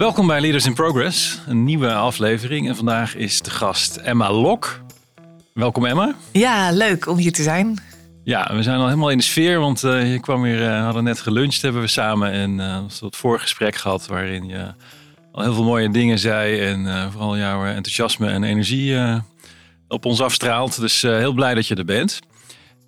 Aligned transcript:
Welkom 0.00 0.26
bij 0.26 0.40
Leaders 0.40 0.66
in 0.66 0.74
Progress, 0.74 1.40
een 1.46 1.64
nieuwe 1.64 1.92
aflevering. 1.92 2.68
En 2.68 2.76
vandaag 2.76 3.16
is 3.16 3.40
de 3.40 3.50
gast 3.50 3.96
Emma 3.96 4.32
Lok. 4.32 4.80
Welkom 5.54 5.86
Emma. 5.86 6.14
Ja, 6.32 6.72
leuk 6.72 7.06
om 7.06 7.16
hier 7.16 7.32
te 7.32 7.42
zijn. 7.42 7.78
Ja, 8.24 8.50
we 8.54 8.62
zijn 8.62 8.78
al 8.78 8.86
helemaal 8.86 9.10
in 9.10 9.18
de 9.18 9.24
sfeer, 9.24 9.58
want 9.58 9.84
eh, 9.84 10.12
je 10.12 10.20
kwam 10.20 10.44
eh, 10.44 10.58
we 10.58 10.64
hadden 10.64 11.04
net 11.04 11.20
geluncht 11.20 11.62
hebben 11.62 11.80
we 11.80 11.88
samen. 11.88 12.32
En 12.32 12.58
uh, 12.58 12.78
we 13.00 13.06
het 13.06 13.16
voorgesprek 13.16 13.76
gehad 13.76 14.06
waarin 14.06 14.46
je 14.46 14.74
al 15.32 15.42
heel 15.42 15.54
veel 15.54 15.64
mooie 15.64 15.90
dingen 15.90 16.18
zei. 16.18 16.60
En 16.60 16.86
eh, 16.86 17.10
vooral 17.10 17.36
jouw 17.36 17.64
enthousiasme 17.64 18.28
en 18.28 18.44
energie 18.44 18.96
eh, 18.96 19.18
op 19.88 20.04
ons 20.04 20.20
afstraalt. 20.20 20.80
Dus 20.80 21.02
eh, 21.02 21.16
heel 21.16 21.32
blij 21.32 21.54
dat 21.54 21.66
je 21.66 21.74
er 21.74 21.84
bent. 21.84 22.20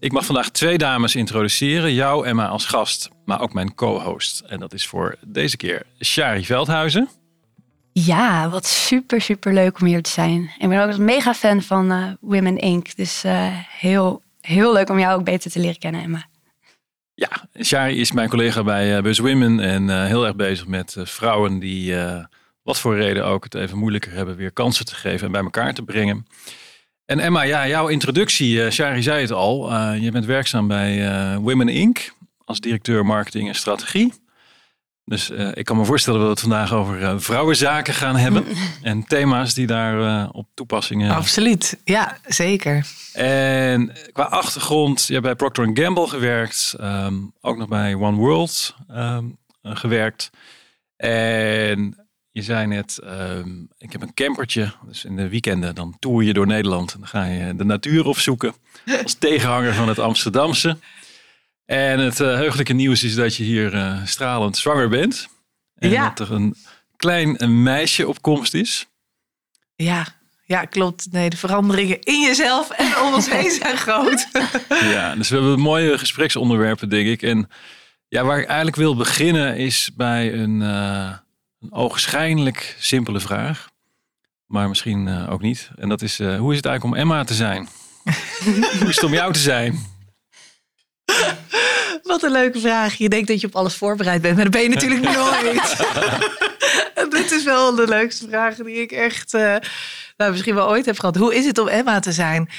Ik 0.03 0.13
mag 0.13 0.25
vandaag 0.25 0.49
twee 0.49 0.79
dames 0.79 1.15
introduceren. 1.15 1.95
Jou, 1.95 2.27
Emma, 2.27 2.47
als 2.47 2.67
gast, 2.67 3.11
maar 3.25 3.41
ook 3.41 3.53
mijn 3.53 3.75
co-host. 3.75 4.41
En 4.41 4.61
dat 4.61 4.73
is 4.73 4.87
voor 4.87 5.17
deze 5.27 5.57
keer 5.57 5.83
Shari 6.05 6.45
Veldhuizen. 6.45 7.09
Ja, 7.93 8.49
wat 8.49 8.67
super, 8.67 9.21
super 9.21 9.53
leuk 9.53 9.81
om 9.81 9.87
hier 9.87 10.03
te 10.03 10.11
zijn. 10.11 10.51
Ik 10.59 10.69
ben 10.69 10.83
ook 10.83 10.93
een 10.93 11.05
mega 11.05 11.35
fan 11.35 11.63
van 11.63 11.91
eh, 11.91 12.13
Women 12.21 12.59
Inc. 12.59 12.97
Dus 12.97 13.25
eh, 13.25 13.47
heel, 13.79 14.23
heel 14.41 14.73
leuk 14.73 14.91
om 14.91 14.99
jou 14.99 15.19
ook 15.19 15.25
beter 15.25 15.51
te 15.51 15.61
leren 15.61 15.79
kennen, 15.79 16.03
Emma. 16.03 16.27
Ja, 17.15 17.31
Shari 17.63 18.01
is 18.01 18.13
mijn 18.13 18.29
collega 18.29 18.63
bij 18.63 18.97
uh, 18.97 19.03
Buzz 19.03 19.21
Women 19.21 19.61
en 19.61 20.07
heel 20.07 20.27
erg 20.27 20.37
bezig 20.37 20.67
met 20.67 20.97
vrouwen 20.99 21.59
die, 21.59 21.97
wat 22.63 22.79
voor 22.79 22.97
reden 22.97 23.25
ook, 23.25 23.45
het 23.45 23.55
even 23.55 23.79
moeilijker 23.79 24.13
hebben, 24.13 24.37
weer 24.37 24.53
kansen 24.53 24.85
te 24.85 24.95
geven 24.95 25.27
en 25.27 25.33
bij 25.33 25.43
elkaar 25.43 25.75
te 25.75 25.83
brengen. 25.83 26.27
En 27.13 27.21
Emma, 27.21 27.43
ja, 27.43 27.69
jouw 27.69 27.89
introductie, 27.89 28.65
eh 28.65 28.71
Shari 28.71 29.03
zei 29.03 29.21
het 29.21 29.33
al, 29.33 29.73
eh, 29.73 30.03
je 30.03 30.11
bent 30.11 30.25
werkzaam 30.25 30.69
bij 30.69 31.09
eh, 31.09 31.37
Women 31.37 31.69
Inc. 31.69 32.13
als 32.45 32.61
directeur 32.61 33.07
marketing 33.07 33.49
en 33.49 33.55
strategie. 33.55 34.13
Dus 35.05 35.31
ik 35.55 35.65
kan 35.65 35.77
me 35.77 35.85
voorstellen 35.85 36.19
dat 36.19 36.29
we 36.29 36.35
het 36.35 36.43
vandaag 36.43 36.73
over 36.73 37.23
vrouwenzaken 37.23 37.95
gaan 37.95 38.17
hebben 38.17 38.45
en 38.83 39.05
thema's 39.05 39.55
die 39.55 39.67
daar 39.67 40.23
eh, 40.23 40.29
op 40.33 40.49
toepassingen 40.55 41.07
hebben. 41.07 41.25
Absoluut. 41.25 41.81
Ja, 41.85 42.19
zeker. 42.27 42.87
En 43.13 43.93
qua 44.13 44.25
achtergrond, 44.25 45.07
je 45.07 45.13
hebt 45.13 45.25
bij 45.25 45.35
Procter 45.35 45.71
Gamble 45.75 46.09
gewerkt. 46.09 46.75
ehm, 46.79 47.15
ook 47.41 47.57
nog 47.57 47.69
bij 47.69 47.95
One 47.95 48.17
World 48.17 48.75
ehm, 48.89 49.25
eh, 49.63 49.77
gewerkt. 49.77 50.31
En 50.97 52.02
je 52.33 52.43
zei 52.43 52.67
net, 52.67 52.99
ehm, 52.99 53.49
ik 53.79 53.93
heb 53.93 54.03
een 54.03 54.15
campertje. 54.15 54.73
Dus 54.87 55.05
in 55.05 55.17
de 55.17 55.29
weekenden 55.29 55.75
dan 55.75 55.97
toer 55.99 56.23
je 56.25 56.33
door 56.33 56.47
Nederland. 56.47 56.93
En 56.93 56.99
dan 56.99 57.09
ga 57.09 57.25
je 57.25 57.57
de 57.57 57.65
natuur 57.65 58.07
opzoeken. 58.07 58.55
Als 59.03 59.15
tegenhanger 59.15 59.75
van 59.75 59.89
het 59.89 59.99
Amsterdamse. 59.99 60.79
En 61.65 61.99
het 61.99 62.21
eh, 62.21 62.27
heugelijke 62.35 62.73
nieuws 62.73 63.03
is 63.03 63.15
dat 63.15 63.37
je 63.37 63.43
hier 63.45 63.75
eh, 63.75 64.05
stralend 64.05 64.57
zwanger 64.57 64.89
bent. 64.89 65.29
En 65.75 65.91
Ja. 65.91 66.09
dat 66.15 66.29
er 66.29 66.35
een 66.35 66.57
klein 66.97 67.43
een 67.43 67.63
meisje 67.63 68.09
op 68.09 68.23
komst 68.23 68.55
is. 68.55 68.87
Ja, 69.77 70.07
ja, 70.45 70.65
klopt. 70.65 71.09
Nee, 71.13 71.31
de 71.31 71.37
veranderingen 71.37 72.01
in 72.01 72.21
jezelf 72.21 72.71
en 72.71 72.99
om 73.01 73.15
ons 73.15 73.31
heen 73.31 73.51
zijn 73.51 73.77
groot. 73.77 74.27
Ja, 74.93 75.15
dus 75.15 75.29
we 75.29 75.35
hebben 75.37 75.61
mooie 75.61 75.99
gespreksonderwerpen, 75.99 76.89
denk 76.89 77.07
ik. 77.09 77.23
En 77.23 77.49
ja, 78.09 78.25
waar 78.25 78.39
ik 78.39 78.47
eigenlijk 78.47 78.77
wil 78.77 78.97
beginnen 78.97 79.57
is 79.57 79.91
bij 79.97 80.33
een, 80.35 80.63
eh, 80.63 81.13
een 81.63 81.73
ogenschijnlijk 81.73 82.77
simpele 82.79 83.21
vraag. 83.21 83.71
Maar 84.47 84.69
misschien 84.69 85.09
eh, 85.09 85.33
ook 85.33 85.41
niet. 85.41 85.71
En 85.77 85.89
dat 85.89 86.03
is, 86.03 86.19
eh, 86.19 86.39
hoe 86.39 86.51
is 86.51 86.57
het 86.57 86.67
eigenlijk 86.67 86.85
om 86.85 87.01
Emma 87.01 87.25
te 87.25 87.35
zijn? 87.35 87.69
hoe 88.79 88.89
is 88.89 88.95
het 88.95 89.05
om 89.05 89.13
jou 89.13 89.33
te 89.33 89.39
zijn? 89.39 89.91
Wat 92.03 92.23
een 92.23 92.33
leuke 92.33 92.61
vraag. 92.61 92.95
Je 92.95 93.09
denkt 93.09 93.29
dat 93.29 93.41
je 93.41 93.47
op 93.47 93.57
alles 93.57 93.75
voorbereid 93.75 94.23
bent, 94.23 94.35
maar 94.35 94.45
dat 94.45 94.53
ben 94.53 94.63
je 94.63 94.69
natuurlijk 94.69 95.01
nooit. 95.17 95.77
Dit 97.11 97.31
is 97.31 97.45
wel 97.45 97.75
de 97.75 97.89
leukste 97.89 98.29
vraag 98.29 98.55
die 98.55 98.81
ik 98.81 98.93
echt 98.93 99.35
eh, 99.35 99.57
nou, 100.17 100.31
misschien 100.31 100.55
wel 100.55 100.69
ooit 100.69 100.87
heb 100.87 100.99
gehad. 100.99 101.17
Hoe 101.17 101.35
is 101.35 101.47
het 101.47 101.59
om 101.59 101.69
Emma 101.69 102.01
te 102.01 102.13
zijn? 102.13 102.51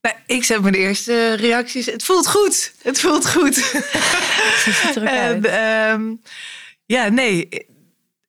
Nou, 0.00 0.16
ik 0.26 0.44
zeg 0.44 0.60
mijn 0.60 0.74
eerste 0.74 1.34
reacties. 1.34 1.86
Het 1.86 2.04
voelt 2.04 2.28
goed. 2.28 2.72
Het 2.82 3.00
voelt 3.00 3.30
goed. 3.30 3.54
Ziet 3.54 4.96
er 4.96 5.02
ook 5.02 5.08
uit. 5.08 5.44
En, 5.44 5.90
ehm, 5.90 6.02
ja, 6.86 7.08
nee. 7.08 7.48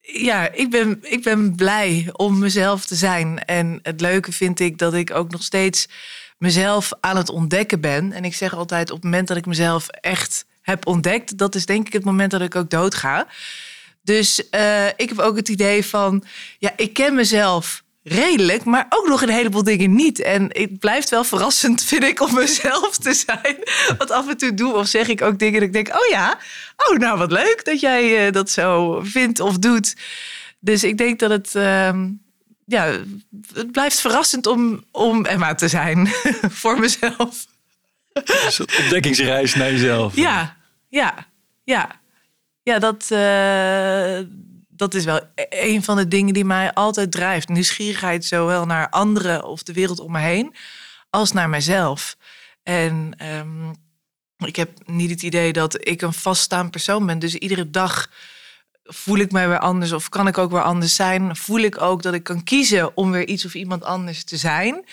Ja, 0.06 0.52
ik 0.52 0.70
ben, 0.70 0.98
ik 1.02 1.24
ben 1.24 1.56
blij 1.56 2.10
om 2.12 2.40
mezelf 2.40 2.86
te 2.86 2.96
zijn. 2.96 3.46
En 3.46 3.80
het 3.82 4.02
leuke 4.02 4.32
vind 4.32 4.60
ik 4.60 4.78
dat 4.78 4.94
ik 4.94 5.12
ook 5.12 5.32
nog 5.32 5.44
steeds 5.44 5.88
mezelf 6.38 6.92
aan 7.00 7.18
het 7.18 7.30
ontdekken 7.30 7.82
ben. 7.82 8.12
En 8.12 8.26
ik 8.26 8.36
zeg 8.36 8.54
altijd, 8.54 8.90
op 8.90 8.96
het 8.96 9.04
moment 9.04 9.28
dat 9.28 9.38
ik 9.38 9.46
mezelf 9.46 9.88
echt 9.88 10.46
heb 10.62 10.88
ontdekt, 10.88 11.38
dat 11.38 11.56
is 11.56 11.66
denk 11.66 11.88
ik 11.88 11.94
het 11.94 12.04
moment 12.04 12.32
dat 12.32 12.42
ik 12.42 12.56
ook 12.56 12.70
doodga. 12.70 13.28
Dus 14.02 14.50
eh, 14.50 14.88
ik 14.88 15.10
heb 15.10 15.20
ook 15.20 15.36
het 15.36 15.50
idee 15.50 15.86
van, 15.86 16.24
ja, 16.60 16.72
ik 16.76 16.94
ken 16.94 17.16
mezelf 17.16 17.84
redelijk, 18.08 18.64
maar 18.64 18.86
ook 18.90 19.08
nog 19.08 19.22
een 19.22 19.30
heleboel 19.30 19.64
dingen 19.64 19.96
niet. 19.96 20.22
En 20.22 20.44
het 20.52 20.80
blijft 20.80 21.10
wel 21.10 21.24
verrassend, 21.24 21.84
vind 21.92 22.04
ik, 22.04 22.22
om 22.22 22.34
mezelf 22.34 22.98
te 22.98 23.14
zijn. 23.14 23.58
Want 23.98 24.12
af 24.12 24.30
en 24.30 24.38
toe 24.38 24.54
doe 24.54 24.74
of 24.74 24.88
zeg 24.88 25.08
ik 25.08 25.22
ook 25.22 25.40
dingen 25.40 25.60
dat 25.60 25.68
ik 25.68 25.74
denk, 25.74 25.88
oh 25.88 26.08
ja, 26.10 26.38
oh 26.76 26.98
nou 26.98 27.18
wat 27.18 27.32
leuk 27.32 27.62
dat 27.64 27.80
jij 27.80 28.26
eh, 28.26 28.32
dat 28.32 28.50
zo 28.50 29.00
vindt 29.04 29.40
of 29.40 29.58
doet. 29.58 29.96
Dus 30.60 30.84
ik 30.84 30.98
denk 30.98 31.20
dat 31.20 31.30
het, 31.30 31.56
ehm, 31.56 32.10
ja, 32.66 33.00
het 33.54 33.72
blijft 33.72 34.02
verrassend 34.02 34.48
om, 34.48 34.84
om 34.92 35.26
Emma 35.26 35.56
te 35.56 35.68
zijn 35.68 36.08
voor 36.62 36.80
mezelf. 36.80 37.46
Een 38.14 38.68
ontdekkingsreis 38.82 39.56
naar 39.56 39.72
jezelf. 39.72 40.16
Ja, 40.16 40.58
ja, 40.90 41.28
ja. 41.64 42.02
Ja, 42.64 42.80
dat, 42.80 43.08
eh, 43.12 44.20
dat 44.76 44.94
is 44.94 45.06
wel 45.06 45.20
e- 45.36 45.46
een 45.50 45.84
van 45.84 45.98
de 45.98 46.08
dingen 46.08 46.34
die 46.34 46.46
mij 46.46 46.74
altijd 46.74 47.12
drijft. 47.12 47.50
Nieuwsgierigheid 47.50 48.26
zowel 48.26 48.66
naar 48.66 48.90
anderen 48.90 49.44
of 49.44 49.64
de 49.64 49.74
wereld 49.74 50.00
om 50.00 50.12
me 50.12 50.20
heen, 50.20 50.56
als 51.10 51.32
naar 51.32 51.50
mezelf. 51.50 52.18
En 52.64 53.14
ehm, 53.18 53.70
ik 54.38 54.56
heb 54.56 54.70
niet 54.86 55.10
het 55.10 55.22
idee 55.22 55.54
dat 55.54 55.88
ik 55.88 56.02
een 56.02 56.14
vaststaand 56.14 56.72
persoon 56.72 57.06
ben. 57.06 57.20
Dus 57.20 57.36
iedere 57.36 57.70
dag 57.70 58.10
voel 58.84 59.18
ik 59.18 59.32
mij 59.32 59.48
weer 59.48 59.60
anders 59.60 59.92
of 59.92 60.10
kan 60.10 60.28
ik 60.28 60.38
ook 60.38 60.52
weer 60.52 60.62
anders 60.62 60.96
zijn. 60.96 61.36
Voel 61.36 61.60
ik 61.60 61.82
ook 61.82 62.02
dat 62.02 62.14
ik 62.14 62.24
kan 62.24 62.44
kiezen 62.44 62.98
om 62.98 63.12
weer 63.12 63.28
iets 63.28 63.46
of 63.46 63.54
iemand 63.54 63.84
anders 63.84 64.24
te 64.24 64.38
zijn. 64.38 64.86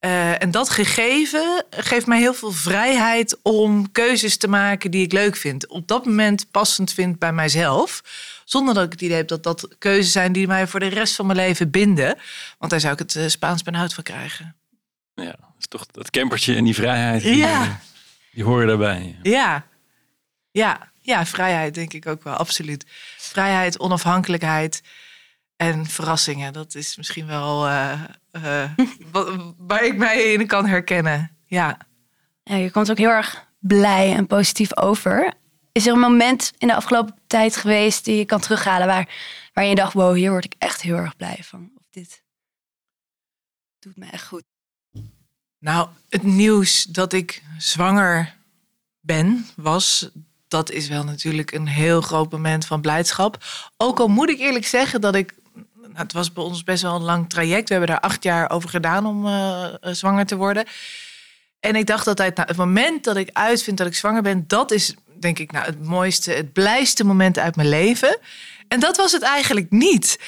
Eh, 0.00 0.42
en 0.42 0.50
dat 0.50 0.70
gegeven 0.70 1.64
geeft 1.70 2.06
mij 2.06 2.18
heel 2.18 2.34
veel 2.34 2.52
vrijheid 2.52 3.38
om 3.42 3.92
keuzes 3.92 4.36
te 4.36 4.48
maken 4.48 4.90
die 4.90 5.04
ik 5.04 5.12
leuk 5.12 5.36
vind. 5.36 5.66
Op 5.66 5.88
dat 5.88 6.06
moment 6.06 6.50
passend 6.50 6.92
vind 6.92 7.18
bij 7.18 7.32
mijzelf. 7.32 8.02
Zonder 8.44 8.74
dat 8.74 8.84
ik 8.84 8.92
het 8.92 9.00
idee 9.00 9.16
heb 9.16 9.28
dat 9.28 9.42
dat 9.42 9.68
keuzes 9.78 10.12
zijn 10.12 10.32
die 10.32 10.46
mij 10.46 10.66
voor 10.66 10.80
de 10.80 10.86
rest 10.86 11.14
van 11.14 11.26
mijn 11.26 11.38
leven 11.38 11.70
binden. 11.70 12.18
Want 12.58 12.70
daar 12.70 12.80
zou 12.80 12.92
ik 12.92 12.98
het 12.98 13.16
eh, 13.16 13.26
Spaans 13.26 13.62
benauwd 13.62 13.94
van 13.94 14.04
krijgen. 14.04 14.56
Ja, 15.14 15.24
dat 15.24 15.54
is 15.58 15.66
toch 15.68 15.86
dat 15.86 16.10
campertje 16.10 16.54
en 16.54 16.64
die 16.64 16.74
vrijheid. 16.74 17.22
Die, 17.22 17.36
Ja. 17.36 17.62
eh, 17.62 17.74
die 18.32 18.44
horen 18.44 18.66
daarbij. 18.66 19.18
Ja, 19.22 19.66
ja, 20.50 20.88
ja, 21.00 21.26
vrijheid 21.26 21.74
denk 21.74 21.92
ik 21.92 22.06
ook 22.06 22.24
wel, 22.24 22.34
absoluut. 22.34 22.84
Vrijheid, 23.18 23.78
onafhankelijkheid 23.78 24.82
en 25.60 25.86
verrassingen. 25.86 26.52
Dat 26.52 26.74
is 26.74 26.96
misschien 26.96 27.26
wel 27.26 27.66
eh, 27.66 28.00
eh, 28.30 28.70
wat- 29.12 29.54
waar 29.58 29.84
ik 29.84 29.96
mij 29.96 30.32
in 30.32 30.46
kan 30.46 30.66
herkennen. 30.66 31.36
Ja. 31.46 31.78
Ja, 32.42 32.54
je 32.56 32.70
komt 32.70 32.90
ook 32.90 32.98
heel 32.98 33.08
erg 33.10 33.46
blij 33.58 34.14
en 34.14 34.26
positief 34.26 34.76
over. 34.76 35.34
Is 35.72 35.86
er 35.86 35.92
een 35.92 35.98
moment 35.98 36.52
in 36.58 36.66
de 36.68 36.74
afgelopen 36.74 37.14
tijd 37.26 37.56
geweest 37.56 38.04
die 38.04 38.16
je 38.16 38.24
kan 38.24 38.40
terughalen 38.40 38.86
waar, 38.86 39.08
waar 39.52 39.64
je 39.64 39.74
dacht, 39.74 39.92
wow, 39.92 40.14
hier 40.14 40.30
word 40.30 40.44
ik 40.44 40.54
echt 40.58 40.80
heel 40.82 40.96
erg 40.96 41.16
blij 41.16 41.38
van. 41.42 41.70
Of 41.76 41.84
dit 41.90 42.22
doet 43.78 43.96
me 43.96 44.06
echt 44.06 44.26
goed. 44.26 44.42
Nou, 45.58 45.88
het 46.08 46.22
nieuws 46.22 46.84
dat 46.84 47.12
ik 47.12 47.42
zwanger 47.58 48.36
ben, 49.00 49.46
was. 49.56 50.10
Dat 50.48 50.70
is 50.70 50.88
wel 50.88 51.04
natuurlijk 51.04 51.52
een 51.52 51.66
heel 51.68 52.00
groot 52.00 52.32
moment 52.32 52.66
van 52.66 52.80
blijdschap. 52.80 53.44
Ook 53.76 54.00
al 54.00 54.08
moet 54.08 54.30
ik 54.30 54.38
eerlijk 54.38 54.66
zeggen 54.66 55.00
dat 55.00 55.14
ik 55.14 55.34
nou, 55.92 56.02
het 56.02 56.12
was 56.12 56.32
bij 56.32 56.44
ons 56.44 56.62
best 56.62 56.82
wel 56.82 56.94
een 56.94 57.02
lang 57.02 57.28
traject. 57.28 57.68
We 57.68 57.74
hebben 57.74 57.90
daar 57.94 58.10
acht 58.10 58.22
jaar 58.22 58.50
over 58.50 58.68
gedaan 58.68 59.06
om 59.06 59.26
uh, 59.26 59.64
zwanger 59.82 60.26
te 60.26 60.36
worden. 60.36 60.64
En 61.60 61.76
ik 61.76 61.86
dacht 61.86 62.06
altijd, 62.06 62.36
nou, 62.36 62.48
het 62.48 62.56
moment 62.56 63.04
dat 63.04 63.16
ik 63.16 63.30
uitvind 63.32 63.78
dat 63.78 63.86
ik 63.86 63.94
zwanger 63.94 64.22
ben, 64.22 64.44
dat 64.46 64.70
is 64.70 64.94
denk 65.20 65.38
ik 65.38 65.52
nou, 65.52 65.66
het 65.66 65.84
mooiste, 65.84 66.32
het 66.32 66.52
blijste 66.52 67.04
moment 67.04 67.38
uit 67.38 67.56
mijn 67.56 67.68
leven. 67.68 68.18
En 68.68 68.80
dat 68.80 68.96
was 68.96 69.12
het 69.12 69.22
eigenlijk 69.22 69.70
niet. 69.70 70.18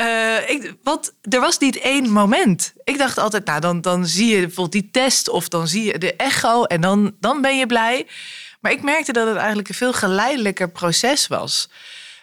Uh, 0.00 0.50
ik, 0.50 0.74
wat, 0.82 1.14
er 1.22 1.40
was 1.40 1.58
niet 1.58 1.78
één 1.78 2.10
moment. 2.10 2.72
Ik 2.84 2.98
dacht 2.98 3.18
altijd, 3.18 3.44
nou, 3.44 3.60
dan, 3.60 3.80
dan 3.80 4.06
zie 4.06 4.26
je 4.26 4.40
bijvoorbeeld 4.40 4.72
die 4.72 4.90
test 4.90 5.28
of 5.28 5.48
dan 5.48 5.68
zie 5.68 5.84
je 5.84 5.98
de 5.98 6.16
echo 6.16 6.64
en 6.64 6.80
dan, 6.80 7.16
dan 7.20 7.40
ben 7.40 7.58
je 7.58 7.66
blij. 7.66 8.06
Maar 8.60 8.72
ik 8.72 8.82
merkte 8.82 9.12
dat 9.12 9.26
het 9.26 9.36
eigenlijk 9.36 9.68
een 9.68 9.74
veel 9.74 9.92
geleidelijker 9.92 10.70
proces 10.70 11.26
was. 11.26 11.70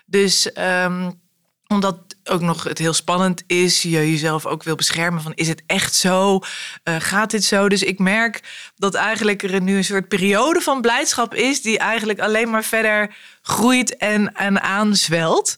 Dus 0.05 0.49
um, 0.57 1.21
omdat 1.67 2.14
ook 2.29 2.41
nog 2.41 2.63
het 2.63 2.77
heel 2.77 2.93
spannend 2.93 3.43
is, 3.47 3.81
je 3.81 3.89
jezelf 3.89 4.45
ook 4.45 4.63
wil 4.63 4.75
beschermen 4.75 5.21
van 5.21 5.33
is 5.35 5.47
het 5.47 5.63
echt 5.65 5.95
zo? 5.95 6.39
Uh, 6.83 6.95
gaat 6.99 7.31
dit 7.31 7.43
zo? 7.43 7.69
Dus 7.69 7.83
ik 7.83 7.99
merk 7.99 8.43
dat 8.75 8.93
eigenlijk 8.93 9.43
er 9.43 9.61
nu 9.61 9.77
een 9.77 9.83
soort 9.83 10.07
periode 10.07 10.61
van 10.61 10.81
blijdschap 10.81 11.33
is 11.33 11.61
die 11.61 11.79
eigenlijk 11.79 12.19
alleen 12.19 12.49
maar 12.49 12.63
verder 12.63 13.15
groeit 13.41 13.97
en, 13.97 14.33
en 14.33 14.61
aanzwelt. 14.61 15.55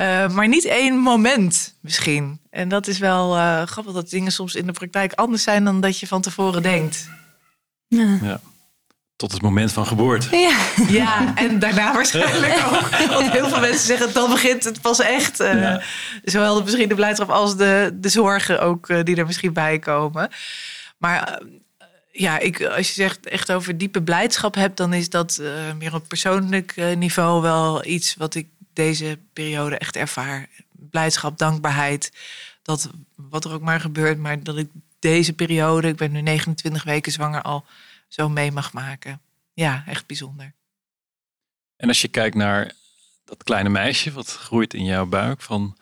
Uh, 0.00 0.28
maar 0.28 0.48
niet 0.48 0.64
één 0.64 0.96
moment 0.96 1.74
misschien. 1.80 2.40
En 2.50 2.68
dat 2.68 2.86
is 2.86 2.98
wel 2.98 3.36
uh, 3.36 3.62
grappig 3.62 3.92
dat 3.92 4.10
dingen 4.10 4.32
soms 4.32 4.54
in 4.54 4.66
de 4.66 4.72
praktijk 4.72 5.12
anders 5.12 5.42
zijn 5.42 5.64
dan 5.64 5.80
dat 5.80 5.98
je 5.98 6.06
van 6.06 6.22
tevoren 6.22 6.62
denkt. 6.62 7.08
Ja. 7.86 8.18
ja. 8.22 8.40
Tot 9.18 9.32
het 9.32 9.42
moment 9.42 9.72
van 9.72 9.86
geboorte. 9.86 10.36
Ja, 10.36 10.58
ja 10.88 11.36
en 11.36 11.58
daarna 11.58 11.92
waarschijnlijk 11.98 12.52
ook. 12.52 13.08
Want 13.08 13.30
heel 13.30 13.48
veel 13.48 13.60
mensen 13.60 13.86
zeggen, 13.86 14.12
dan 14.12 14.30
begint 14.30 14.64
het 14.64 14.80
pas 14.80 15.00
echt. 15.00 15.40
Uh, 15.40 15.76
Zowel 16.24 16.54
de, 16.54 16.62
misschien 16.62 16.88
de 16.88 16.94
blijdschap 16.94 17.30
als 17.30 17.56
de, 17.56 17.90
de 17.94 18.08
zorgen 18.08 18.60
ook 18.60 18.88
uh, 18.88 19.02
die 19.02 19.16
er 19.16 19.26
misschien 19.26 19.52
bij 19.52 19.78
komen. 19.78 20.30
Maar 20.98 21.40
uh, 21.42 21.48
ja, 22.12 22.38
ik, 22.38 22.64
als 22.64 22.86
je 22.86 22.92
zegt 22.92 23.28
echt 23.28 23.52
over 23.52 23.78
diepe 23.78 24.02
blijdschap 24.02 24.54
hebt... 24.54 24.76
dan 24.76 24.92
is 24.92 25.10
dat 25.10 25.42
meer 25.78 25.94
op 25.94 26.08
persoonlijk 26.08 26.74
niveau 26.96 27.42
wel 27.42 27.84
iets 27.86 28.14
wat 28.14 28.34
ik 28.34 28.46
deze 28.72 29.18
periode 29.32 29.78
echt 29.78 29.96
ervaar. 29.96 30.48
Blijdschap, 30.90 31.38
dankbaarheid. 31.38 32.12
Dat 32.62 32.90
wat 33.16 33.44
er 33.44 33.52
ook 33.52 33.62
maar 33.62 33.80
gebeurt, 33.80 34.18
maar 34.18 34.42
dat 34.42 34.56
ik 34.56 34.68
deze 34.98 35.32
periode... 35.32 35.88
ik 35.88 35.96
ben 35.96 36.12
nu 36.12 36.20
29 36.20 36.84
weken 36.84 37.12
zwanger 37.12 37.42
al 37.42 37.64
zo 38.08 38.28
mee 38.28 38.52
mag 38.52 38.72
maken. 38.72 39.20
Ja, 39.52 39.82
echt 39.86 40.06
bijzonder. 40.06 40.54
En 41.76 41.88
als 41.88 42.02
je 42.02 42.08
kijkt 42.08 42.36
naar 42.36 42.72
dat 43.24 43.42
kleine 43.42 43.68
meisje 43.68 44.12
wat 44.12 44.32
groeit 44.32 44.74
in 44.74 44.84
jouw 44.84 45.06
buik, 45.06 45.42
van 45.42 45.76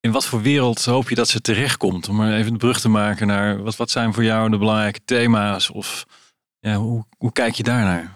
in 0.00 0.12
wat 0.12 0.26
voor 0.26 0.42
wereld 0.42 0.84
hoop 0.84 1.08
je 1.08 1.14
dat 1.14 1.28
ze 1.28 1.40
terechtkomt? 1.40 2.08
Om 2.08 2.16
maar 2.16 2.32
even 2.32 2.52
de 2.52 2.58
brug 2.58 2.80
te 2.80 2.88
maken 2.88 3.26
naar 3.26 3.62
wat, 3.62 3.76
wat 3.76 3.90
zijn 3.90 4.14
voor 4.14 4.24
jou 4.24 4.50
de 4.50 4.58
belangrijke 4.58 5.04
thema's? 5.04 5.70
Of 5.70 6.06
ja, 6.58 6.74
hoe, 6.74 7.04
hoe 7.18 7.32
kijk 7.32 7.54
je 7.54 7.62
daarnaar? 7.62 8.12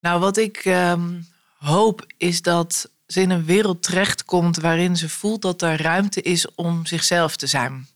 Nou, 0.00 0.20
wat 0.20 0.36
ik 0.36 0.56
ehm, 0.56 1.20
hoop 1.58 2.04
is 2.16 2.42
dat 2.42 2.90
ze 3.06 3.20
in 3.20 3.30
een 3.30 3.44
wereld 3.44 3.82
terechtkomt 3.82 4.56
waarin 4.56 4.96
ze 4.96 5.08
voelt 5.08 5.42
dat 5.42 5.62
er 5.62 5.82
ruimte 5.82 6.22
is 6.22 6.54
om 6.54 6.86
zichzelf 6.86 7.36
te 7.36 7.46
zijn. 7.46 7.86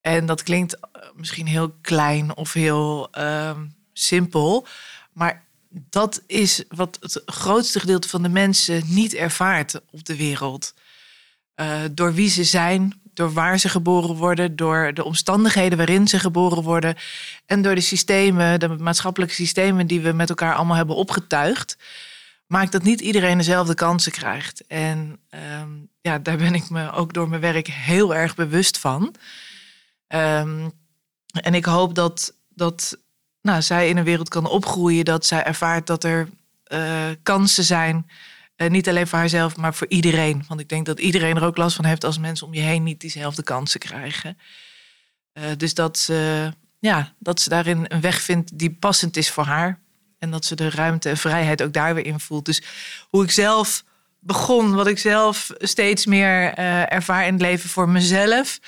En 0.00 0.26
dat 0.26 0.42
klinkt 0.42 0.74
eh, 0.74 1.02
misschien 1.14 1.46
heel 1.46 1.76
klein 1.80 2.36
of 2.36 2.52
heel 2.52 3.08
uh, 3.18 3.50
simpel. 3.92 4.66
Maar 5.12 5.44
dat 5.70 6.22
is 6.26 6.64
wat 6.68 6.98
het 7.00 7.22
grootste 7.26 7.80
gedeelte 7.80 8.08
van 8.08 8.22
de 8.22 8.28
mensen 8.28 8.82
niet 8.86 9.14
ervaart 9.14 9.80
op 9.90 10.04
de 10.04 10.16
wereld. 10.16 10.74
Uh, 11.56 11.80
door 11.90 12.14
wie 12.14 12.28
ze 12.28 12.44
zijn, 12.44 13.00
door 13.14 13.32
waar 13.32 13.58
ze 13.58 13.68
geboren 13.68 14.14
worden, 14.14 14.56
door 14.56 14.94
de 14.94 15.04
omstandigheden 15.04 15.78
waarin 15.78 16.08
ze 16.08 16.18
geboren 16.18 16.62
worden 16.62 16.96
en 17.46 17.62
door 17.62 17.74
de 17.74 17.80
systemen, 17.80 18.60
de 18.60 18.68
maatschappelijke 18.68 19.34
systemen 19.34 19.86
die 19.86 20.00
we 20.00 20.12
met 20.12 20.28
elkaar 20.28 20.54
allemaal 20.54 20.76
hebben 20.76 20.96
opgetuigd, 20.96 21.76
maakt 22.46 22.72
dat 22.72 22.82
niet 22.82 23.00
iedereen 23.00 23.38
dezelfde 23.38 23.74
kansen 23.74 24.12
krijgt. 24.12 24.66
En 24.66 25.18
uh, 25.34 25.40
ja, 26.00 26.18
daar 26.18 26.36
ben 26.36 26.54
ik 26.54 26.70
me 26.70 26.92
ook 26.92 27.12
door 27.12 27.28
mijn 27.28 27.40
werk 27.40 27.66
heel 27.66 28.14
erg 28.14 28.34
bewust 28.34 28.78
van. 28.78 29.14
Um, 30.08 30.72
en 31.32 31.54
ik 31.54 31.64
hoop 31.64 31.94
dat, 31.94 32.34
dat 32.48 32.98
nou, 33.42 33.62
zij 33.62 33.88
in 33.88 33.96
een 33.96 34.04
wereld 34.04 34.28
kan 34.28 34.46
opgroeien, 34.46 35.04
dat 35.04 35.26
zij 35.26 35.44
ervaart 35.44 35.86
dat 35.86 36.04
er 36.04 36.28
uh, 36.72 37.06
kansen 37.22 37.64
zijn. 37.64 38.10
Uh, 38.56 38.68
niet 38.68 38.88
alleen 38.88 39.06
voor 39.06 39.18
haarzelf, 39.18 39.56
maar 39.56 39.74
voor 39.74 39.88
iedereen. 39.88 40.44
Want 40.48 40.60
ik 40.60 40.68
denk 40.68 40.86
dat 40.86 41.00
iedereen 41.00 41.36
er 41.36 41.44
ook 41.44 41.56
last 41.56 41.76
van 41.76 41.84
heeft 41.84 42.04
als 42.04 42.18
mensen 42.18 42.46
om 42.46 42.54
je 42.54 42.60
heen 42.60 42.82
niet 42.82 43.00
diezelfde 43.00 43.42
kansen 43.42 43.80
krijgen. 43.80 44.38
Uh, 45.34 45.44
dus 45.56 45.74
dat 45.74 45.98
ze, 45.98 46.52
ja, 46.78 47.12
dat 47.18 47.40
ze 47.40 47.48
daarin 47.48 47.84
een 47.88 48.00
weg 48.00 48.22
vindt 48.22 48.58
die 48.58 48.70
passend 48.70 49.16
is 49.16 49.30
voor 49.30 49.44
haar. 49.44 49.78
En 50.18 50.30
dat 50.30 50.44
ze 50.44 50.54
de 50.54 50.70
ruimte 50.70 51.08
en 51.08 51.16
vrijheid 51.16 51.62
ook 51.62 51.72
daar 51.72 51.94
weer 51.94 52.06
in 52.06 52.20
voelt. 52.20 52.44
Dus 52.44 52.62
hoe 53.08 53.24
ik 53.24 53.30
zelf 53.30 53.84
begon, 54.18 54.74
wat 54.74 54.86
ik 54.86 54.98
zelf 54.98 55.50
steeds 55.58 56.06
meer 56.06 56.54
ervaar 56.88 57.26
in 57.26 57.32
het 57.32 57.42
leven 57.42 57.70
voor 57.70 57.88
mezelf 57.88 58.58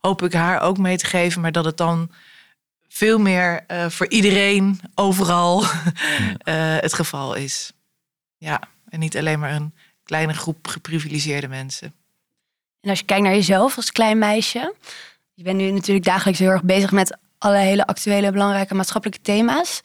hoop 0.00 0.22
ik 0.22 0.32
haar 0.32 0.60
ook 0.60 0.78
mee 0.78 0.96
te 0.96 1.06
geven. 1.06 1.40
Maar 1.40 1.52
dat 1.52 1.64
het 1.64 1.76
dan 1.76 2.10
veel 2.88 3.18
meer 3.18 3.64
uh, 3.68 3.88
voor 3.88 4.08
iedereen 4.08 4.80
overal 4.94 5.62
uh, 5.62 5.68
het 6.86 6.94
geval 6.94 7.34
is. 7.34 7.72
Ja, 8.36 8.60
en 8.88 8.98
niet 8.98 9.16
alleen 9.16 9.38
maar 9.38 9.52
een 9.52 9.74
kleine 10.04 10.32
groep 10.32 10.66
geprivilegeerde 10.68 11.48
mensen. 11.48 11.94
En 12.80 12.90
als 12.90 12.98
je 12.98 13.04
kijkt 13.04 13.22
naar 13.22 13.34
jezelf 13.34 13.76
als 13.76 13.92
klein 13.92 14.18
meisje, 14.18 14.74
je 15.34 15.42
bent 15.42 15.56
nu 15.56 15.70
natuurlijk 15.70 16.06
dagelijks 16.06 16.40
heel 16.40 16.50
erg 16.50 16.62
bezig 16.62 16.90
met 16.90 17.18
alle 17.38 17.56
hele 17.56 17.86
actuele, 17.86 18.32
belangrijke 18.32 18.74
maatschappelijke 18.74 19.22
thema's. 19.22 19.80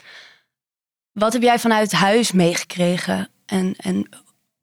Wat 1.12 1.34
heb 1.34 1.42
jij 1.42 1.60
vanuit 1.60 1.92
huis 1.92 2.32
meegekregen 2.32 3.30
en, 3.46 3.76
en 3.76 4.10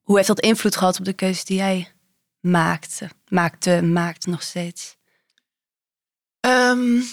hoe 0.03 0.17
heeft 0.17 0.29
dat 0.29 0.41
invloed 0.41 0.77
gehad 0.77 0.99
op 0.99 1.05
de 1.05 1.13
keuzes 1.13 1.45
die 1.45 1.57
jij 1.57 1.93
maakte, 2.41 3.11
maakte, 3.29 3.83
maakt 3.83 4.27
nog 4.27 4.43
steeds? 4.43 4.97
Um, 6.47 7.05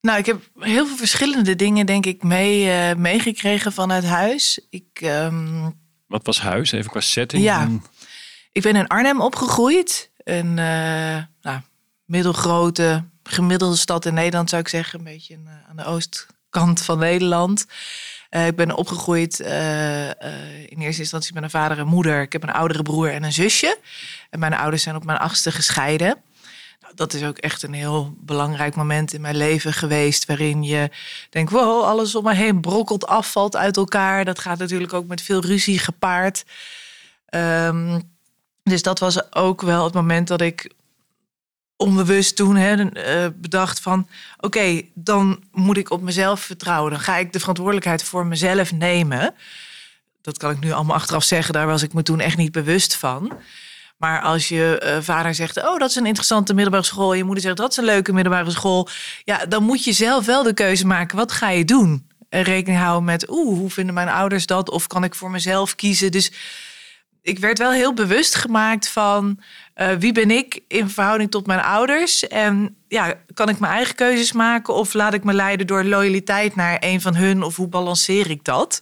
nou, 0.00 0.18
ik 0.18 0.26
heb 0.26 0.40
heel 0.58 0.86
veel 0.86 0.96
verschillende 0.96 1.56
dingen, 1.56 1.86
denk 1.86 2.06
ik, 2.06 2.22
mee, 2.22 2.66
uh, 2.66 2.96
meegekregen 2.96 3.72
vanuit 3.72 4.04
huis. 4.04 4.60
Ik, 4.70 5.00
um, 5.02 5.74
Wat 6.06 6.26
was 6.26 6.40
huis, 6.40 6.72
even 6.72 6.90
qua 6.90 7.00
setting? 7.00 7.42
Ja, 7.42 7.68
ik 8.52 8.62
ben 8.62 8.76
in 8.76 8.86
Arnhem 8.86 9.20
opgegroeid. 9.20 10.10
Een 10.24 10.46
uh, 10.46 11.22
nou, 11.42 11.60
middelgrote, 12.04 13.04
gemiddelde 13.22 13.76
stad 13.76 14.06
in 14.06 14.14
Nederland, 14.14 14.50
zou 14.50 14.62
ik 14.62 14.68
zeggen. 14.68 14.98
Een 14.98 15.04
beetje 15.04 15.34
uh, 15.34 15.50
aan 15.68 15.76
de 15.76 15.84
oostkant 15.84 16.82
van 16.82 16.98
Nederland. 16.98 17.66
ik 18.30 18.56
ben 18.56 18.76
opgegroeid 18.76 19.40
in 19.40 20.78
eerste 20.78 21.00
instantie 21.00 21.34
met 21.34 21.42
een 21.42 21.50
vader 21.50 21.78
en 21.78 21.86
moeder. 21.86 22.20
Ik 22.22 22.32
heb 22.32 22.42
een 22.42 22.52
oudere 22.52 22.82
broer 22.82 23.12
en 23.12 23.22
een 23.22 23.32
zusje. 23.32 23.78
En 24.30 24.38
mijn 24.38 24.54
ouders 24.54 24.82
zijn 24.82 24.96
op 24.96 25.04
mijn 25.04 25.18
achtste 25.18 25.52
gescheiden 25.52 26.24
dat 26.96 27.12
is 27.12 27.22
ook 27.22 27.38
echt 27.38 27.62
een 27.62 27.72
heel 27.72 28.14
belangrijk 28.18 28.74
moment 28.74 29.12
in 29.12 29.20
mijn 29.20 29.36
leven 29.36 29.72
geweest. 29.72 30.26
Waarin 30.26 30.62
je 30.62 30.90
denkt: 31.30 31.52
wow, 31.52 31.84
alles 31.84 32.14
om 32.14 32.24
me 32.24 32.34
heen 32.34 32.60
brokkelt, 32.60 33.06
afvalt 33.06 33.56
uit 33.56 33.76
elkaar. 33.76 34.24
Dat 34.24 34.38
gaat 34.38 34.58
natuurlijk 34.58 34.92
ook 34.92 35.06
met 35.06 35.22
veel 35.22 35.40
ruzie 35.40 35.78
gepaard. 35.78 36.44
Um, 37.30 38.14
dus 38.62 38.82
dat 38.82 38.98
was 38.98 39.32
ook 39.34 39.62
wel 39.62 39.84
het 39.84 39.94
moment 39.94 40.28
dat 40.28 40.40
ik 40.40 40.70
onbewust 41.76 42.36
toen 42.36 42.56
eh, 42.56 43.26
bedacht 43.34 43.80
van... 43.80 44.08
oké, 44.40 44.82
dan 44.94 45.42
moet 45.52 45.76
ik 45.76 45.90
op 45.90 46.02
mezelf 46.02 46.40
vertrouwen. 46.40 46.90
Dan 46.90 47.00
ga 47.00 47.16
ik 47.16 47.32
de 47.32 47.38
verantwoordelijkheid 47.38 48.02
voor 48.02 48.26
mezelf 48.26 48.72
nemen. 48.72 49.34
Dat 50.22 50.38
kan 50.38 50.50
ik 50.50 50.60
nu 50.60 50.72
allemaal 50.72 50.96
achteraf 50.96 51.24
zeggen. 51.24 51.54
Daar 51.54 51.66
was 51.66 51.82
ik 51.82 51.92
me 51.92 52.02
toen 52.02 52.20
echt 52.20 52.36
niet 52.36 52.52
bewust 52.52 52.96
van. 52.96 53.32
Maar 53.96 54.20
als 54.20 54.48
je 54.48 54.82
uh, 54.84 55.02
vader 55.02 55.34
zegt, 55.34 55.56
oh, 55.56 55.78
dat 55.78 55.90
is 55.90 55.96
een 55.96 56.06
interessante 56.06 56.54
middelbare 56.54 56.84
school. 56.84 57.14
Je 57.14 57.24
moeder 57.24 57.42
zegt, 57.42 57.56
dat 57.56 57.70
is 57.70 57.76
een 57.76 57.84
leuke 57.84 58.12
middelbare 58.12 58.50
school. 58.50 58.88
Ja, 59.24 59.46
dan 59.46 59.62
moet 59.62 59.84
je 59.84 59.92
zelf 59.92 60.26
wel 60.26 60.42
de 60.42 60.54
keuze 60.54 60.86
maken. 60.86 61.16
Wat 61.16 61.32
ga 61.32 61.50
je 61.50 61.64
doen? 61.64 62.06
En 62.28 62.42
rekening 62.42 62.80
houden 62.80 63.04
met, 63.04 63.30
oeh, 63.30 63.58
hoe 63.58 63.70
vinden 63.70 63.94
mijn 63.94 64.08
ouders 64.08 64.46
dat? 64.46 64.70
Of 64.70 64.86
kan 64.86 65.04
ik 65.04 65.14
voor 65.14 65.30
mezelf 65.30 65.74
kiezen? 65.74 66.10
Dus 66.10 66.32
ik 67.22 67.38
werd 67.38 67.58
wel 67.58 67.72
heel 67.72 67.94
bewust 67.94 68.34
gemaakt 68.34 68.88
van 68.88 69.40
uh, 69.76 69.92
wie 69.98 70.12
ben 70.12 70.30
ik 70.30 70.60
in 70.68 70.90
verhouding 70.90 71.30
tot 71.30 71.46
mijn 71.46 71.60
ouders? 71.60 72.26
En 72.26 72.76
ja, 72.88 73.14
kan 73.34 73.48
ik 73.48 73.58
mijn 73.58 73.72
eigen 73.72 73.94
keuzes 73.94 74.32
maken 74.32 74.74
of 74.74 74.94
laat 74.94 75.14
ik 75.14 75.24
me 75.24 75.32
leiden 75.32 75.66
door 75.66 75.84
loyaliteit 75.84 76.56
naar 76.56 76.76
een 76.80 77.00
van 77.00 77.14
hun? 77.14 77.42
Of 77.42 77.56
hoe 77.56 77.68
balanceer 77.68 78.30
ik 78.30 78.44
dat? 78.44 78.80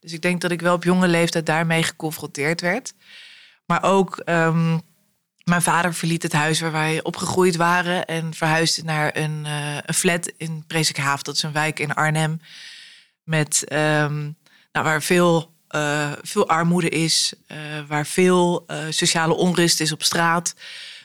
Dus 0.00 0.12
ik 0.12 0.22
denk 0.22 0.40
dat 0.40 0.50
ik 0.50 0.60
wel 0.60 0.74
op 0.74 0.84
jonge 0.84 1.08
leeftijd 1.08 1.46
daarmee 1.46 1.82
geconfronteerd 1.82 2.60
werd. 2.60 2.94
Maar 3.70 3.82
ook 3.82 4.22
um, 4.24 4.80
mijn 5.44 5.62
vader 5.62 5.94
verliet 5.94 6.22
het 6.22 6.32
huis 6.32 6.60
waar 6.60 6.72
wij 6.72 7.02
opgegroeid 7.02 7.56
waren 7.56 8.06
en 8.06 8.34
verhuisde 8.34 8.84
naar 8.84 9.16
een, 9.16 9.44
uh, 9.46 9.76
een 9.82 9.94
flat 9.94 10.32
in 10.36 10.64
Presikhaaf. 10.66 11.22
Dat 11.22 11.34
is 11.34 11.42
een 11.42 11.52
wijk 11.52 11.78
in 11.78 11.94
Arnhem. 11.94 12.40
Met, 13.24 13.64
um, 13.72 14.36
nou, 14.72 14.84
waar 14.86 15.02
veel 15.02 15.52
uh, 15.70 16.12
veel 16.22 16.48
armoede 16.48 16.88
is, 16.88 17.32
uh, 17.48 17.58
waar 17.88 18.06
veel 18.06 18.66
sociale 18.88 19.34
onrust 19.34 19.80
is 19.80 19.92
op 19.92 20.02
straat. 20.02 20.54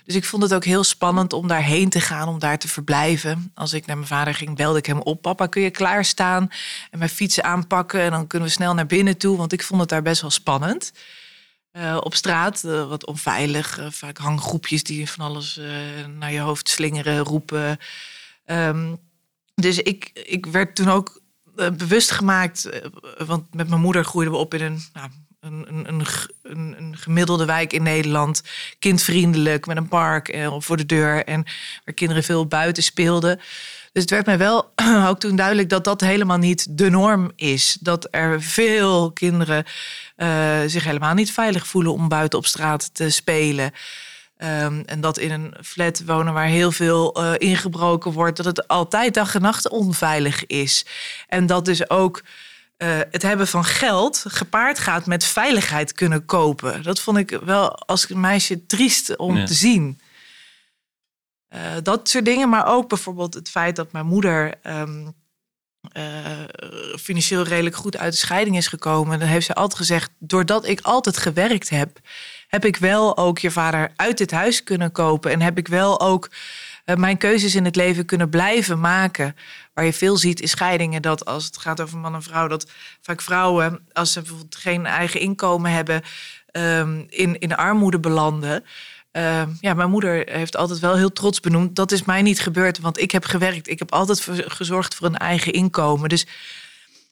Dus 0.05 0.15
ik 0.15 0.25
vond 0.25 0.43
het 0.43 0.53
ook 0.53 0.65
heel 0.65 0.84
spannend 0.84 1.34
om 1.34 1.48
daarheen 1.48 1.89
te 1.89 2.00
gaan, 2.01 2.27
om 2.27 2.39
daar 2.39 2.57
te 2.57 2.67
verblijven. 2.67 3.51
Als 3.55 3.74
ik 3.74 3.86
naar 3.86 3.98
mijn 3.98 4.07
vader 4.07 4.34
ging, 4.34 4.55
belde 4.55 4.77
ik 4.77 4.86
hem 4.86 5.01
op. 5.01 5.22
Papa, 5.22 5.48
kun 5.48 5.62
je 5.62 5.69
klaarstaan 5.69 6.50
en 6.91 6.98
mijn 6.98 7.10
fietsen 7.10 7.43
aanpakken? 7.43 8.01
En 8.01 8.12
dan 8.12 8.27
kunnen 8.27 8.48
we 8.48 8.53
snel 8.53 8.74
naar 8.74 8.86
binnen 8.86 9.17
toe, 9.17 9.38
want 9.38 9.53
ik 9.53 9.63
vond 9.63 9.79
het 9.79 9.89
daar 9.89 10.01
best 10.01 10.22
wel 10.22 10.31
spannend. 10.31 10.91
Op 12.00 12.15
straat, 12.15 12.62
wat 12.62 13.05
onveilig. 13.05 13.79
vaak 13.89 14.17
hanggroepjes 14.17 14.84
die 14.84 15.10
van 15.10 15.25
alles 15.25 15.60
naar 16.17 16.32
je 16.32 16.39
hoofd 16.39 16.70
slingeren, 16.70 17.20
roepen. 17.20 17.77
Um, 18.46 19.00
dus 19.55 19.77
ik, 19.77 20.12
ik 20.25 20.46
werd 20.46 20.75
toen 20.75 20.89
ook 20.89 21.22
bewust 21.77 22.12
gemaakt, 22.12 22.70
want 23.17 23.53
met 23.53 23.70
mijn 23.70 23.82
moeder 23.82 24.05
groeiden 24.05 24.34
we 24.34 24.39
op 24.39 24.53
in 24.53 24.62
een, 24.62 24.82
nou, 24.94 25.10
een, 25.39 25.65
een, 25.67 26.05
een, 26.41 26.75
een, 26.77 26.98
gemiddelde 26.98 27.46
wijk 27.46 27.74
in 27.74 27.84
Nederland. 27.84 28.44
Kindvriendelijk, 28.79 29.65
met 29.65 29.77
een 29.77 29.88
park 29.88 30.48
voor 30.58 30.77
de 30.77 30.86
deur 30.86 31.25
en 31.25 31.44
waar 31.84 31.94
kinderen 31.94 32.24
veel 32.24 32.48
buiten 32.48 32.84
speelden. 32.84 33.39
Dus 33.96 34.04
het 34.04 34.14
werd 34.14 34.25
mij 34.25 34.38
wel 34.38 34.72
ook 35.10 35.20
toen 35.20 35.36
duidelijk 35.36 35.70
dat 35.70 35.84
dat 35.84 36.02
helemaal 36.02 36.38
niet 36.38 36.78
de 36.78 36.90
norm 36.90 37.32
is. 37.36 37.78
Dat 37.80 38.08
er 38.12 38.42
veel 38.42 39.12
kinderen 39.12 39.66
zich 40.66 40.84
helemaal 40.84 41.14
niet 41.14 41.32
veilig 41.32 41.68
voelen 41.68 41.94
om 41.94 42.08
buiten 42.08 42.40
op 42.40 42.46
straat 42.46 42.94
te 42.94 43.10
spelen. 43.10 43.72
Um, 44.38 44.84
en 44.86 45.02
dat 45.02 45.18
in 45.18 45.32
een 45.32 45.54
flat 45.64 46.04
wonen 46.06 46.34
waar 46.34 46.46
heel 46.46 46.72
veel 46.72 47.24
uh, 47.24 47.32
ingebroken 47.38 48.12
wordt, 48.12 48.38
dat 48.38 48.46
het 48.46 48.68
altijd 48.68 49.14
dag 49.14 49.36
en 49.36 49.42
nacht 49.42 49.70
onveilig 49.70 50.46
is. 50.46 50.86
En 51.28 51.46
dat 51.46 51.66
dus 51.66 51.90
ook 51.90 52.24
uh, 52.78 53.00
het 53.12 53.22
hebben 53.22 53.48
van 53.48 53.66
geld 53.66 54.25
gepaard 54.28 54.80
gaat 54.80 55.06
met 55.06 55.25
veiligheid 55.25 55.94
kunnen 55.94 56.25
kopen. 56.25 56.84
Dat 56.84 57.00
vond 57.00 57.18
ik 57.18 57.40
wel 57.46 57.75
als 57.75 58.08
meisje 58.08 58.66
triest 58.66 59.18
om 59.18 59.38
ja. 59.38 59.46
te 59.46 59.54
zien. 59.54 60.00
Uh, 61.55 61.62
dat 61.83 62.09
soort 62.09 62.25
dingen, 62.25 62.50
maar 62.50 62.67
ook 62.67 62.89
bijvoorbeeld 62.89 63.33
het 63.33 63.50
feit 63.50 63.75
dat 63.75 63.91
mijn 63.91 64.05
moeder. 64.05 64.53
Um, 64.63 65.13
financieel 67.00 67.43
redelijk 67.43 67.75
goed 67.75 67.97
uit 67.97 68.12
de 68.12 68.17
scheiding 68.17 68.57
is 68.57 68.67
gekomen. 68.67 69.19
Dan 69.19 69.27
heeft 69.27 69.45
ze 69.45 69.53
altijd 69.53 69.79
gezegd: 69.79 70.12
doordat 70.19 70.67
ik 70.67 70.81
altijd 70.81 71.17
gewerkt 71.17 71.69
heb, 71.69 72.00
heb 72.47 72.65
ik 72.65 72.77
wel 72.77 73.17
ook 73.17 73.39
je 73.39 73.51
vader 73.51 73.91
uit 73.95 74.17
dit 74.17 74.31
huis 74.31 74.63
kunnen 74.63 74.91
kopen. 74.91 75.31
En 75.31 75.41
heb 75.41 75.57
ik 75.57 75.67
wel 75.67 76.01
ook 76.01 76.29
uh, 76.85 76.95
mijn 76.95 77.17
keuzes 77.17 77.55
in 77.55 77.65
het 77.65 77.75
leven 77.75 78.05
kunnen 78.05 78.29
blijven 78.29 78.79
maken. 78.79 79.35
Waar 79.74 79.85
je 79.85 79.93
veel 79.93 80.17
ziet 80.17 80.41
in 80.41 80.47
scheidingen 80.47 81.01
dat 81.01 81.25
als 81.25 81.45
het 81.45 81.57
gaat 81.57 81.81
over 81.81 81.97
man 81.97 82.15
en 82.15 82.24
vrouw, 82.24 82.47
dat 82.47 82.71
vaak 83.01 83.21
vrouwen, 83.21 83.88
als 83.93 84.12
ze 84.12 84.19
bijvoorbeeld 84.19 84.55
geen 84.55 84.85
eigen 84.85 85.19
inkomen 85.19 85.71
hebben, 85.71 86.01
um, 86.51 87.05
in, 87.09 87.39
in 87.39 87.55
armoede 87.55 88.00
belanden. 88.00 88.65
Uh, 89.15 89.41
ja, 89.60 89.74
mijn 89.74 89.89
moeder 89.89 90.29
heeft 90.29 90.55
altijd 90.55 90.79
wel 90.79 90.95
heel 90.95 91.13
trots 91.13 91.39
benoemd. 91.39 91.75
Dat 91.75 91.91
is 91.91 92.03
mij 92.03 92.22
niet 92.22 92.39
gebeurd, 92.39 92.79
want 92.79 93.00
ik 93.00 93.12
heb 93.12 93.25
gewerkt. 93.25 93.69
Ik 93.69 93.79
heb 93.79 93.91
altijd 93.91 94.27
gezorgd 94.38 94.95
voor 94.95 95.07
een 95.07 95.17
eigen 95.17 95.53
inkomen. 95.53 96.10
Dus 96.10 96.25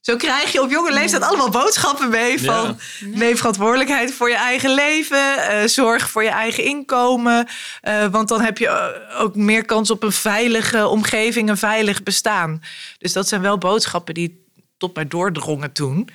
zo 0.04 0.16
krijg 0.16 0.52
je 0.52 0.62
op 0.62 0.70
jonge 0.70 0.94
leeftijd 0.94 1.24
allemaal 1.24 1.50
boodschappen 1.50 2.10
mee 2.10 2.42
van 2.42 2.80
neem 3.00 3.38
verantwoordelijkheid 3.38 4.14
voor 4.14 4.30
je 4.30 4.36
eigen 4.36 4.74
leven, 4.74 5.36
uh, 5.38 5.68
zorg 5.68 6.10
voor 6.10 6.24
je 6.24 6.30
eigen 6.30 6.64
inkomen, 6.64 7.48
uh, 7.84 8.06
want 8.06 8.28
dan 8.28 8.42
heb 8.42 8.58
je 8.58 8.68
eh, 8.68 9.22
ook 9.22 9.36
meer 9.36 9.66
kans 9.66 9.92
op 9.92 10.04
een 10.04 10.12
veilige 10.12 10.88
omgeving, 10.88 11.50
een 11.50 11.58
veilig 11.58 12.04
bestaan. 12.04 12.62
Dus 12.98 13.14
dat 13.14 13.28
zijn 13.28 13.42
wel 13.42 13.58
boodschappen 13.58 14.14
die 14.14 14.46
tot 14.78 14.96
mij 14.96 15.08
doordrongen 15.08 15.72
toen. 15.72 16.10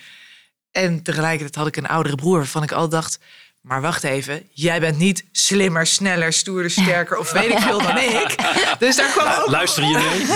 En 0.70 1.02
tegelijkertijd 1.02 1.54
had 1.54 1.66
ik 1.66 1.76
een 1.76 1.88
oudere 1.88 2.16
broer 2.16 2.36
waarvan 2.36 2.62
ik 2.62 2.72
al 2.72 2.88
dacht, 2.88 3.18
maar 3.60 3.80
wacht 3.80 4.04
even, 4.04 4.48
jij 4.52 4.80
bent 4.80 4.98
niet 4.98 5.24
slimmer, 5.32 5.86
sneller, 5.86 6.32
stoerder, 6.32 6.70
sterker 6.70 7.16
of 7.16 7.32
weet 7.32 7.50
ik 7.50 7.58
veel 7.58 7.82
dan 7.82 7.98
ik. 7.98 8.34
Dus 8.78 8.96
daar 8.96 9.10
kwam 9.10 9.26
ook... 9.40 9.50
Luister 9.50 9.84
je 9.84 9.94
mee? 9.94 10.26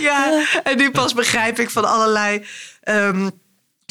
ja, 0.08 0.44
en 0.62 0.76
nu 0.76 0.90
pas 0.90 1.14
begrijp 1.14 1.58
ik 1.58 1.70
van 1.70 1.84
allerlei... 1.84 2.46
Um, 2.84 3.30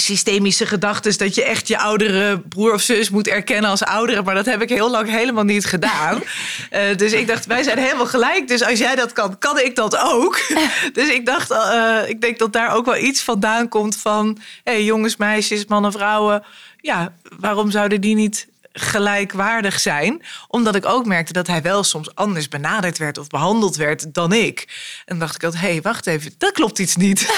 systemische 0.02 0.66
gedachten 0.66 1.18
dat 1.18 1.36
je 1.36 1.44
echt 1.44 1.68
je 1.68 1.78
oudere 1.78 2.40
broer 2.40 2.74
of 2.74 2.82
zus 2.82 3.10
moet 3.10 3.28
erkennen 3.28 3.70
als 3.70 3.84
oudere. 3.84 4.22
Maar 4.22 4.36
dat 4.36 4.46
heb 4.46 4.62
ik 4.62 4.70
heel 4.70 4.92
lang 4.92 5.10
helemaal 5.10 5.44
niet 5.44 5.66
gedaan. 5.66 6.24
Uh, 6.72 6.80
dus 6.98 7.12
ik 7.12 7.28
dacht, 7.28 7.46
wij 7.46 7.64
zijn 7.64 7.78
helemaal 7.78 8.06
gelijk. 8.06 8.48
Dus 8.48 8.64
als 8.64 8.80
jij 8.80 8.96
dat 8.96 9.14
kan, 9.14 9.38
kan 9.38 9.60
ik 9.60 9.76
dat 9.76 9.98
ook. 9.98 10.40
dus 10.94 11.10
ik 11.10 11.26
dacht, 11.26 11.52
uh, 11.52 12.00
ik 12.08 12.22
denk 12.22 12.40
dat 12.40 12.54
daar 12.54 12.76
ook 12.76 12.86
wel 12.86 12.98
iets 12.98 13.22
vandaan 13.22 13.68
komt 13.68 13.96
van 13.96 14.38
hey, 14.64 14.84
jongens, 14.84 15.16
meisjes, 15.16 15.66
mannen, 15.66 15.92
vrouwen. 15.92 16.44
Ja, 16.78 17.16
waarom 17.40 17.72
zouden 17.72 18.02
die 18.02 18.16
niet 18.16 18.48
gelijkwaardig 18.74 19.80
zijn. 19.80 20.22
Omdat 20.48 20.76
ik 20.76 20.86
ook 20.86 21.06
merkte 21.06 21.34
dat 21.34 21.48
hij 21.48 21.62
wel 21.62 21.84
soms 21.84 22.16
anders 22.16 22.48
benaderd 22.48 22.98
werd 22.98 23.18
of 23.18 23.28
behandeld 23.28 23.76
werd 23.76 24.14
dan 24.14 24.34
ik. 24.34 24.68
En 25.06 25.20
dacht 25.20 25.36
ik 25.36 25.44
altijd, 25.44 25.64
hé, 25.64 25.72
hey, 25.72 25.82
wacht 25.82 26.08
even, 26.08 26.34
dat 26.38 26.52
klopt 26.52 26.80
iets 26.80 26.96
niet. 26.96 27.26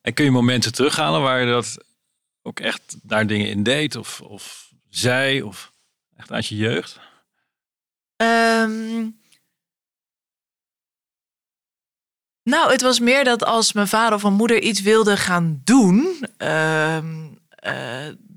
En 0.00 0.14
kun 0.14 0.24
je 0.24 0.30
momenten 0.30 0.72
terughalen 0.72 1.22
waar 1.22 1.40
je 1.40 1.46
dat 1.52 1.84
ook 2.42 2.60
echt 2.60 2.96
daar 3.02 3.26
dingen 3.26 3.48
in 3.48 3.62
deed? 3.62 3.96
Of, 3.96 4.20
of 4.20 4.70
zei? 4.90 5.42
Of 5.42 5.72
echt 6.16 6.32
uit 6.32 6.46
je 6.46 6.56
jeugd? 6.56 7.00
Um, 8.16 9.20
nou, 12.46 12.72
het 12.72 12.82
was 12.82 13.00
meer 13.00 13.24
dat 13.24 13.44
als 13.44 13.72
mijn 13.72 13.88
vader 13.88 14.14
of 14.14 14.22
mijn 14.22 14.34
moeder 14.34 14.62
iets 14.62 14.80
wilde 14.80 15.16
gaan 15.16 15.60
doen... 15.64 16.26
Um, 16.38 17.38
uh, 17.66 17.72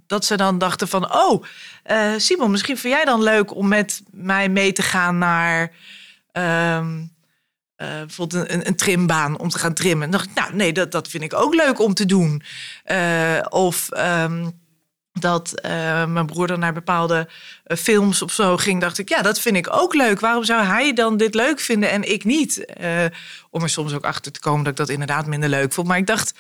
dat 0.08 0.26
ze 0.26 0.38
dan 0.38 0.58
dachten 0.58 0.88
van... 0.88 1.14
oh, 1.14 1.44
uh, 1.92 2.12
Simon, 2.18 2.52
misschien 2.52 2.78
vind 2.78 2.94
jij 2.94 3.06
dan 3.06 3.24
leuk 3.24 3.56
om 3.56 3.68
met 3.68 4.02
mij 4.12 4.50
mee 4.50 4.72
te 4.72 4.82
gaan 4.82 5.18
naar... 5.18 5.72
Um, 6.32 7.00
uh, 7.78 7.88
bijvoorbeeld 7.88 8.50
een, 8.50 8.68
een, 8.68 8.76
trimbaan 8.76 9.40
om 9.40 9.50
te 9.50 9.60
gaan 9.60 9.74
trimmen. 9.74 10.06
En 10.06 10.12
dacht 10.12 10.26
ik, 10.26 10.34
nou 10.34 10.56
nee, 10.56 10.74
dat, 10.74 10.92
dat 10.92 11.08
vind 11.08 11.24
ik 11.24 11.34
ook 11.34 11.56
leuk 11.56 11.80
om 11.80 11.94
te 11.94 12.06
doen. 12.06 12.44
Of 13.50 13.90
um, 13.98 14.59
dat 15.22 15.54
uh, 15.56 15.72
mijn 16.06 16.26
broer 16.26 16.48
dan 16.48 16.60
naar 16.60 16.74
bepaalde 16.74 17.28
films 17.66 18.22
of 18.22 18.32
zo 18.32 18.58
ging, 18.58 18.82
dacht 18.82 18.98
ik, 18.98 19.10
ja, 19.10 19.22
dat 19.22 19.40
vind 19.40 19.56
ik 19.56 19.74
ook 19.74 19.94
leuk. 19.94 20.20
Waarom 20.20 20.44
zou 20.44 20.64
hij 20.64 20.94
dan 20.94 21.18
dit 21.18 21.36
leuk 21.36 21.60
vinden 21.60 21.90
en 21.90 22.12
ik 22.12 22.24
niet? 22.24 22.66
om 23.52 23.64
er 23.64 23.70
soms 23.70 23.94
ook 23.94 24.04
achter 24.04 24.32
te 24.32 24.40
komen 24.40 24.64
dat 24.64 24.72
ik 24.72 24.78
dat 24.78 24.90
inderdaad 24.90 25.26
minder 25.26 25.50
leuk 25.50 25.74
vond. 25.74 25.88
Maar 25.88 25.98
ik 25.98 26.08
dacht 26.08 26.34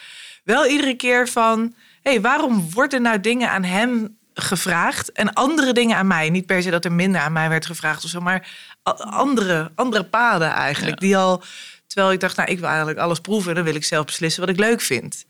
wel 0.43 0.65
iedere 0.65 0.95
keer 0.95 1.27
van, 1.27 1.74
hé, 2.01 2.12
hey, 2.12 2.21
waarom 2.21 2.71
worden 2.71 3.01
nou 3.01 3.19
dingen 3.19 3.50
aan 3.50 3.63
hem 3.63 4.17
gevraagd 4.33 5.12
en 5.12 5.33
andere 5.33 5.74
dingen 5.74 5.98
aan 5.98 6.07
mij? 6.07 6.29
Niet 6.29 6.45
per 6.45 6.62
se 6.62 6.69
dat 6.69 6.86
er 6.86 6.91
minder 6.91 7.21
aan 7.21 7.33
mij 7.33 7.50
werd 7.50 7.65
gevraagd 7.65 8.03
of 8.03 8.09
zo, 8.09 8.21
maar 8.21 8.48
andere, 9.00 9.71
andere 9.75 10.03
paden 10.03 10.50
eigenlijk. 10.50 11.00
Die 11.00 11.17
al, 11.17 11.43
terwijl 11.88 12.12
ik 12.12 12.19
dacht, 12.19 12.38
nou, 12.38 12.50
ik 12.50 12.59
wil 12.59 12.67
eigenlijk 12.67 13.00
alles 13.00 13.19
proeven. 13.19 13.55
Dan 13.55 13.63
wil 13.63 13.75
ik 13.75 13.83
zelf 13.83 14.05
beslissen 14.05 14.41
wat 14.41 14.50
ik 14.50 14.59
leuk 14.59 14.81
vind. 14.81 15.25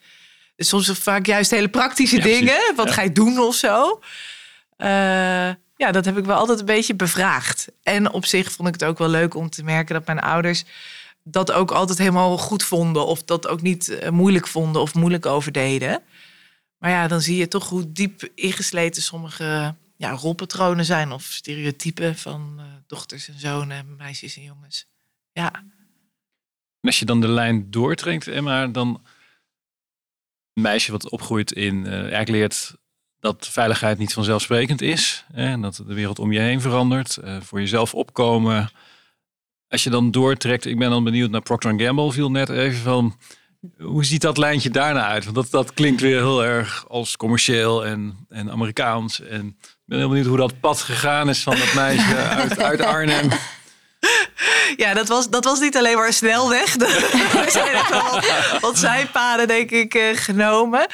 Soms 0.62 0.89
vaak 0.89 1.25
juist 1.25 1.51
hele 1.51 1.70
praktische 1.70 2.20
dingen. 2.20 2.75
Wat 2.75 2.92
ga 2.92 3.01
je 3.01 3.12
doen 3.12 3.39
of 3.39 3.56
zo? 3.56 4.00
Uh, 4.78 4.88
ja, 5.75 5.92
dat 5.92 6.06
heb 6.06 6.18
ik 6.18 6.25
wel 6.25 6.38
altijd 6.38 6.60
een 6.60 6.66
beetje 6.66 6.96
bevraagd. 6.96 7.68
En 7.84 8.12
op 8.12 8.25
zich 8.25 8.51
vond 8.51 8.68
ik 8.68 8.74
het 8.74 8.84
ook 8.84 8.98
wel 8.98 9.10
leuk 9.10 9.36
om 9.36 9.50
te 9.50 9.63
merken 9.63 9.94
dat 9.94 10.06
mijn 10.06 10.20
ouders 10.20 10.63
dat 11.24 11.51
ook 11.51 11.72
altijd 11.72 11.98
helemaal 11.98 12.38
goed 12.38 12.63
vonden. 12.63 13.06
Of 13.06 13.24
dat 13.24 13.48
ook 13.48 13.62
niet 13.62 13.89
eh, 13.89 14.10
moeilijk 14.10 14.48
vonden 14.48 14.82
of 14.82 14.94
moeilijk 14.94 15.25
overdeden. 15.25 16.01
Maar 16.78 16.89
ja, 16.89 17.08
dan 17.08 17.22
zie 17.22 17.38
je 17.38 17.48
toch 17.48 17.70
hoe 17.70 17.92
diep 17.92 18.30
ingesleten 18.36 19.01
sommige 19.01 19.75
ja, 19.98 20.12
rolpatronen 20.12 20.86
zijn 20.86 21.12
of 21.12 21.24
stereotypen 21.24 22.18
van 22.18 22.56
uh, 22.58 22.66
dochters 22.88 23.28
en 23.28 23.39
zonen, 23.39 23.96
meisjes 23.98 24.38
en 24.38 24.44
jongens. 24.44 24.88
Ja. 25.32 25.51
En 26.82 26.88
als 26.88 27.00
je 27.00 27.06
dan 27.06 27.22
de 27.22 27.28
lijn 27.28 27.72
doortrekt, 27.72 28.28
Emma, 28.28 28.68
dan 28.68 29.01
meisje 30.53 30.91
wat 30.91 31.10
opgroeit 31.10 31.51
in, 31.51 31.75
uh, 31.86 31.94
eigenlijk 31.94 32.29
leert 32.29 32.75
dat 33.20 33.48
veiligheid 33.48 33.98
niet 33.98 34.13
vanzelfsprekend 34.13 34.82
is. 34.82 35.25
Hè, 35.34 35.46
en 35.46 35.62
dat 35.62 35.75
de 35.88 35.94
wereld 35.94 36.20
om 36.20 36.32
je 36.32 36.39
heen 36.39 36.62
verandert. 36.62 37.18
Uh, 37.24 37.38
voor 37.41 37.60
jezelf 37.60 37.94
opkomen. 37.94 38.70
Als 39.68 39.84
je 39.84 39.89
dan 39.89 40.12
doortrekt, 40.12 40.65
ik 40.65 40.79
ben 40.79 40.89
dan 40.89 41.03
benieuwd 41.03 41.29
naar 41.29 41.41
Procter 41.41 41.79
Gamble, 41.82 42.12
viel 42.12 42.32
net 42.32 42.50
even 42.50 42.79
van 42.79 43.15
hoe 43.77 44.06
ziet 44.06 44.22
dat 44.22 44.38
lijntje 44.38 44.70
daarna 44.70 45.06
uit? 45.06 45.24
Want 45.24 45.36
dat, 45.36 45.50
dat 45.50 45.74
klinkt 45.74 46.01
weer 46.01 46.18
heel 46.18 46.46
erg 46.46 46.86
als 46.88 47.18
commercieel 47.18 47.86
en, 47.86 48.25
en 48.29 48.51
Amerikaans. 48.51 49.22
En 49.22 49.48
ik 49.48 49.68
ben 49.86 49.98
heel 49.98 50.08
benieuwd 50.08 50.27
hoe 50.27 50.38
dat 50.38 50.60
pad 50.60 50.82
gegaan 50.82 51.29
is 51.29 51.44
van 51.44 51.56
dat 51.56 51.74
meisje 51.74 52.15
uit, 52.39 52.62
uit 52.62 52.82
Arnhem. 52.82 53.29
Ja, 54.75 54.93
dat 54.93 55.08
was, 55.08 55.29
dat 55.29 55.43
was 55.43 55.60
niet 55.60 55.77
alleen 55.77 55.98
maar 55.98 56.13
snelweg. 56.13 56.75
Er 57.46 57.51
zijn 57.51 57.75
er 57.75 57.86
wel 57.89 58.12
wat, 58.12 58.25
wat 58.62 58.77
zijpaden, 58.77 59.48
denk 59.48 59.72
ik, 59.72 59.93
eh, 59.93 60.17
genomen. 60.17 60.88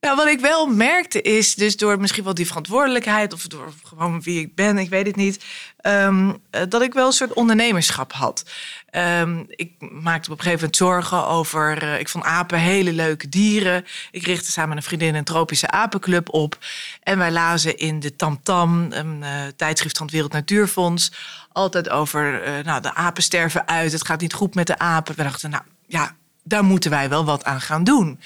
Nou, 0.00 0.16
wat 0.16 0.26
ik 0.26 0.40
wel 0.40 0.66
merkte 0.66 1.22
is, 1.22 1.54
dus 1.54 1.76
door 1.76 2.00
misschien 2.00 2.24
wel 2.24 2.34
die 2.34 2.46
verantwoordelijkheid 2.46 3.32
of 3.32 3.46
door 3.46 3.72
gewoon 3.84 4.22
wie 4.22 4.40
ik 4.40 4.54
ben, 4.54 4.78
ik 4.78 4.88
weet 4.88 5.06
het 5.06 5.16
niet, 5.16 5.44
ehm, 5.76 6.32
eh, 6.50 6.62
dat 6.68 6.82
ik 6.82 6.92
wel 6.92 7.06
een 7.06 7.12
soort 7.12 7.32
ondernemerschap 7.32 8.12
had. 8.12 8.44
Ehm, 8.90 9.44
ik 9.48 9.72
maakte 9.78 10.30
op 10.30 10.38
een 10.38 10.44
gegeven 10.44 10.58
moment 10.58 10.76
zorgen 10.76 11.26
over, 11.26 11.82
eh, 11.82 11.98
ik 11.98 12.08
vond 12.08 12.24
apen 12.24 12.58
hele 12.58 12.92
leuke 12.92 13.28
dieren. 13.28 13.84
Ik 14.10 14.26
richtte 14.26 14.50
samen 14.50 14.68
met 14.68 14.78
een 14.78 14.84
vriendin 14.84 15.14
een 15.14 15.24
tropische 15.24 15.70
apenclub 15.70 16.32
op. 16.32 16.58
En 17.02 17.18
wij 17.18 17.30
lazen 17.30 17.76
in 17.76 18.00
de 18.00 18.16
Tamtam, 18.16 18.88
-Tam, 18.88 18.98
een 18.98 19.20
uh, 19.22 19.28
tijdschrift 19.56 19.96
van 19.96 20.06
het 20.06 20.14
Wereld 20.14 20.32
Natuurfonds, 20.32 21.12
altijd 21.52 21.88
over, 21.88 22.42
nou, 22.64 22.80
de 22.80 22.94
apen 22.94 23.22
sterven 23.22 23.68
uit, 23.68 23.92
het 23.92 24.06
gaat 24.06 24.20
niet 24.20 24.34
goed 24.34 24.54
met 24.54 24.66
de 24.66 24.78
apen. 24.78 25.16
We 25.16 25.22
dachten, 25.22 25.50
nou 25.50 25.62
ja, 25.86 26.14
daar 26.42 26.64
moeten 26.64 26.90
wij 26.90 27.08
wel 27.08 27.24
wat 27.24 27.44
aan 27.44 27.60
gaan 27.60 27.84
doen. 27.84 28.20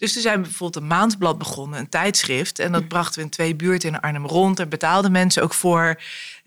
Dus 0.00 0.12
toen 0.12 0.22
zijn 0.22 0.36
we 0.36 0.42
bijvoorbeeld 0.42 0.82
een 0.82 0.88
maandblad 0.88 1.38
begonnen, 1.38 1.78
een 1.78 1.88
tijdschrift. 1.88 2.58
En 2.58 2.72
dat 2.72 2.82
hm. 2.82 2.88
brachten 2.88 3.14
we 3.18 3.24
in 3.24 3.30
twee 3.30 3.54
buurten 3.54 3.88
in 3.88 4.00
Arnhem 4.00 4.26
rond. 4.26 4.56
Daar 4.56 4.68
betaalden 4.68 5.12
mensen 5.12 5.42
ook 5.42 5.54
voor. 5.54 6.00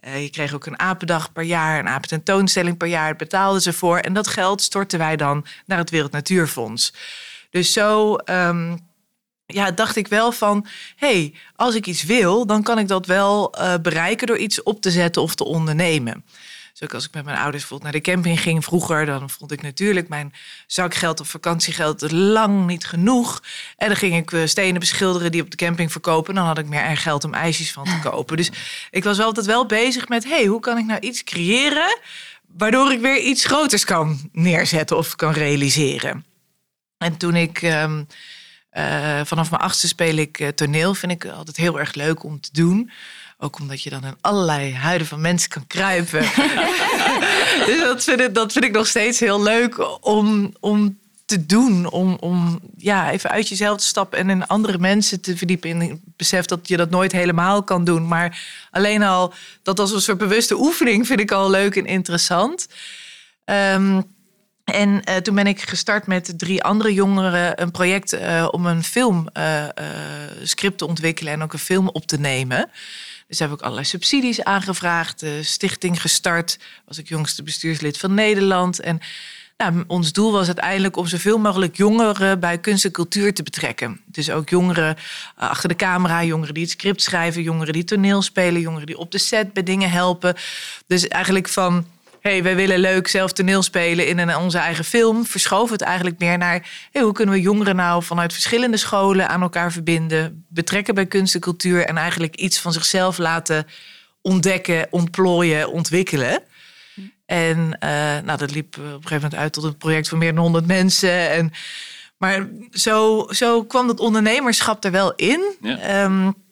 Uh, 0.08 0.22
je 0.22 0.30
kreeg 0.30 0.54
ook 0.54 0.66
een 0.66 0.80
apendag 0.80 1.32
per 1.32 1.44
jaar, 1.44 1.80
een 1.80 1.88
apententoonstelling 1.88 2.78
per 2.78 2.88
jaar. 2.88 3.06
Daar 3.06 3.16
betaalden 3.16 3.62
ze 3.62 3.74
voor. 3.74 3.98
En 3.98 4.14
dat 4.14 4.28
geld 4.28 4.62
stortten 4.62 5.00
wij 5.00 5.16
dan 5.16 5.46
naar 5.66 5.78
het 5.78 5.90
Wereld 5.90 6.12
Natuurfonds. 6.12 6.94
Dus 7.50 7.74
zo 7.74 8.18
um, 8.26 8.80
ja, 9.46 9.72
dacht 9.72 9.96
ik 9.96 10.08
wel 10.08 10.32
van... 10.32 10.68
hey, 10.96 11.34
als 11.56 11.76
ik 11.76 11.88
iets 11.88 12.04
wil, 12.04 12.46
dan 12.46 12.64
kan 12.64 12.80
ik 12.80 12.88
dat 12.88 13.06
wel 13.06 13.56
uh, 13.58 13.74
bereiken... 13.82 14.28
door 14.28 14.38
iets 14.38 14.64
op 14.64 14.82
te 14.82 14.92
zetten 14.92 15.22
of 15.22 15.36
te 15.36 15.46
ondernemen. 15.46 16.26
Dus 16.74 16.84
ook 16.84 16.94
als 16.94 17.06
ik 17.06 17.14
met 17.14 17.26
mijn 17.26 17.38
ouders 17.38 17.60
bijvoorbeeld 17.62 17.92
naar 17.92 18.02
de 18.02 18.12
camping 18.12 18.42
ging 18.42 18.64
vroeger, 18.64 19.06
dan 19.06 19.30
vond 19.30 19.52
ik 19.52 19.62
natuurlijk 19.62 20.08
mijn 20.08 20.34
zakgeld 20.68 21.20
of 21.20 21.28
vakantiegeld 21.28 22.12
lang 22.12 22.68
niet 22.68 22.86
genoeg. 22.86 23.44
En 23.78 23.88
dan 23.88 23.98
ging 23.98 24.16
ik 24.16 24.32
eh, 24.32 24.46
stenen 24.46 24.80
beschilderen 24.80 25.32
die 25.32 25.42
op 25.42 25.50
de 25.50 25.58
camping 25.58 25.92
verkopen. 25.92 26.30
En 26.30 26.36
dan 26.36 26.46
had 26.46 26.58
ik 26.58 26.68
meer 26.68 26.98
geld 26.98 27.24
om 27.24 27.34
ijsjes 27.34 27.72
van 27.72 27.84
te 27.84 28.00
kopen. 28.10 28.38
Dus 28.38 28.52
ik 28.92 29.04
was 29.04 29.20
altijd 29.20 29.46
wel 29.46 29.66
bezig 29.66 30.08
met, 30.08 30.24
hey, 30.24 30.46
hoe 30.46 30.60
kan 30.60 30.78
ik 30.78 30.86
nou 30.86 31.00
iets 31.00 31.24
creëren 31.24 31.98
waardoor 32.58 32.92
ik 32.92 33.00
weer 33.00 33.20
iets 33.20 33.46
groters 33.46 33.86
kan 33.86 34.30
neerzetten 34.32 34.98
of 34.98 35.16
kan 35.16 35.32
realiseren. 35.32 36.26
En 36.98 37.18
toen 37.18 37.36
ik 37.36 37.62
um, 37.62 38.08
uh, 38.74 39.22
vanaf 39.24 39.50
mijn 39.50 39.62
achtste 39.62 39.88
speel 39.88 40.16
ik 40.16 40.40
uh, 40.40 40.48
toneel, 40.48 40.94
vind 40.94 41.12
ik 41.12 41.26
altijd 41.26 41.58
heel 41.58 41.80
erg 41.80 41.94
leuk 41.94 42.24
om 42.24 42.42
te 42.42 42.50
doen. 42.52 42.92
Ook 43.44 43.60
omdat 43.60 43.82
je 43.82 43.90
dan 43.90 44.06
in 44.06 44.18
allerlei 44.22 44.74
huiden 44.74 45.08
van 45.08 45.22
mensen 45.22 45.50
kan 45.50 45.68
kruipen. 45.68 46.22
dus 47.68 47.80
dat 47.80 48.04
vind, 48.04 48.20
ik, 48.20 48.34
dat 48.34 48.52
vind 48.52 48.66
ik 48.66 48.72
nog 48.72 48.88
steeds 48.88 49.20
heel 49.20 49.44
leuk 49.44 50.06
om, 50.06 50.54
om 50.60 50.98
te 51.26 51.46
doen. 51.46 51.92
Om, 51.92 52.18
om 52.20 52.60
ja, 52.78 53.12
even 53.12 53.30
uit 53.30 53.50
jezelf 53.50 53.78
te 53.78 53.86
stappen 53.86 54.20
en 54.20 54.30
in 54.30 54.48
andere 54.48 54.78
mensen 54.78 55.22
te 55.22 55.38
verdiepen. 55.38 55.70
In 55.70 55.80
het 55.80 56.00
besef 56.18 56.46
dat 56.46 56.68
je 56.68 56.78
dat 56.78 56.90
nooit 56.90 57.12
helemaal 57.12 57.64
kan 57.64 57.84
doen. 57.84 58.08
Maar 58.08 58.42
alleen 58.72 59.04
al 59.04 59.34
dat 59.64 59.80
als 59.80 59.92
een 59.92 60.02
soort 60.02 60.18
bewuste 60.18 60.60
oefening 60.60 61.08
vind 61.08 61.20
ik 61.20 61.32
al 61.32 61.50
leuk 61.50 61.76
en 61.76 61.86
interessant. 61.86 62.68
Um, 63.46 64.04
en 64.64 65.02
uh, 65.10 65.16
toen 65.16 65.36
ben 65.36 65.48
ik 65.48 65.62
gestart 65.62 66.08
met 66.08 66.34
drie 66.40 66.64
andere 66.64 66.94
jongeren 66.94 67.62
een 67.62 67.72
project 67.72 68.14
uh, 68.14 68.48
om 68.52 68.66
een 68.66 68.84
filmscript 68.84 70.74
uh, 70.74 70.78
te 70.78 70.88
ontwikkelen 70.88 71.34
en 71.34 71.44
ook 71.44 71.54
een 71.54 71.60
film 71.60 71.90
op 71.90 72.06
te 72.06 72.20
nemen. 72.20 72.70
Dus 73.34 73.42
heb 73.42 73.52
ik 73.52 73.62
allerlei 73.62 73.86
subsidies 73.86 74.44
aangevraagd, 74.44 75.20
de 75.20 75.44
stichting 75.44 76.02
gestart. 76.02 76.60
Was 76.86 76.98
ik 76.98 77.10
jongste 77.10 77.44
bestuurslid 77.44 77.98
van 77.98 78.14
Nederland. 78.14 78.80
En 78.80 79.00
nou, 79.58 79.84
ons 79.88 80.12
doel 80.12 80.32
was 80.32 80.46
uiteindelijk 80.46 80.98
om 80.98 81.08
zoveel 81.08 81.38
mogelijk 81.38 81.78
jongeren 81.78 82.40
bij 82.40 82.58
kunst 82.58 82.86
en 82.86 82.92
cultuur 82.92 83.34
te 83.34 83.44
betrekken. 83.44 84.02
Dus 84.06 84.30
ook 84.30 84.50
jongeren 84.50 84.96
uh, 84.96 85.50
achter 85.50 85.70
de 85.70 85.76
camera, 85.76 86.24
jongeren 86.24 86.54
die 86.54 86.64
het 86.64 86.72
script 86.72 87.02
schrijven, 87.02 87.42
jongeren 87.42 87.74
die 87.74 87.84
toneel 87.84 88.22
spelen, 88.22 88.62
jongeren 88.62 88.86
die 88.86 88.98
op 88.98 89.12
de 89.12 89.18
set 89.18 89.54
bij 89.54 89.64
dingen 89.64 89.92
helpen. 89.92 90.36
Dus 90.88 91.08
eigenlijk 91.08 91.50
van 91.50 91.86
hey, 92.24 92.44
wij 92.44 92.56
willen 92.56 92.80
leuk 92.80 93.08
zelf 93.08 93.34
toneel 93.34 93.62
spelen 93.62 94.08
in 94.08 94.18
een, 94.18 94.38
onze 94.38 94.58
eigen 94.58 94.84
film, 94.84 95.26
verschoven 95.26 95.74
het 95.74 95.82
eigenlijk 95.82 96.20
meer 96.20 96.38
naar 96.38 96.88
hey, 96.92 97.02
hoe 97.02 97.14
kunnen 97.14 97.36
we 97.36 97.42
jongeren 97.42 97.76
nou 97.76 98.04
vanuit 98.04 98.34
verschillende 98.34 98.78
scholen 98.78 99.30
aan 99.30 99.42
elkaar 99.42 99.72
verbinden, 99.72 100.46
betrekken 100.50 100.96
bij 100.96 101.06
kunst 101.06 101.36
en 101.36 101.42
cultuur 101.42 101.86
en 101.86 101.98
eigenlijk 101.98 102.36
iets 102.36 102.60
van 102.60 102.74
zichzelf 102.74 103.18
laten 103.18 103.68
ontdekken, 104.22 104.88
ontplooien, 104.90 105.72
ontwikkelen. 105.72 106.42
En 107.26 107.58
uh, 107.58 107.90
nou, 108.24 108.38
dat 108.38 108.52
liep 108.52 108.78
op 108.78 108.84
een 108.84 108.92
gegeven 108.92 109.14
moment 109.16 109.36
uit 109.36 109.54
tot 109.54 109.64
een 109.64 109.78
project 109.78 110.10
van 110.10 110.18
meer 110.18 110.34
dan 110.34 110.44
100 110.44 110.66
mensen. 110.66 111.30
En, 111.30 111.52
maar 112.18 112.48
zo, 112.72 113.28
zo 113.30 113.64
kwam 113.64 113.88
dat 113.88 114.00
ondernemerschap 114.00 114.84
er 114.84 114.92
wel 114.92 115.14
in. 115.16 115.56
Ja. 115.62 116.04
Um, 116.04 116.43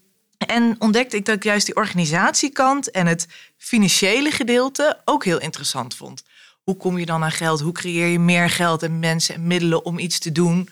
en 0.48 0.76
ontdekte 0.80 1.16
ik 1.16 1.26
dat 1.26 1.36
ik 1.36 1.44
juist 1.44 1.66
die 1.66 1.76
organisatiekant 1.76 2.92
en 2.92 3.08
het 3.08 3.28
financiële 3.58 4.32
gedeelte 4.32 5.02
ook 5.06 5.26
heel 5.26 5.40
interessant 5.40 5.96
vond. 5.96 6.24
Hoe 6.64 6.78
kom 6.78 6.98
je 6.98 7.06
dan 7.06 7.24
aan 7.24 7.32
geld? 7.32 7.60
Hoe 7.60 7.72
creëer 7.72 8.08
je 8.08 8.20
meer 8.20 8.50
geld 8.50 8.84
en 8.84 9.00
mensen 9.00 9.36
en 9.36 9.48
middelen 9.48 9.86
om 9.86 10.00
iets 10.00 10.20
te 10.20 10.32
doen? 10.32 10.70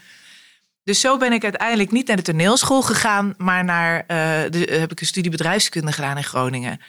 Dus 0.84 0.99
zo 0.99 1.17
ben 1.17 1.34
ik 1.34 1.43
uiteindelijk 1.43 1.91
niet 1.91 2.08
naar 2.08 2.15
de 2.15 2.21
toneelschool 2.21 2.82
gegaan, 2.82 3.34
maar 3.38 3.63
naar, 3.63 4.05
de, 4.08 4.77
heb 4.79 4.91
ik 4.91 4.99
een 4.99 5.08
studie 5.08 5.32
bedrijfskunde 5.32 5.91
gedaan 5.91 6.17
in 6.17 6.23
Groningen. 6.23 6.82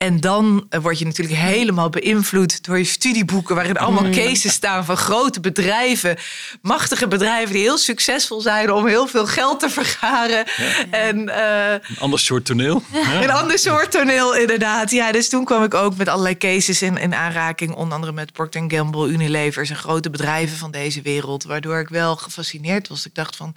En 0.00 0.20
dan 0.20 0.66
eh, 0.68 0.80
word 0.80 0.98
je 0.98 1.04
natuurlijk 1.04 1.38
helemaal 1.38 1.90
beïnvloed 1.90 2.64
door 2.64 2.78
je 2.78 2.84
studieboeken, 2.84 3.54
waarin 3.54 3.76
allemaal 3.76 4.04
mm. 4.04 4.12
cases 4.12 4.52
staan 4.52 4.84
van 4.84 4.96
grote 4.96 5.40
bedrijven, 5.40 6.16
machtige 6.62 7.08
bedrijven 7.08 7.52
die 7.52 7.62
heel 7.62 7.78
succesvol 7.78 8.40
zijn 8.40 8.72
om 8.72 8.86
heel 8.86 9.06
veel 9.06 9.26
geld 9.26 9.60
te 9.60 9.70
vergaren. 9.70 10.46
En, 10.90 11.18
uh, 11.28 11.72
een 11.72 11.98
ander 11.98 12.18
soort 12.18 12.44
toneel. 12.44 12.82
Ja. 12.92 13.22
Een 13.22 13.30
ander 13.30 13.58
soort 13.58 13.90
toneel, 13.90 14.36
inderdaad. 14.36 14.90
Ja, 14.90 15.12
dus 15.12 15.28
toen 15.28 15.44
kwam 15.44 15.64
ik 15.64 15.74
ook 15.74 15.96
met 15.96 16.08
allerlei 16.08 16.36
cases 16.36 16.82
in, 16.82 16.96
in 16.96 17.14
aanraking, 17.14 17.74
onder 17.74 17.94
andere 17.94 18.12
met 18.12 18.32
Procter 18.32 18.64
Gamble, 18.68 19.08
Unilever, 19.08 19.66
zijn 19.66 19.78
grote 19.78 20.10
bedrijven 20.10 20.56
van 20.56 20.70
deze 20.70 21.02
wereld, 21.02 21.44
waardoor 21.44 21.78
ik 21.78 21.88
wel 21.88 22.16
gefascineerd 22.16 22.88
was. 22.88 23.06
Ik 23.06 23.14
dacht 23.14 23.36
van, 23.36 23.56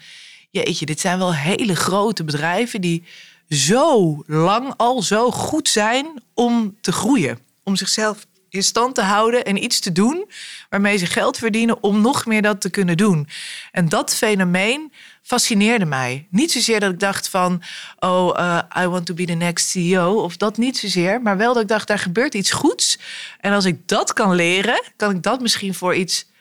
jeetje, 0.50 0.86
dit 0.86 1.00
zijn 1.00 1.18
wel 1.18 1.36
hele 1.36 1.76
grote 1.76 2.24
bedrijven 2.24 2.82
die 2.82 3.04
zo 3.50 4.24
lang 4.26 4.74
al 4.78 5.02
zo 5.02 5.32
goed 5.32 5.70
zijn 5.70 6.24
om 6.34 6.78
te 6.82 6.92
groeien. 6.92 7.40
Om 7.64 7.76
zichzelf 7.76 8.26
in 8.54 8.64
stand 8.64 8.96
te 8.96 9.02
houden 9.02 9.46
en 9.46 9.64
iets 9.64 9.80
te 9.80 9.92
doen 9.92 10.32
waarmee 10.70 10.98
ze 10.98 11.06
geld 11.06 11.38
verdienen 11.38 11.84
om 11.84 12.02
nog 12.02 12.26
meer 12.26 12.42
dat 12.42 12.62
te 12.62 12.70
kunnen 12.70 12.98
doen. 12.98 13.28
En 13.72 13.90
dat 13.90 14.16
fenomeen 14.16 14.94
fascineerde 15.22 15.86
mij. 15.86 16.28
Niet 16.30 16.52
zozeer 16.52 16.80
dat 16.80 16.92
ik 16.92 17.00
dacht 17.00 17.30
van, 17.30 17.62
oh, 18.00 18.38
uh, 18.40 18.60
I 18.84 18.88
want 18.88 19.06
to 19.06 19.14
be 19.14 19.26
the 19.26 19.34
next 19.34 19.70
CEO, 19.70 20.22
of 20.22 20.38
dat 20.38 20.58
niet 20.58 20.78
zozeer, 20.78 21.22
maar 21.22 21.38
wel 21.38 21.54
dat 21.54 21.62
ik 21.62 21.68
dacht, 21.68 21.88
daar 21.88 22.00
gebeurt 22.00 22.34
iets 22.34 22.52
goeds. 22.52 23.00
En 23.40 23.54
als 23.54 23.66
ik 23.66 23.88
dat 23.88 24.14
kan 24.14 24.36
leren, 24.36 24.84
kan 24.96 25.16
ik 25.16 25.24
dat 25.24 25.42
misschien 25.42 25.74
voor 25.74 25.96
iets 25.96 26.32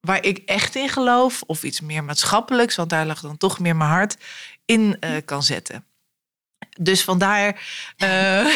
waar 0.00 0.24
ik 0.24 0.38
echt 0.38 0.74
in 0.74 0.88
geloof, 0.88 1.42
of 1.46 1.62
iets 1.62 1.80
meer 1.80 2.04
maatschappelijks, 2.04 2.76
want 2.76 2.90
daar 2.90 3.06
lag 3.06 3.20
dan 3.20 3.36
toch 3.36 3.58
meer 3.58 3.76
mijn 3.76 3.90
hart, 3.90 4.16
in 4.64 4.96
uh, 5.00 5.10
kan 5.24 5.42
zetten. 5.42 5.84
Dus 6.80 7.02
vandaar 7.02 7.60
uh, 7.98 8.46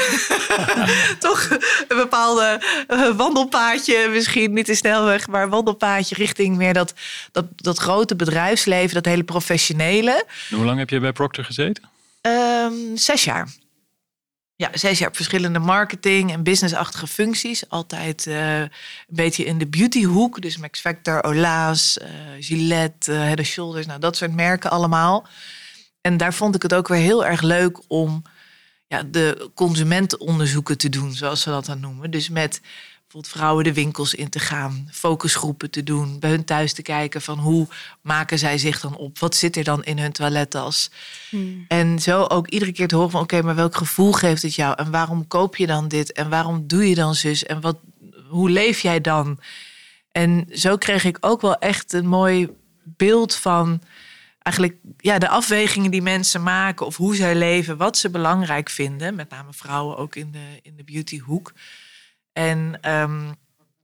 toch 1.19 1.49
een 1.89 1.97
bepaalde 1.97 2.63
uh, 2.89 3.17
wandelpaadje, 3.17 4.09
misschien 4.09 4.53
niet 4.53 4.67
de 4.67 4.75
snelweg, 4.75 5.27
maar 5.27 5.49
wandelpaadje 5.49 6.15
richting 6.15 6.57
meer 6.57 6.73
dat, 6.73 6.95
dat, 7.33 7.45
dat 7.57 7.79
grote 7.79 8.17
bedrijfsleven, 8.17 8.95
dat 8.95 9.05
hele 9.05 9.25
professionele. 9.25 10.25
hoe 10.51 10.65
lang 10.65 10.79
heb 10.79 10.91
je 10.91 11.01
bij 11.01 11.13
Procter 11.13 11.45
gezeten? 11.45 11.89
Um, 12.23 12.97
zes 12.97 13.25
jaar. 13.25 13.49
Ja, 14.57 14.71
zes 14.73 14.99
jaar 14.99 15.09
op 15.09 15.17
verschillende 15.17 15.59
marketing- 15.59 16.33
en 16.33 16.43
businessachtige 16.43 17.07
functies. 17.07 17.69
Altijd 17.69 18.27
uh, 18.27 18.61
een 18.61 18.71
beetje 19.07 19.45
in 19.45 19.59
de 19.59 19.67
beautyhoek. 19.67 20.41
Dus 20.43 20.57
Max 20.57 20.81
Factor, 20.81 21.25
Ola's, 21.25 21.99
Gillette, 22.41 23.13
Head 23.13 23.45
Shoulders. 23.45 23.87
Nou, 23.87 24.01
dat 24.01 24.17
soort 24.17 24.35
merken 24.35 24.71
allemaal. 24.71 25.27
En 26.01 26.17
daar 26.17 26.35
vond 26.35 26.55
ik 26.55 26.63
het 26.63 26.75
ook 26.75 26.89
weer 26.89 26.99
heel 27.01 27.27
erg 27.27 27.41
leuk 27.41 27.79
om 27.87 28.23
ja, 28.87 29.03
de 29.03 29.51
consumentenonderzoeken 29.55 30.79
te 30.79 30.89
doen, 30.89 31.13
zoals 31.13 31.41
ze 31.41 31.51
dat 31.51 31.67
dan 31.67 31.81
noemen. 31.81 32.11
Dus 32.11 32.29
met 32.29 32.61
bijvoorbeeld 33.09 33.43
vrouwen 33.43 33.65
de 33.65 33.73
winkels 33.73 34.15
in 34.15 34.29
te 34.29 34.39
gaan, 34.39 34.89
focusgroepen 34.93 35.71
te 35.71 35.83
doen, 35.83 36.19
bij 36.19 36.31
hun 36.31 36.45
thuis 36.45 36.73
te 36.73 36.83
kijken 36.83 37.23
van 37.23 37.39
hoe 37.39 37.67
maken 38.01 38.39
zij 38.39 38.59
zich 38.59 38.81
dan 38.81 38.97
op, 38.97 39.19
wat 39.19 39.35
zit 39.35 39.57
er 39.57 39.65
dan 39.65 39.85
in 39.85 39.99
hun 39.99 40.13
toilettas. 40.13 40.91
Hmm. 41.31 41.65
En 41.69 41.99
zo 41.99 42.23
ook 42.23 42.49
iedere 42.49 42.73
keer 42.73 42.89
te 42.89 42.95
horen 42.95 43.11
van 43.11 43.21
oké, 43.21 43.43
maar 43.43 43.55
welk 43.55 43.77
gevoel 43.77 44.13
geeft 44.13 44.43
het 44.43 44.55
jou 44.55 44.75
en 44.77 44.91
waarom 44.91 45.27
koop 45.27 45.57
je 45.57 45.67
dan 45.67 45.89
dit 45.89 46.13
en 46.13 46.29
waarom 46.29 46.67
doe 46.67 46.89
je 46.89 46.95
dan 46.95 47.15
zus 47.15 47.45
en 47.45 47.61
wat, 47.61 47.79
hoe 48.29 48.51
leef 48.51 48.81
jij 48.81 49.01
dan? 49.01 49.41
En 50.13 50.47
zo 50.53 50.77
kreeg 50.77 51.05
ik 51.05 51.17
ook 51.21 51.41
wel 51.41 51.59
echt 51.59 51.93
een 51.93 52.07
mooi 52.07 52.49
beeld 52.85 53.35
van 53.35 53.83
eigenlijk 54.49 54.77
ja, 54.97 55.19
de 55.19 55.29
afwegingen 55.29 55.91
die 55.91 56.03
mensen 56.03 56.43
maken 56.43 56.87
of 56.87 56.97
hoe 56.97 57.15
zij 57.15 57.35
leven, 57.35 57.77
wat 57.77 57.99
ze 57.99 58.11
belangrijk 58.11 58.71
vinden, 58.71 59.15
met 59.15 59.31
name 59.31 59.53
vrouwen 59.53 59.97
ook 59.97 60.17
in 60.17 60.31
de, 60.31 60.61
in 60.63 60.77
de 60.77 60.85
beautyhoek. 60.85 61.53
En 62.33 62.79
um, 62.91 63.35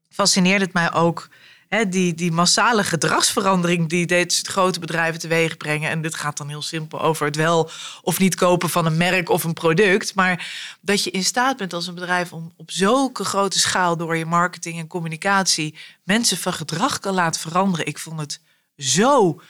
fascineerde 0.09 0.65
het 0.65 0.75
mij 0.75 0.93
ook 0.93 1.29
hè, 1.69 1.89
die, 1.89 2.15
die 2.15 2.33
massale 2.33 2.85
gedragsverandering 2.85 3.89
die 3.89 4.07
deze 4.07 4.45
grote 4.45 4.81
bedrijven 4.81 5.21
teweeg 5.21 5.57
brengen. 5.57 5.91
En 5.91 6.03
dit 6.03 6.15
gaat 6.15 6.37
dan 6.37 6.49
heel 6.49 6.63
simpel 6.63 7.01
over 7.01 7.27
het 7.27 7.37
wel 7.37 7.71
of 8.03 8.19
niet 8.19 8.35
kopen 8.35 8.69
van 8.69 8.87
een 8.87 8.97
merk 8.97 9.29
of 9.29 9.45
een 9.45 9.53
product. 9.53 10.15
Maar 10.15 10.51
dat 10.81 11.05
je 11.05 11.11
in 11.11 11.25
staat 11.25 11.57
bent 11.57 11.73
als 11.73 11.87
een 11.87 11.95
bedrijf 11.95 12.33
om 12.33 12.53
op 12.57 12.71
zulke 12.71 13.25
grote 13.25 13.59
schaal 13.59 13.97
door 13.97 14.17
je 14.17 14.27
marketing 14.27 14.79
en 14.79 14.87
communicatie 14.87 15.79
mensen 16.05 16.37
van 16.37 16.53
gedrag 16.53 16.99
kan 16.99 17.15
laten 17.15 17.41
veranderen. 17.41 17.87
Ik 17.87 17.99
vond 17.99 18.21
het 18.21 18.41
zo, 18.77 19.41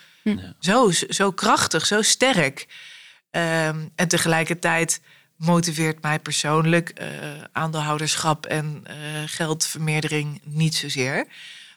zo, 0.59 0.91
zo 0.91 1.31
krachtig, 1.31 1.87
zo 1.87 2.03
sterk. 2.03 2.67
Ehm, 3.31 3.89
en 3.95 4.09
tegelijkertijd 4.09 5.01
motiveert 5.37 6.03
mij 6.03 6.19
persoonlijk 6.19 7.01
uh, 7.01 7.09
aandeelhouderschap 7.53 8.47
en 8.47 8.85
uh, 8.87 8.95
geldvermeerdering 9.27 10.41
niet 10.45 10.75
zozeer. 10.75 11.27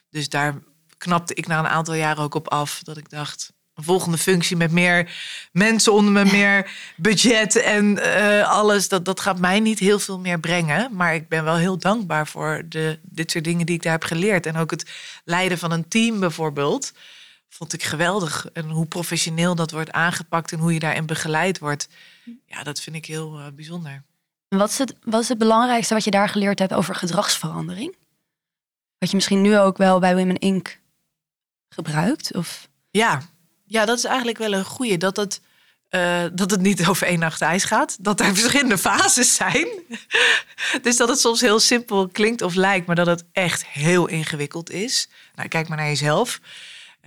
Dus 0.09 0.29
daar 0.29 0.59
knapte 0.97 1.33
ik 1.33 1.47
na 1.47 1.59
een 1.59 1.67
aantal 1.67 1.93
jaren 1.93 2.23
ook 2.23 2.35
op 2.35 2.47
af. 2.47 2.79
Dat 2.83 2.97
ik 2.97 3.09
dacht, 3.09 3.53
een 3.75 3.83
volgende 3.83 4.17
functie 4.17 4.57
met 4.57 4.71
meer 4.71 5.11
mensen 5.51 5.93
onder 5.93 6.11
me, 6.11 6.31
meer 6.31 6.71
budget 6.95 7.55
en 7.55 7.97
uh, 7.97 8.49
alles. 8.49 8.87
Dat, 8.87 9.05
dat 9.05 9.19
gaat 9.19 9.39
mij 9.39 9.59
niet 9.59 9.79
heel 9.79 9.99
veel 9.99 10.19
meer 10.19 10.39
brengen. 10.39 10.95
Maar 10.95 11.15
ik 11.15 11.29
ben 11.29 11.43
wel 11.43 11.55
heel 11.55 11.77
dankbaar 11.77 12.27
voor 12.27 12.63
de, 12.69 12.99
dit 13.03 13.31
soort 13.31 13.43
dingen 13.43 13.65
die 13.65 13.75
ik 13.75 13.83
daar 13.83 13.91
heb 13.91 14.03
geleerd. 14.03 14.45
En 14.45 14.55
ook 14.55 14.71
het 14.71 14.89
leiden 15.23 15.57
van 15.57 15.71
een 15.71 15.87
team 15.87 16.19
bijvoorbeeld. 16.19 16.91
Vond 17.49 17.73
ik 17.73 17.83
geweldig. 17.83 18.47
En 18.53 18.69
hoe 18.69 18.85
professioneel 18.85 19.55
dat 19.55 19.71
wordt 19.71 19.91
aangepakt 19.91 20.51
en 20.51 20.59
hoe 20.59 20.73
je 20.73 20.79
daarin 20.79 21.05
begeleid 21.05 21.59
wordt. 21.59 21.87
Ja, 22.45 22.63
dat 22.63 22.79
vind 22.79 22.95
ik 22.95 23.05
heel 23.05 23.39
uh, 23.39 23.45
bijzonder. 23.55 24.03
Wat 24.47 24.69
is, 24.69 24.77
het, 24.77 24.95
wat 25.03 25.21
is 25.21 25.29
het 25.29 25.37
belangrijkste 25.37 25.93
wat 25.93 26.03
je 26.03 26.11
daar 26.11 26.29
geleerd 26.29 26.59
hebt 26.59 26.73
over 26.73 26.95
gedragsverandering? 26.95 27.95
Wat 28.97 29.09
je 29.09 29.15
misschien 29.15 29.41
nu 29.41 29.57
ook 29.57 29.77
wel 29.77 29.99
bij 29.99 30.15
Women 30.15 30.37
Inc. 30.37 30.79
gebruikt? 31.69 32.35
Of? 32.35 32.69
Ja. 32.89 33.21
ja, 33.65 33.85
dat 33.85 33.97
is 33.97 34.03
eigenlijk 34.03 34.37
wel 34.37 34.53
een 34.53 34.65
goede. 34.65 34.97
Dat 34.97 35.17
het, 35.17 35.41
uh, 35.89 36.23
dat 36.33 36.51
het 36.51 36.61
niet 36.61 36.85
over 36.89 37.07
één 37.07 37.19
nacht 37.19 37.41
ijs 37.41 37.63
gaat. 37.63 37.97
Dat 37.99 38.19
er 38.19 38.35
verschillende 38.35 38.77
fases 38.77 39.35
zijn. 39.35 39.67
dus 40.81 40.97
dat 40.97 41.09
het 41.09 41.19
soms 41.19 41.41
heel 41.41 41.59
simpel 41.59 42.07
klinkt 42.07 42.41
of 42.41 42.55
lijkt, 42.55 42.87
maar 42.87 42.95
dat 42.95 43.07
het 43.07 43.23
echt 43.31 43.65
heel 43.65 44.07
ingewikkeld 44.07 44.69
is. 44.69 45.09
Nou, 45.35 45.47
kijk 45.47 45.67
maar 45.67 45.77
naar 45.77 45.87
jezelf. 45.87 46.39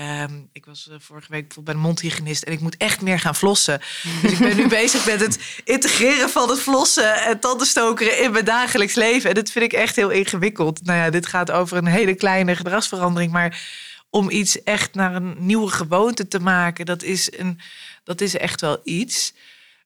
Um, 0.01 0.49
ik 0.53 0.67
was 0.67 0.89
uh, 0.91 0.97
vorige 0.99 1.33
week 1.33 1.55
bij 1.65 1.75
een 1.75 1.81
mondhygiënist 1.81 2.43
en 2.43 2.53
ik 2.53 2.61
moet 2.61 2.77
echt 2.77 3.01
meer 3.01 3.19
gaan 3.19 3.35
flossen. 3.35 3.81
Dus 4.23 4.33
ik 4.33 4.39
ben 4.39 4.57
nu 4.57 4.69
bezig 4.69 5.07
met 5.07 5.21
het 5.21 5.61
integreren 5.65 6.31
van 6.31 6.51
het 6.51 6.61
flossen 6.61 7.15
en 7.15 7.41
tandenstokeren 7.41 8.23
in 8.23 8.33
mijn 8.33 8.45
dagelijks 8.45 8.95
leven. 8.95 9.29
En 9.29 9.35
dat 9.35 9.51
vind 9.51 9.65
ik 9.65 9.73
echt 9.73 9.97
heel 9.97 10.11
ingewikkeld. 10.11 10.85
Nou 10.85 10.99
ja, 10.99 11.11
dit 11.11 11.27
gaat 11.27 11.51
over 11.51 11.77
een 11.77 11.87
hele 11.87 12.15
kleine 12.15 12.57
gedragsverandering, 12.57 13.33
maar 13.33 13.63
om 14.11 14.31
iets 14.31 14.63
echt 14.63 14.95
naar 14.95 15.15
een 15.15 15.35
nieuwe 15.39 15.71
gewoonte 15.71 16.29
te 16.29 16.41
maken, 16.41 16.87
dat 16.87 17.03
is, 17.03 17.39
een, 17.39 17.61
dat 18.05 18.21
is 18.21 18.37
echt 18.37 18.61
wel 18.61 18.81
iets. 18.85 19.35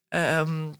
Um, 0.09 0.75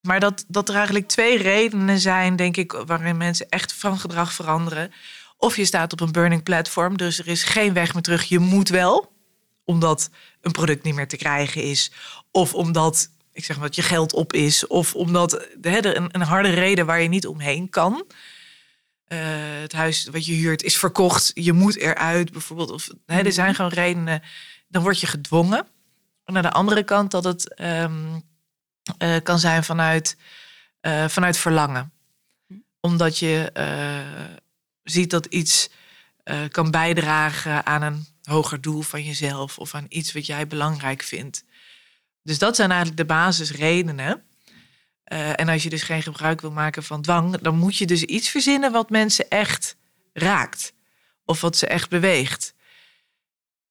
maar 0.00 0.20
dat, 0.20 0.44
dat 0.48 0.68
er 0.68 0.74
eigenlijk 0.74 1.08
twee 1.08 1.38
redenen 1.38 1.98
zijn, 1.98 2.36
denk 2.36 2.56
ik, 2.56 2.72
waarin 2.72 3.16
mensen 3.16 3.48
echt 3.48 3.72
van 3.72 3.98
gedrag 3.98 4.32
veranderen. 4.32 4.92
Of 5.40 5.56
je 5.56 5.64
staat 5.64 5.92
op 5.92 6.00
een 6.00 6.12
burning 6.12 6.42
platform, 6.42 6.96
dus 6.96 7.18
er 7.18 7.28
is 7.28 7.44
geen 7.44 7.72
weg 7.72 7.94
meer 7.94 8.02
terug. 8.02 8.24
Je 8.24 8.38
moet 8.38 8.68
wel, 8.68 9.12
omdat 9.64 10.10
een 10.40 10.52
product 10.52 10.84
niet 10.84 10.94
meer 10.94 11.08
te 11.08 11.16
krijgen 11.16 11.62
is. 11.62 11.92
Of 12.30 12.54
omdat, 12.54 13.10
ik 13.32 13.44
zeg 13.44 13.56
maar, 13.56 13.66
dat 13.66 13.76
je 13.76 13.82
geld 13.82 14.12
op 14.12 14.32
is. 14.32 14.66
Of 14.66 14.94
omdat 14.94 15.46
hè, 15.60 15.78
er 15.78 15.96
een, 15.96 16.08
een 16.12 16.20
harde 16.20 16.48
reden 16.48 16.86
waar 16.86 17.00
je 17.00 17.08
niet 17.08 17.26
omheen 17.26 17.68
kan. 17.68 18.04
Uh, 19.08 19.18
het 19.60 19.72
huis 19.72 20.08
wat 20.10 20.26
je 20.26 20.32
huurt 20.32 20.62
is 20.62 20.78
verkocht. 20.78 21.30
Je 21.34 21.52
moet 21.52 21.76
eruit 21.76 22.32
bijvoorbeeld. 22.32 22.70
Of, 22.70 22.88
hè, 23.06 23.22
er 23.22 23.32
zijn 23.32 23.54
gewoon 23.54 23.70
redenen. 23.70 24.22
Dan 24.68 24.82
word 24.82 25.00
je 25.00 25.06
gedwongen. 25.06 25.66
En 26.24 26.36
aan 26.36 26.42
de 26.42 26.52
andere 26.52 26.82
kant 26.82 27.10
dat 27.10 27.24
het 27.24 27.60
um, 27.60 28.22
uh, 28.98 29.16
kan 29.22 29.38
zijn 29.38 29.64
vanuit, 29.64 30.16
uh, 30.82 31.08
vanuit 31.08 31.36
verlangen. 31.36 31.92
Omdat 32.80 33.18
je 33.18 33.52
ziet 34.90 35.10
dat 35.10 35.26
iets 35.26 35.68
uh, 36.24 36.40
kan 36.50 36.70
bijdragen 36.70 37.66
aan 37.66 37.82
een 37.82 38.06
hoger 38.22 38.60
doel 38.60 38.82
van 38.82 39.04
jezelf 39.04 39.58
of 39.58 39.74
aan 39.74 39.86
iets 39.88 40.12
wat 40.12 40.26
jij 40.26 40.46
belangrijk 40.46 41.02
vindt. 41.02 41.44
Dus 42.22 42.38
dat 42.38 42.56
zijn 42.56 42.68
eigenlijk 42.68 43.00
de 43.00 43.06
basisredenen. 43.06 44.22
Uh, 45.12 45.40
en 45.40 45.48
als 45.48 45.62
je 45.62 45.68
dus 45.68 45.82
geen 45.82 46.02
gebruik 46.02 46.40
wil 46.40 46.50
maken 46.50 46.82
van 46.82 47.02
dwang, 47.02 47.38
dan 47.38 47.56
moet 47.56 47.76
je 47.76 47.86
dus 47.86 48.02
iets 48.02 48.28
verzinnen 48.28 48.72
wat 48.72 48.90
mensen 48.90 49.28
echt 49.28 49.76
raakt. 50.12 50.72
Of 51.24 51.40
wat 51.40 51.56
ze 51.56 51.66
echt 51.66 51.88
beweegt. 51.88 52.54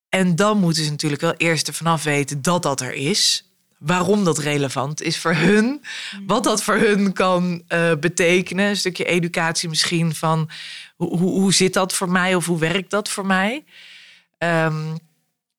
En 0.10 0.36
dan 0.36 0.58
moeten 0.58 0.84
ze 0.84 0.90
natuurlijk 0.90 1.22
wel 1.22 1.34
eerst 1.34 1.68
ervan 1.68 1.88
af 1.88 2.04
weten 2.04 2.42
dat 2.42 2.64
dat 2.64 2.82
er 2.82 2.94
is 2.94 3.48
waarom 3.78 4.24
dat 4.24 4.38
relevant 4.38 5.02
is 5.02 5.18
voor 5.18 5.34
hun. 5.34 5.84
Wat 6.26 6.44
dat 6.44 6.64
voor 6.64 6.76
hun 6.76 7.14
kan 7.14 7.64
uh, 7.70 7.96
betekenen. 8.00 8.70
Een 8.70 8.78
stukje 8.78 9.06
educatie 9.06 9.70
misschien 9.70 10.16
van 10.16 10.50
hoe, 10.98 11.18
hoe, 11.18 11.54
zit 11.54 11.74
dat 11.74 11.94
voor 11.94 12.10
mij 12.10 12.36
of 12.36 12.46
hoe 12.46 12.60
werkt 12.60 12.90
dat 12.90 13.10
voor 13.10 13.26
mij. 13.26 13.64
Um, 14.38 14.98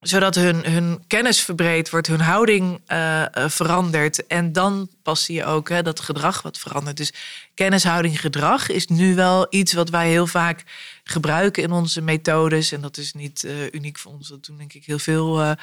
zodat 0.00 0.34
hun, 0.34 0.64
hun 0.64 1.04
kennis 1.06 1.40
verbreed 1.40 1.90
wordt, 1.90 2.06
hun 2.06 2.20
houding 2.20 2.80
uh, 2.88 3.24
verandert. 3.34 4.26
En 4.26 4.52
dan 4.52 4.88
pas 5.02 5.24
zie 5.24 5.34
je 5.34 5.44
ook 5.44 5.68
hè, 5.68 5.82
dat 5.82 6.00
gedrag 6.00 6.42
wat 6.42 6.58
verandert. 6.58 6.96
Dus 6.96 7.12
kennishouding, 7.54 8.20
gedrag 8.20 8.68
is 8.68 8.86
nu 8.86 9.14
wel 9.14 9.46
iets 9.50 9.72
wat 9.72 9.88
wij 9.88 10.08
heel 10.08 10.26
vaak 10.26 10.64
gebruiken 11.04 11.62
in 11.62 11.72
onze 11.72 12.00
methodes. 12.00 12.72
En 12.72 12.80
dat 12.80 12.96
is 12.96 13.12
niet 13.12 13.46
uniek 13.70 13.98
voor 13.98 14.12
ons. 14.12 14.28
Dat 14.28 14.44
doen 14.44 14.56
denk 14.56 14.72
ik 14.72 14.84
heel 14.84 14.98
veel 14.98 15.56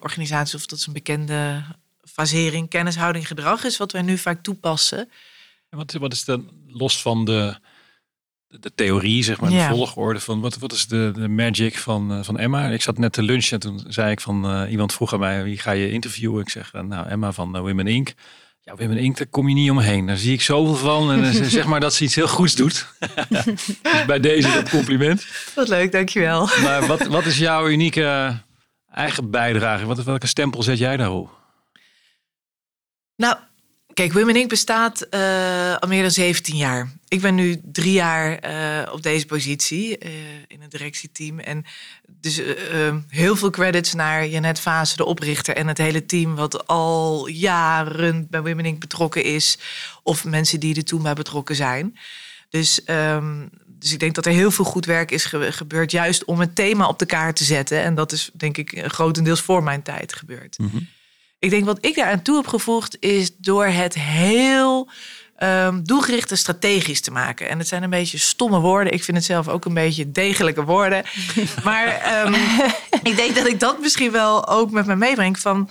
organisaties 0.00 0.54
of 0.54 0.66
dat 0.66 0.78
is 0.78 0.86
een 0.86 0.92
bekende 0.92 1.62
fasering, 2.04 2.68
kennishouding, 2.68 3.26
gedrag 3.26 3.64
is 3.64 3.76
wat 3.76 3.92
wij 3.92 4.02
nu 4.02 4.18
vaak 4.18 4.42
toepassen. 4.42 5.10
wat, 5.70 5.92
wat 5.92 6.12
is 6.12 6.24
dan 6.24 6.50
los 6.66 7.02
van 7.02 7.24
de, 7.24 7.58
de 8.50 8.74
theorie, 8.74 9.22
zeg 9.22 9.40
maar, 9.40 9.50
de 9.50 9.66
volgorde 9.68 10.20
van 10.20 10.40
wat, 10.40 10.58
wat 10.58 10.72
is 10.72 10.86
de, 10.86 11.10
de 11.14 11.28
magic 11.28 11.78
van, 11.78 12.12
uh, 12.12 12.22
van 12.22 12.38
Emma? 12.38 12.68
Ik 12.68 12.82
zat 12.82 12.98
net 12.98 13.12
te 13.12 13.22
lunchen 13.22 13.52
en 13.52 13.60
toen 13.60 13.84
zei 13.88 14.10
ik 14.10 14.20
van 14.20 14.62
uh, 14.62 14.70
iemand 14.70 14.92
vroeg 14.92 15.12
aan 15.12 15.18
mij 15.18 15.44
wie 15.44 15.58
ga 15.58 15.70
je 15.70 15.90
interviewen? 15.90 16.40
Ik 16.40 16.48
zeg 16.48 16.72
nou 16.72 17.08
Emma 17.08 17.32
van 17.32 17.56
uh, 17.56 17.62
Women 17.62 17.86
Inc. 17.86 18.12
Ja, 18.60 18.76
Women 18.76 18.98
Inc. 18.98 19.16
daar 19.16 19.26
kom 19.26 19.48
je 19.48 19.54
niet 19.54 19.70
omheen. 19.70 20.06
Daar 20.06 20.16
zie 20.16 20.32
ik 20.32 20.42
zoveel 20.42 20.76
van 20.76 21.12
en 21.12 21.34
zeg 21.50 21.66
maar 21.66 21.80
dat 21.80 21.94
ze 21.94 22.04
iets 22.04 22.14
heel 22.14 22.28
goeds 22.28 22.54
doet. 22.54 22.86
dus 23.28 24.04
bij 24.06 24.20
deze 24.20 24.52
dat 24.52 24.68
compliment. 24.68 25.26
Wat 25.54 25.68
leuk, 25.68 25.92
dankjewel. 25.92 26.48
Maar 26.62 26.86
wat, 26.86 27.06
wat 27.06 27.26
is 27.26 27.38
jouw 27.38 27.68
unieke 27.68 28.38
eigen 28.92 29.30
bijdrage? 29.30 29.86
Wat, 29.86 30.04
welke 30.04 30.26
stempel 30.26 30.62
zet 30.62 30.78
jij 30.78 30.96
daarop? 30.96 31.38
Nou, 33.16 33.36
kijk, 34.00 34.12
Women 34.12 34.48
bestaat 34.48 35.10
al 35.80 35.88
meer 35.88 36.02
dan 36.02 36.10
17 36.10 36.56
jaar. 36.56 36.90
Ik 37.08 37.20
ben 37.20 37.34
nu 37.34 37.60
drie 37.64 37.92
jaar 37.92 38.50
uh, 38.50 38.92
op 38.92 39.02
deze 39.02 39.26
positie 39.26 40.04
uh, 40.04 40.10
in 40.46 40.60
het 40.60 40.70
directieteam. 40.70 41.38
En 41.38 41.64
dus 42.06 42.40
heel 43.08 43.36
veel 43.36 43.50
credits 43.50 43.94
naar 43.94 44.26
Janet 44.26 44.60
Vase, 44.60 44.96
de 44.96 45.04
oprichter, 45.04 45.56
en 45.56 45.68
het 45.68 45.78
hele 45.78 46.06
team 46.06 46.34
wat 46.34 46.66
al 46.66 47.26
jaren 47.26 48.26
bij 48.30 48.42
Women 48.42 48.78
betrokken 48.78 49.24
is. 49.24 49.58
Of 50.02 50.24
mensen 50.24 50.60
die 50.60 50.76
er 50.76 50.84
toen 50.84 51.02
bij 51.02 51.14
betrokken 51.14 51.56
zijn. 51.56 51.96
Dus 52.50 52.80
um, 52.86 53.50
dus 53.66 53.92
ik 53.92 53.98
denk 53.98 54.14
dat 54.14 54.26
er 54.26 54.32
heel 54.32 54.50
veel 54.50 54.64
goed 54.64 54.86
werk 54.86 55.10
is 55.10 55.24
gebeurd, 55.34 55.90
juist 55.90 56.24
om 56.24 56.40
het 56.40 56.54
thema 56.54 56.88
op 56.88 56.98
de 56.98 57.06
kaart 57.06 57.36
te 57.36 57.44
zetten. 57.44 57.82
En 57.82 57.94
dat 57.94 58.12
is 58.12 58.30
denk 58.32 58.56
ik 58.56 58.84
grotendeels 58.86 59.40
voor 59.40 59.62
mijn 59.62 59.82
tijd 59.82 60.14
gebeurd. 60.14 60.56
-hmm. 60.56 60.88
Ik 61.40 61.50
denk 61.50 61.64
wat 61.64 61.78
ik 61.80 61.94
daar 61.94 62.10
aan 62.10 62.22
toe 62.22 62.36
heb 62.36 62.46
gevoegd, 62.46 62.96
is 63.00 63.36
door 63.36 63.66
het 63.66 63.94
heel 63.94 64.88
um, 65.38 65.84
doelgericht 65.84 66.30
en 66.30 66.38
strategisch 66.38 67.00
te 67.00 67.10
maken. 67.10 67.48
En 67.48 67.58
het 67.58 67.68
zijn 67.68 67.82
een 67.82 67.90
beetje 67.90 68.18
stomme 68.18 68.58
woorden. 68.58 68.92
Ik 68.92 69.04
vind 69.04 69.16
het 69.16 69.26
zelf 69.26 69.48
ook 69.48 69.64
een 69.64 69.74
beetje 69.74 70.10
degelijke 70.10 70.64
woorden. 70.64 71.04
maar 71.64 72.24
um, 72.26 72.34
ik 73.02 73.16
denk 73.16 73.34
dat 73.34 73.46
ik 73.46 73.60
dat 73.60 73.80
misschien 73.80 74.10
wel 74.10 74.48
ook 74.48 74.70
met 74.70 74.86
me 74.86 74.96
meebreng 74.96 75.38
van. 75.38 75.70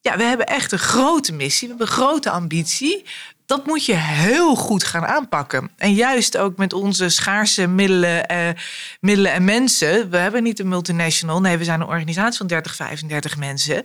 Ja, 0.00 0.16
we 0.16 0.22
hebben 0.22 0.46
echt 0.46 0.72
een 0.72 0.78
grote 0.78 1.32
missie. 1.32 1.68
We 1.68 1.74
hebben 1.76 1.96
een 1.96 2.02
grote 2.02 2.30
ambitie 2.30 3.04
dat 3.48 3.66
moet 3.66 3.84
je 3.84 3.94
heel 3.94 4.54
goed 4.54 4.84
gaan 4.84 5.06
aanpakken. 5.06 5.70
En 5.76 5.94
juist 5.94 6.36
ook 6.36 6.56
met 6.56 6.72
onze 6.72 7.08
schaarse 7.08 7.66
middelen, 7.66 8.26
eh, 8.26 8.48
middelen 9.00 9.32
en 9.32 9.44
mensen. 9.44 10.10
We 10.10 10.16
hebben 10.16 10.42
niet 10.42 10.58
een 10.58 10.68
multinational, 10.68 11.40
nee, 11.40 11.56
we 11.56 11.64
zijn 11.64 11.80
een 11.80 11.86
organisatie 11.86 12.38
van 12.38 12.46
30, 12.46 12.74
35 12.74 13.36
mensen. 13.36 13.82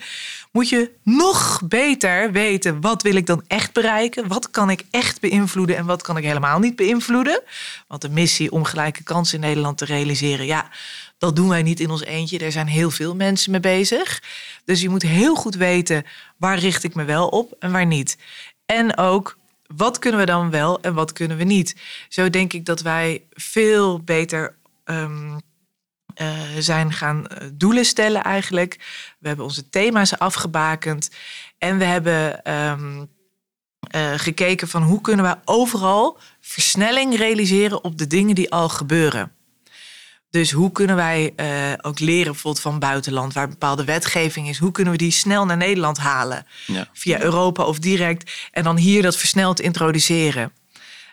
Moet 0.52 0.69
je 0.69 0.91
nog 1.04 1.62
beter 1.67 2.32
weten 2.32 2.82
wat 2.82 3.02
wil 3.02 3.15
ik 3.15 3.26
dan 3.26 3.43
echt 3.47 3.73
bereiken? 3.73 4.28
Wat 4.28 4.49
kan 4.49 4.69
ik 4.69 4.84
echt 4.91 5.19
beïnvloeden 5.19 5.78
en 5.78 5.86
wat 5.86 6.02
kan 6.02 6.17
ik 6.17 6.23
helemaal 6.23 6.60
niet 6.60 6.76
beïnvloeden? 6.76 7.41
Want 7.88 8.02
de 8.02 8.10
missie 8.10 8.52
om 8.52 8.63
gelijke 8.63 9.04
kansen 9.04 9.41
in 9.41 9.47
Nederland 9.47 9.78
te 9.78 9.86
realiseren, 9.86 10.45
ja, 10.45 10.69
dat 11.17 11.36
doen 11.36 11.49
wij 11.49 11.63
niet 11.63 11.80
in 11.80 11.89
ons 11.89 12.04
eentje. 12.04 12.39
Er 12.39 12.52
zijn 12.52 12.67
heel 12.67 12.91
veel 12.91 13.15
mensen 13.15 13.52
mee 13.52 13.60
bezig. 13.60 14.21
Dus 14.65 14.82
je 14.82 14.89
moet 14.89 15.02
heel 15.02 15.36
goed 15.36 15.56
weten 15.56 16.06
waar 16.38 16.60
richt 16.60 16.84
ik 16.84 16.95
me 16.95 17.04
wel 17.04 17.28
op 17.28 17.56
en 17.60 17.71
waar 17.71 17.86
niet. 17.86 18.17
En 18.65 18.97
ook 18.97 19.41
wat 19.76 20.00
kunnen 20.00 20.20
we 20.20 20.26
dan 20.26 20.50
wel 20.50 20.82
en 20.82 20.94
wat 20.94 21.14
kunnen 21.14 21.38
we 21.38 21.44
niet? 21.44 21.76
Zo 22.10 22.30
denk 22.30 22.54
ik 22.54 22.66
dat 22.66 22.82
wij 22.82 23.24
veel 23.32 24.00
beter 24.00 24.56
um, 24.86 25.42
uh, 26.22 26.32
zijn 26.60 26.94
gaan 26.94 27.28
doelen 27.54 27.86
stellen 27.86 28.24
eigenlijk. 28.24 28.78
We 29.20 29.28
hebben 29.28 29.46
onze 29.46 29.70
thema's 29.70 30.18
afgebakend. 30.18 31.10
En 31.58 31.78
we 31.78 31.84
hebben 31.84 32.54
um, 32.54 33.12
gekeken 34.16 34.68
van 34.68 34.84
hoe 34.84 35.02
kunnen 35.02 35.26
we 35.26 35.38
overal 35.46 36.18
versnelling 36.42 37.18
realiseren 37.18 37.84
op 37.84 37.98
de 37.98 38.08
dingen 38.08 38.36
die 38.36 38.52
al 38.52 38.70
gebeuren. 38.70 39.32
Dus 40.34 40.52
hoe 40.52 40.72
kunnen 40.72 40.96
wij 40.96 41.34
uh, 41.36 41.48
ook 41.82 42.00
leren 42.00 42.32
bijvoorbeeld 42.32 42.63
van 42.63 42.80
buitenland, 42.80 43.34
waar 43.34 43.50
bepaalde 43.50 43.84
wetgeving 43.84 44.50
is, 44.50 44.58
hoe 44.58 44.72
kunnen 44.72 44.93
we 44.93 45.00
die 45.00 45.12
snel 45.12 45.46
naar 45.46 45.58
Nederland 45.58 45.98
halen? 45.98 46.46
Ja. 46.65 46.88
Via 46.93 47.22
Europa 47.22 47.63
of 47.63 47.80
direct. 47.80 48.32
En 48.52 48.63
dan 48.63 48.78
hier 48.78 49.02
dat 49.02 49.17
versneld 49.17 49.60
introduceren. 49.60 50.52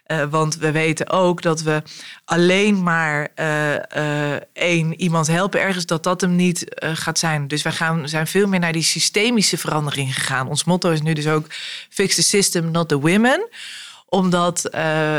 Uh, 0.07 0.25
want 0.31 0.57
we 0.57 0.71
weten 0.71 1.11
ook 1.11 1.43
dat 1.43 1.63
we 1.63 1.83
alleen 2.25 2.83
maar 2.83 3.29
uh, 3.37 4.35
één 4.53 5.01
iemand 5.01 5.27
helpen 5.27 5.61
ergens, 5.61 5.87
dat 5.87 6.03
dat 6.03 6.21
hem 6.21 6.37
niet 6.37 6.65
gaat 6.79 7.19
zijn. 7.19 7.49
Dus 7.49 7.63
wij 7.63 7.73
gaan, 7.73 8.09
zijn 8.09 8.27
veel 8.27 8.47
meer 8.47 8.61
naar 8.61 8.73
die 8.73 8.83
systemische 8.83 9.59
verandering 9.59 10.15
gegaan. 10.15 10.49
Ons 10.49 10.65
motto 10.65 10.91
is 10.91 11.03
nu 11.03 11.13
dus 11.13 11.27
ook 11.27 11.47
fix 11.89 12.15
the 12.15 12.23
system, 12.23 12.71
not 12.71 12.89
the 12.89 13.01
women 13.01 13.49
omdat 14.11 14.65
uh, 14.65 14.71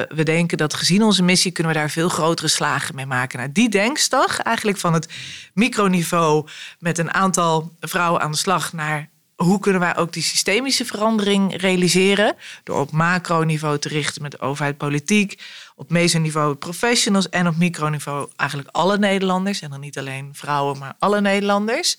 we 0.09 0.23
denken 0.23 0.57
dat 0.57 0.73
gezien 0.73 1.03
onze 1.03 1.23
missie 1.23 1.51
kunnen 1.51 1.73
we 1.73 1.79
daar 1.79 1.89
veel 1.89 2.09
grotere 2.09 2.47
slagen 2.47 2.95
mee 2.95 3.05
maken. 3.05 3.39
Nou, 3.39 3.51
die 3.51 3.69
denkstag, 3.69 4.39
eigenlijk 4.39 4.77
van 4.77 4.93
het 4.93 5.07
microniveau 5.53 6.47
met 6.79 6.97
een 6.97 7.13
aantal 7.13 7.71
vrouwen 7.79 8.21
aan 8.21 8.31
de 8.31 8.37
slag 8.37 8.73
naar 8.73 9.09
hoe 9.35 9.59
kunnen 9.59 9.81
wij 9.81 9.97
ook 9.97 10.13
die 10.13 10.23
systemische 10.23 10.85
verandering 10.85 11.61
realiseren? 11.61 12.35
Door 12.63 12.79
op 12.79 12.91
macroniveau 12.91 13.79
te 13.79 13.87
richten 13.87 14.21
met 14.21 14.31
de 14.31 14.39
overheid, 14.39 14.77
politiek, 14.77 15.43
op 15.75 15.89
mesoniveau 15.89 16.55
professionals 16.55 17.29
en 17.29 17.47
op 17.47 17.57
microniveau 17.57 18.29
eigenlijk 18.35 18.69
alle 18.71 18.97
Nederlanders. 18.97 19.61
En 19.61 19.69
dan 19.69 19.79
niet 19.79 19.97
alleen 19.97 20.29
vrouwen, 20.33 20.77
maar 20.77 20.95
alle 20.99 21.21
Nederlanders. 21.21 21.97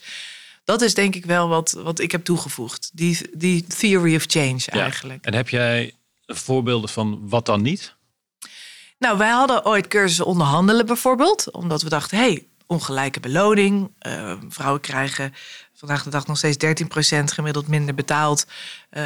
Dat 0.64 0.82
is 0.82 0.94
denk 0.94 1.14
ik 1.14 1.24
wel 1.24 1.48
wat, 1.48 1.72
wat 1.72 1.98
ik 1.98 2.12
heb 2.12 2.24
toegevoegd. 2.24 2.90
Die, 2.92 3.18
die 3.32 3.64
theory 3.66 4.14
of 4.14 4.24
change 4.26 4.62
eigenlijk. 4.66 5.24
En 5.24 5.34
heb 5.34 5.48
jij 5.48 5.94
voorbeelden 6.26 6.88
van 6.88 7.28
wat 7.28 7.46
dan 7.46 7.62
niet? 7.62 7.94
Nou, 8.98 9.18
wij 9.18 9.30
hadden 9.30 9.64
ooit 9.64 9.86
cursussen 9.86 10.26
onderhandelen 10.26 10.86
bijvoorbeeld. 10.86 11.50
Omdat 11.50 11.82
we 11.82 11.88
dachten, 11.88 12.18
hey, 12.18 12.46
ongelijke 12.66 13.20
beloning. 13.20 13.90
Uh, 14.06 14.32
vrouwen 14.48 14.80
krijgen 14.80 15.34
vandaag 15.74 16.02
de 16.02 16.10
dag 16.10 16.26
nog 16.26 16.36
steeds 16.36 16.82
13% 16.82 17.24
gemiddeld 17.24 17.68
minder 17.68 17.94
betaald. 17.94 18.46
Uh, 18.90 19.04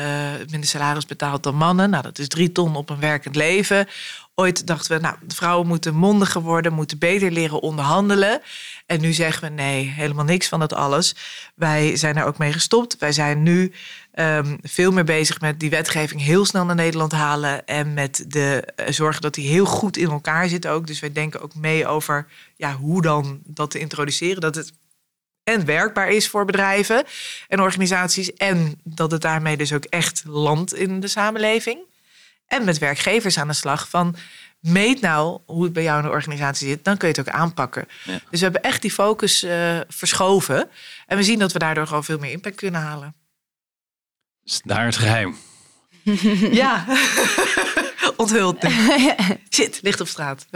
minder 0.51 0.69
salaris 0.69 1.07
betaald 1.07 1.43
dan 1.43 1.55
mannen. 1.55 1.91
Nou, 1.91 2.03
dat 2.03 2.19
is 2.19 2.29
drie 2.29 2.53
ton 2.53 2.77
op 2.77 2.91
een 2.91 3.01
werkend 3.01 3.37
leven. 3.37 3.89
Ooit 4.35 4.67
dachten 4.67 4.97
we, 4.97 5.03
nou, 5.03 5.17
vrouwen 5.29 5.67
moeten 5.67 5.95
mondiger 5.95 6.41
worden, 6.41 6.73
moeten 6.73 6.99
beter 6.99 7.31
leren 7.31 7.61
onderhandelen. 7.61 8.41
En 8.87 9.01
nu 9.01 9.13
zeggen 9.13 9.43
we, 9.43 9.49
nee, 9.49 9.85
helemaal 9.85 10.25
niks 10.25 10.49
van 10.49 10.61
dat 10.61 10.73
alles. 10.73 11.15
Wij 11.55 11.97
zijn 11.97 12.17
er 12.17 12.25
ook 12.25 12.39
mee 12.39 12.53
gestopt. 12.53 12.99
Wij 12.99 13.13
zijn 13.13 13.43
nu 13.43 13.73
um, 14.15 14.59
veel 14.63 14.93
meer 14.93 15.05
bezig 15.05 15.41
met 15.41 15.61
die 15.61 15.71
wetgeving 15.71 16.23
heel 16.23 16.45
snel 16.45 16.65
naar 16.65 16.75
Nederland 16.75 17.13
halen. 17.13 17.67
En 17.67 17.95
met 17.95 18.25
de 18.29 18.69
uh, 18.81 18.87
zorgen 18.89 19.23
dat 19.23 19.35
die 19.35 19.49
heel 19.49 19.67
goed 19.67 19.97
in 19.97 20.11
elkaar 20.11 20.49
zit 20.49 20.67
ook. 20.67 20.87
Dus 20.87 21.01
wij 21.01 21.13
denken 21.13 21.41
ook 21.41 21.55
mee 21.55 21.87
over 21.87 22.27
ja, 22.57 22.75
hoe 22.75 23.03
dan 23.03 23.41
dat 23.45 23.71
te 23.71 23.79
introduceren. 23.79 24.41
Dat 24.41 24.55
het 24.55 24.73
en 25.45 25.65
werkbaar 25.65 26.09
is 26.09 26.29
voor 26.29 26.45
bedrijven 26.45 27.05
en 27.49 27.61
organisaties. 27.61 28.33
En 28.35 28.81
dat 28.85 29.11
het 29.11 29.23
daarmee 29.23 29.57
dus 29.57 29.73
ook 29.73 29.85
echt 29.85 30.23
landt 30.27 30.75
in 30.75 31.01
de 31.01 31.09
samenleving. 31.09 31.79
En 32.47 32.65
met 32.65 32.79
werkgevers 32.79 33.39
aan 33.39 33.49
de 33.49 33.55
slag 33.55 33.89
van 33.89 34.17
meet 34.61 35.01
nou 35.01 35.41
hoe 35.47 35.65
het 35.65 35.73
bij 35.73 35.83
jou 35.83 35.99
in 35.99 36.05
de 36.05 36.11
organisatie 36.11 36.69
zit, 36.69 36.85
dan 36.85 36.97
kun 36.97 37.09
je 37.09 37.15
het 37.19 37.29
ook 37.29 37.35
aanpakken. 37.35 37.89
Dus 38.05 38.21
we 38.31 38.39
hebben 38.39 38.63
echt 38.63 38.83
die 38.83 38.91
focus 38.91 39.45
uh, 39.45 39.81
verschoven. 39.89 40.69
En 41.07 41.17
we 41.17 41.23
zien 41.23 41.39
dat 41.39 41.53
we 41.53 41.59
daardoor 41.59 41.87
gewoon 41.87 42.05
veel 42.05 42.19
meer 42.19 42.31
impact 42.31 42.57
kunnen 42.57 42.81
halen. 42.81 43.15
Is 44.45 44.61
daar 44.65 44.85
het 44.85 44.97
geheim? 44.97 45.37
ja, 46.63 46.85
onthuld. 48.17 48.65
Shit, 49.55 49.79
ligt 49.83 50.01
op 50.01 50.09
straat. 50.09 50.47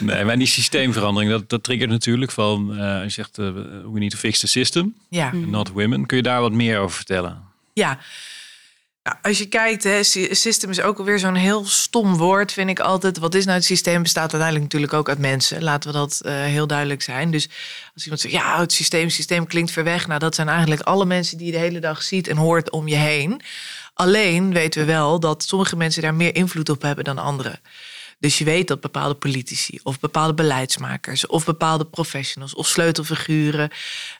nee, 0.00 0.24
maar 0.24 0.38
die 0.38 0.46
systeemverandering, 0.46 1.30
dat, 1.30 1.48
dat 1.48 1.62
triggert 1.62 1.90
natuurlijk 1.90 2.30
van, 2.30 2.70
uh, 2.70 3.02
je 3.02 3.10
zegt, 3.10 3.38
uh, 3.38 3.46
we 3.92 3.98
need 3.98 4.10
to 4.10 4.16
fix 4.16 4.38
the 4.38 4.46
system, 4.46 4.94
ja. 5.08 5.32
not 5.32 5.68
women. 5.68 6.06
Kun 6.06 6.16
je 6.16 6.22
daar 6.22 6.40
wat 6.40 6.52
meer 6.52 6.78
over 6.78 6.96
vertellen? 6.96 7.42
Ja, 7.72 7.98
als 9.22 9.38
je 9.38 9.46
kijkt, 9.46 9.84
hè, 9.84 10.02
system 10.02 10.70
is 10.70 10.80
ook 10.80 10.98
alweer 10.98 11.18
zo'n 11.18 11.34
heel 11.34 11.64
stom 11.64 12.16
woord, 12.16 12.52
vind 12.52 12.70
ik 12.70 12.80
altijd. 12.80 13.18
Wat 13.18 13.34
is 13.34 13.44
nou 13.44 13.56
het 13.56 13.66
systeem? 13.66 14.02
Bestaat 14.02 14.32
uiteindelijk 14.32 14.62
natuurlijk 14.62 14.92
ook 14.92 15.08
uit 15.08 15.18
mensen. 15.18 15.62
Laten 15.62 15.92
we 15.92 15.98
dat 15.98 16.20
uh, 16.24 16.32
heel 16.32 16.66
duidelijk 16.66 17.02
zijn. 17.02 17.30
Dus 17.30 17.48
als 17.94 18.02
iemand 18.02 18.20
zegt, 18.20 18.34
ja, 18.34 18.60
het 18.60 18.72
systeem, 18.72 19.08
systeem 19.10 19.46
klinkt 19.46 19.70
ver 19.70 19.84
weg. 19.84 20.06
Nou, 20.06 20.20
dat 20.20 20.34
zijn 20.34 20.48
eigenlijk 20.48 20.80
alle 20.80 21.04
mensen 21.04 21.38
die 21.38 21.46
je 21.46 21.52
de 21.52 21.58
hele 21.58 21.80
dag 21.80 22.02
ziet 22.02 22.28
en 22.28 22.36
hoort 22.36 22.70
om 22.70 22.88
je 22.88 22.96
heen. 22.96 23.40
Alleen 23.94 24.52
weten 24.52 24.80
we 24.80 24.86
wel 24.86 25.20
dat 25.20 25.42
sommige 25.42 25.76
mensen 25.76 26.02
daar 26.02 26.14
meer 26.14 26.34
invloed 26.34 26.68
op 26.68 26.82
hebben 26.82 27.04
dan 27.04 27.18
anderen. 27.18 27.60
Dus 28.18 28.38
je 28.38 28.44
weet 28.44 28.68
dat 28.68 28.80
bepaalde 28.80 29.14
politici 29.14 29.78
of 29.82 30.00
bepaalde 30.00 30.34
beleidsmakers 30.34 31.26
of 31.26 31.44
bepaalde 31.44 31.84
professionals 31.84 32.54
of 32.54 32.66
sleutelfiguren, 32.66 33.70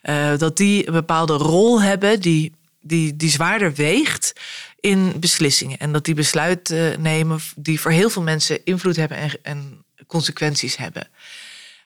uh, 0.03 0.37
dat 0.39 0.57
die 0.57 0.87
een 0.87 0.93
bepaalde 0.93 1.33
rol 1.33 1.83
hebben 1.83 2.21
die, 2.21 2.53
die, 2.81 3.17
die 3.17 3.31
zwaarder 3.31 3.75
weegt 3.75 4.33
in 4.81 5.21
beslissingen. 5.21 5.79
En 5.79 5.93
dat 5.93 6.05
die 6.05 6.15
besluiten 6.15 7.03
nemen 7.03 7.41
die 7.57 7.81
voor 7.81 7.91
heel 7.91 8.11
veel 8.11 8.23
mensen 8.23 8.65
invloed 8.65 8.97
hebben 8.97 9.17
en, 9.17 9.31
en 9.43 9.85
consequenties 10.07 10.77
hebben. 10.77 11.09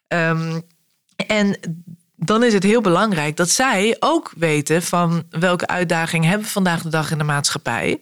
Um, 0.09 0.63
en 1.17 1.59
dan 2.17 2.45
is 2.45 2.53
het 2.53 2.63
heel 2.63 2.81
belangrijk 2.81 3.37
dat 3.37 3.51
zij 3.51 3.97
ook 3.99 4.33
weten 4.37 4.83
van 4.83 5.25
welke 5.31 5.67
uitdagingen 5.67 6.29
hebben 6.29 6.47
we 6.47 6.53
vandaag 6.53 6.83
de 6.83 6.89
dag 6.89 7.11
in 7.11 7.19
de 7.19 7.25
maatschappij. 7.25 8.01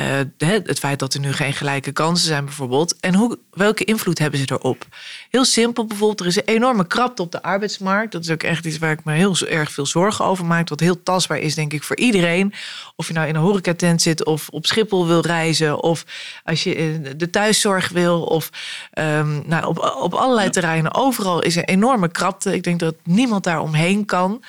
Uh, 0.00 0.20
het 0.38 0.78
feit 0.78 0.98
dat 0.98 1.14
er 1.14 1.20
nu 1.20 1.32
geen 1.32 1.52
gelijke 1.52 1.92
kansen 1.92 2.26
zijn 2.26 2.44
bijvoorbeeld. 2.44 2.96
En 3.00 3.14
hoe, 3.14 3.38
welke 3.50 3.84
invloed 3.84 4.18
hebben 4.18 4.40
ze 4.40 4.46
erop? 4.52 4.86
Heel 5.30 5.44
simpel 5.44 5.84
bijvoorbeeld, 5.84 6.20
er 6.20 6.26
is 6.26 6.36
een 6.36 6.42
enorme 6.44 6.86
krapte 6.86 7.22
op 7.22 7.32
de 7.32 7.42
arbeidsmarkt. 7.42 8.12
Dat 8.12 8.22
is 8.22 8.30
ook 8.30 8.42
echt 8.42 8.64
iets 8.64 8.78
waar 8.78 8.90
ik 8.90 9.04
me 9.04 9.12
heel 9.12 9.36
erg 9.46 9.72
veel 9.72 9.86
zorgen 9.86 10.24
over 10.24 10.44
maak. 10.44 10.68
Wat 10.68 10.80
heel 10.80 11.02
tastbaar 11.02 11.38
is 11.38 11.54
denk 11.54 11.72
ik 11.72 11.82
voor 11.82 11.96
iedereen. 11.96 12.52
Of 12.96 13.06
je 13.06 13.12
nou 13.12 13.28
in 13.28 13.34
een 13.34 13.40
horecatent 13.40 14.02
zit 14.02 14.24
of 14.24 14.48
op 14.48 14.66
Schiphol 14.66 15.06
wil 15.06 15.20
reizen. 15.20 15.82
Of 15.82 16.04
als 16.44 16.62
je 16.62 16.74
in 16.74 17.14
de 17.16 17.30
thuiszorg 17.30 17.88
wil. 17.88 18.22
Of 18.22 18.50
um, 18.98 19.42
nou, 19.46 19.66
op, 19.66 19.78
op 20.00 20.14
allerlei 20.14 20.50
terreinen. 20.50 20.94
Overal 20.94 21.42
is 21.42 21.56
een 21.56 21.64
enorme 21.64 22.08
krapte. 22.08 22.54
Ik 22.54 22.62
denk 22.62 22.78
dat 22.78 22.94
niemand 23.02 23.44
daar 23.44 23.60
omheen 23.60 24.04
kan. 24.04 24.44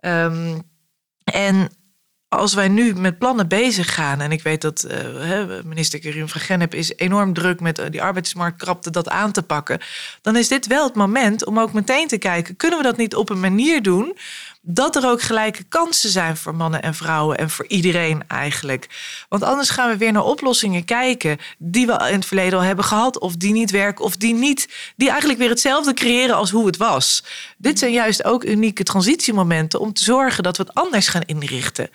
Um, 0.00 0.62
en 1.24 1.70
als 2.30 2.54
wij 2.54 2.68
nu 2.68 2.94
met 2.94 3.18
plannen 3.18 3.48
bezig 3.48 3.94
gaan, 3.94 4.20
en 4.20 4.32
ik 4.32 4.42
weet 4.42 4.60
dat 4.60 4.86
uh, 4.90 5.42
minister 5.64 5.98
Karim 5.98 6.28
van 6.28 6.40
Gennep 6.40 6.74
is 6.74 6.92
enorm 6.96 7.32
druk 7.32 7.60
met 7.60 7.78
uh, 7.78 7.86
die 7.90 8.02
arbeidsmarktkrapte 8.02 8.90
dat 8.90 9.08
aan 9.08 9.32
te 9.32 9.42
pakken, 9.42 9.80
dan 10.22 10.36
is 10.36 10.48
dit 10.48 10.66
wel 10.66 10.84
het 10.84 10.94
moment 10.94 11.44
om 11.44 11.58
ook 11.58 11.72
meteen 11.72 12.08
te 12.08 12.18
kijken: 12.18 12.56
kunnen 12.56 12.78
we 12.78 12.84
dat 12.84 12.96
niet 12.96 13.14
op 13.14 13.30
een 13.30 13.40
manier 13.40 13.82
doen 13.82 14.16
dat 14.74 14.96
er 14.96 15.06
ook 15.08 15.22
gelijke 15.22 15.62
kansen 15.62 16.10
zijn 16.10 16.36
voor 16.36 16.54
mannen 16.54 16.82
en 16.82 16.94
vrouwen 16.94 17.38
en 17.38 17.50
voor 17.50 17.66
iedereen 17.66 18.22
eigenlijk. 18.28 18.88
Want 19.28 19.42
anders 19.42 19.70
gaan 19.70 19.90
we 19.90 19.96
weer 19.96 20.12
naar 20.12 20.24
oplossingen 20.24 20.84
kijken 20.84 21.38
die 21.58 21.86
we 21.86 21.92
in 21.92 22.14
het 22.14 22.26
verleden 22.26 22.58
al 22.58 22.64
hebben 22.64 22.84
gehad, 22.84 23.18
of 23.18 23.36
die 23.36 23.52
niet 23.52 23.70
werken, 23.70 24.04
of 24.04 24.16
die 24.16 24.34
niet, 24.34 24.68
die 24.96 25.08
eigenlijk 25.08 25.38
weer 25.38 25.48
hetzelfde 25.48 25.94
creëren 25.94 26.36
als 26.36 26.50
hoe 26.50 26.66
het 26.66 26.76
was. 26.76 27.24
Dit 27.56 27.78
zijn 27.78 27.92
juist 27.92 28.24
ook 28.24 28.44
unieke 28.44 28.82
transitiemomenten 28.82 29.80
om 29.80 29.92
te 29.92 30.04
zorgen 30.04 30.42
dat 30.42 30.56
we 30.56 30.62
het 30.62 30.74
anders 30.74 31.08
gaan 31.08 31.22
inrichten. 31.26 31.90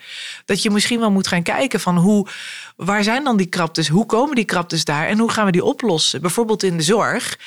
Dat 0.46 0.62
je 0.62 0.70
misschien 0.70 1.00
wel 1.00 1.12
moet 1.12 1.28
gaan 1.28 1.44
kijken 1.44 1.80
van 1.80 1.98
hoe, 1.98 2.28
waar 2.76 3.04
zijn 3.04 3.24
dan 3.24 3.38
die 3.38 3.48
kraptes, 3.48 3.88
hoe 3.88 4.06
komen 4.06 4.36
die 4.36 4.46
kraptes 4.46 4.86
daar 4.86 5.08
en 5.08 5.20
hoe 5.20 5.32
gaan 5.32 5.46
we 5.46 5.52
die 5.52 5.64
oplossen? 5.64 6.22
Bijvoorbeeld 6.22 6.64
in 6.64 6.78
de 6.78 6.84
zorg. 6.84 7.40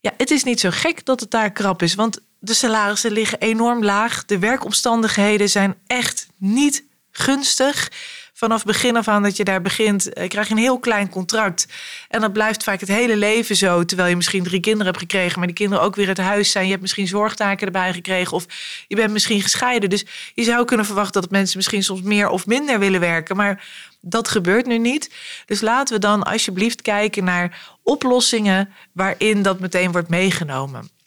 Ja, 0.00 0.12
het 0.16 0.30
is 0.30 0.44
niet 0.44 0.60
zo 0.60 0.68
gek 0.72 1.04
dat 1.04 1.20
het 1.20 1.30
daar 1.30 1.52
krap 1.52 1.82
is, 1.82 1.94
want 1.94 2.20
de 2.40 2.54
salarissen 2.54 3.12
liggen 3.12 3.38
enorm 3.38 3.84
laag. 3.84 4.24
De 4.24 4.38
werkomstandigheden 4.38 5.48
zijn 5.48 5.74
echt 5.86 6.26
niet 6.36 6.84
gunstig. 7.10 7.92
Vanaf 8.32 8.64
begin 8.64 8.96
af 8.96 9.08
aan 9.08 9.22
dat 9.22 9.36
je 9.36 9.44
daar 9.44 9.62
begint, 9.62 10.12
eh, 10.12 10.28
krijg 10.28 10.48
je 10.48 10.54
een 10.54 10.60
heel 10.60 10.78
klein 10.78 11.08
contract. 11.08 11.66
En 12.08 12.20
dat 12.20 12.32
blijft 12.32 12.62
vaak 12.62 12.80
het 12.80 12.88
hele 12.88 13.16
leven 13.16 13.56
zo. 13.56 13.84
Terwijl 13.84 14.08
je 14.08 14.16
misschien 14.16 14.42
drie 14.42 14.60
kinderen 14.60 14.86
hebt 14.86 14.98
gekregen, 14.98 15.38
maar 15.38 15.46
die 15.46 15.56
kinderen 15.56 15.84
ook 15.84 15.96
weer 15.96 16.08
uit 16.08 16.18
huis 16.18 16.50
zijn. 16.50 16.64
Je 16.64 16.70
hebt 16.70 16.82
misschien 16.82 17.06
zorgtaken 17.06 17.66
erbij 17.66 17.92
gekregen. 17.92 18.32
Of 18.32 18.46
je 18.88 18.96
bent 18.96 19.12
misschien 19.12 19.42
gescheiden. 19.42 19.90
Dus 19.90 20.04
je 20.34 20.44
zou 20.44 20.64
kunnen 20.64 20.86
verwachten 20.86 21.20
dat 21.20 21.30
mensen 21.30 21.56
misschien 21.56 21.82
soms 21.82 22.02
meer 22.02 22.28
of 22.28 22.46
minder 22.46 22.78
willen 22.78 23.00
werken. 23.00 23.36
Maar 23.36 23.64
dat 24.00 24.28
gebeurt 24.28 24.66
nu 24.66 24.78
niet. 24.78 25.10
Dus 25.46 25.60
laten 25.60 25.94
we 25.94 26.00
dan 26.00 26.22
alsjeblieft 26.22 26.82
kijken 26.82 27.24
naar 27.24 27.76
oplossingen 27.82 28.72
waarin 28.92 29.42
dat 29.42 29.60
meteen 29.60 29.92
wordt 29.92 30.08
meegenomen. 30.08 30.99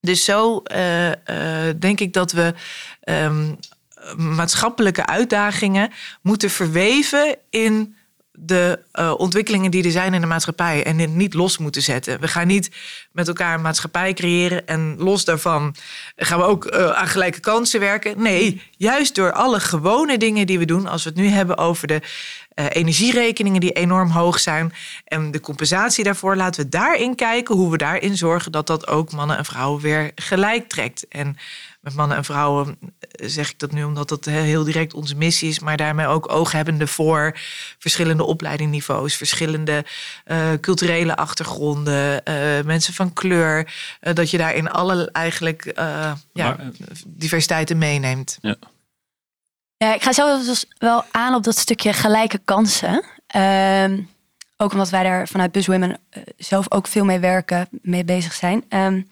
Dus 0.00 0.24
zo 0.24 0.62
uh, 0.72 1.06
uh, 1.08 1.14
denk 1.78 2.00
ik 2.00 2.12
dat 2.12 2.32
we 2.32 2.54
um, 3.04 3.58
maatschappelijke 4.16 5.06
uitdagingen 5.06 5.92
moeten 6.22 6.50
verweven 6.50 7.36
in 7.50 7.95
de 8.38 8.78
uh, 8.94 9.14
ontwikkelingen 9.16 9.70
die 9.70 9.84
er 9.84 9.90
zijn 9.90 10.14
in 10.14 10.20
de 10.20 10.26
maatschappij 10.26 10.84
en 10.84 10.96
dit 10.96 11.14
niet 11.14 11.34
los 11.34 11.58
moeten 11.58 11.82
zetten. 11.82 12.20
We 12.20 12.28
gaan 12.28 12.46
niet 12.46 12.70
met 13.12 13.28
elkaar 13.28 13.54
een 13.54 13.60
maatschappij 13.60 14.12
creëren 14.12 14.66
en 14.66 14.94
los 14.98 15.24
daarvan 15.24 15.74
gaan 16.16 16.38
we 16.38 16.44
ook 16.44 16.64
uh, 16.64 16.90
aan 16.90 17.08
gelijke 17.08 17.40
kansen 17.40 17.80
werken. 17.80 18.22
Nee, 18.22 18.62
juist 18.76 19.14
door 19.14 19.32
alle 19.32 19.60
gewone 19.60 20.18
dingen 20.18 20.46
die 20.46 20.58
we 20.58 20.64
doen, 20.64 20.86
als 20.86 21.04
we 21.04 21.08
het 21.08 21.18
nu 21.18 21.28
hebben 21.28 21.58
over 21.58 21.86
de 21.86 22.00
uh, 22.54 22.64
energierekeningen 22.68 23.60
die 23.60 23.72
enorm 23.72 24.10
hoog 24.10 24.40
zijn 24.40 24.72
en 25.04 25.30
de 25.30 25.40
compensatie 25.40 26.04
daarvoor, 26.04 26.36
laten 26.36 26.64
we 26.64 26.68
daarin 26.68 27.14
kijken 27.14 27.54
hoe 27.54 27.70
we 27.70 27.76
daarin 27.76 28.16
zorgen 28.16 28.52
dat 28.52 28.66
dat 28.66 28.86
ook 28.86 29.12
mannen 29.12 29.36
en 29.36 29.44
vrouwen 29.44 29.82
weer 29.82 30.10
gelijk 30.14 30.68
trekt. 30.68 31.08
En 31.08 31.36
met 31.86 31.94
mannen 31.94 32.16
en 32.16 32.24
vrouwen 32.24 32.78
eh, 33.00 33.28
zeg 33.28 33.50
ik 33.50 33.58
dat 33.58 33.72
nu 33.72 33.84
omdat 33.84 34.08
dat 34.08 34.24
heel 34.24 34.64
direct 34.64 34.94
onze 34.94 35.16
missie 35.16 35.48
is, 35.48 35.58
maar 35.58 35.76
daarmee 35.76 36.06
ook 36.06 36.32
ooghebbende 36.32 36.86
voor 36.86 37.38
verschillende 37.78 38.24
opleidingniveaus, 38.24 39.14
verschillende 39.14 39.84
uh, 40.26 40.52
culturele 40.60 41.16
achtergronden, 41.16 42.20
uh, 42.24 42.64
mensen 42.64 42.94
van 42.94 43.12
kleur, 43.12 43.74
uh, 44.00 44.14
dat 44.14 44.30
je 44.30 44.38
daarin 44.38 44.70
alle 44.70 45.10
eigenlijk 45.12 45.72
ja, 46.32 46.56
diversiteiten 47.06 47.78
meeneemt. 47.78 48.38
Ja. 48.40 48.56
Ja, 49.76 49.94
ik 49.94 50.02
ga 50.02 50.12
zelfs 50.12 50.66
wel 50.78 51.04
aan 51.10 51.34
op 51.34 51.42
dat 51.42 51.58
stukje 51.58 51.92
gelijke 51.92 52.40
kansen. 52.44 53.04
Uh, 53.36 53.98
ook 54.56 54.72
omdat 54.72 54.90
wij 54.90 55.02
daar 55.02 55.28
vanuit 55.28 55.52
Bus 55.52 55.66
Women 55.66 55.98
zelf 56.36 56.66
ook 56.68 56.86
veel 56.86 57.04
mee 57.04 57.18
werken, 57.18 57.68
mee 57.70 58.04
bezig 58.04 58.32
zijn. 58.32 58.64
Um, 58.68 59.08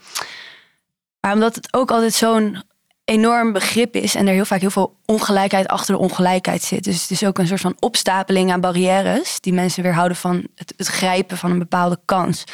maar 1.25 1.33
omdat 1.33 1.55
het 1.55 1.75
ook 1.75 1.91
altijd 1.91 2.13
zo'n 2.13 2.63
enorm 3.05 3.53
begrip 3.53 3.95
is 3.95 4.15
en 4.15 4.27
er 4.27 4.35
heel 4.35 4.45
vaak 4.45 4.61
heel 4.61 4.71
veel 4.71 4.97
ongelijkheid 5.05 5.69
achter 5.69 5.95
de 5.95 6.01
ongelijkheid 6.01 6.63
zit. 6.63 6.85
Dus 6.85 7.01
het 7.03 7.11
is 7.11 7.25
ook 7.25 7.39
een 7.39 7.47
soort 7.47 7.61
van 7.61 7.77
opstapeling 7.79 8.53
aan 8.53 8.61
barrières 8.61 9.41
die 9.41 9.53
mensen 9.53 9.83
weerhouden 9.83 10.17
van 10.17 10.47
het, 10.55 10.75
het 10.77 10.87
grijpen 10.87 11.37
van 11.37 11.51
een 11.51 11.59
bepaalde 11.59 11.99
kans. 12.05 12.45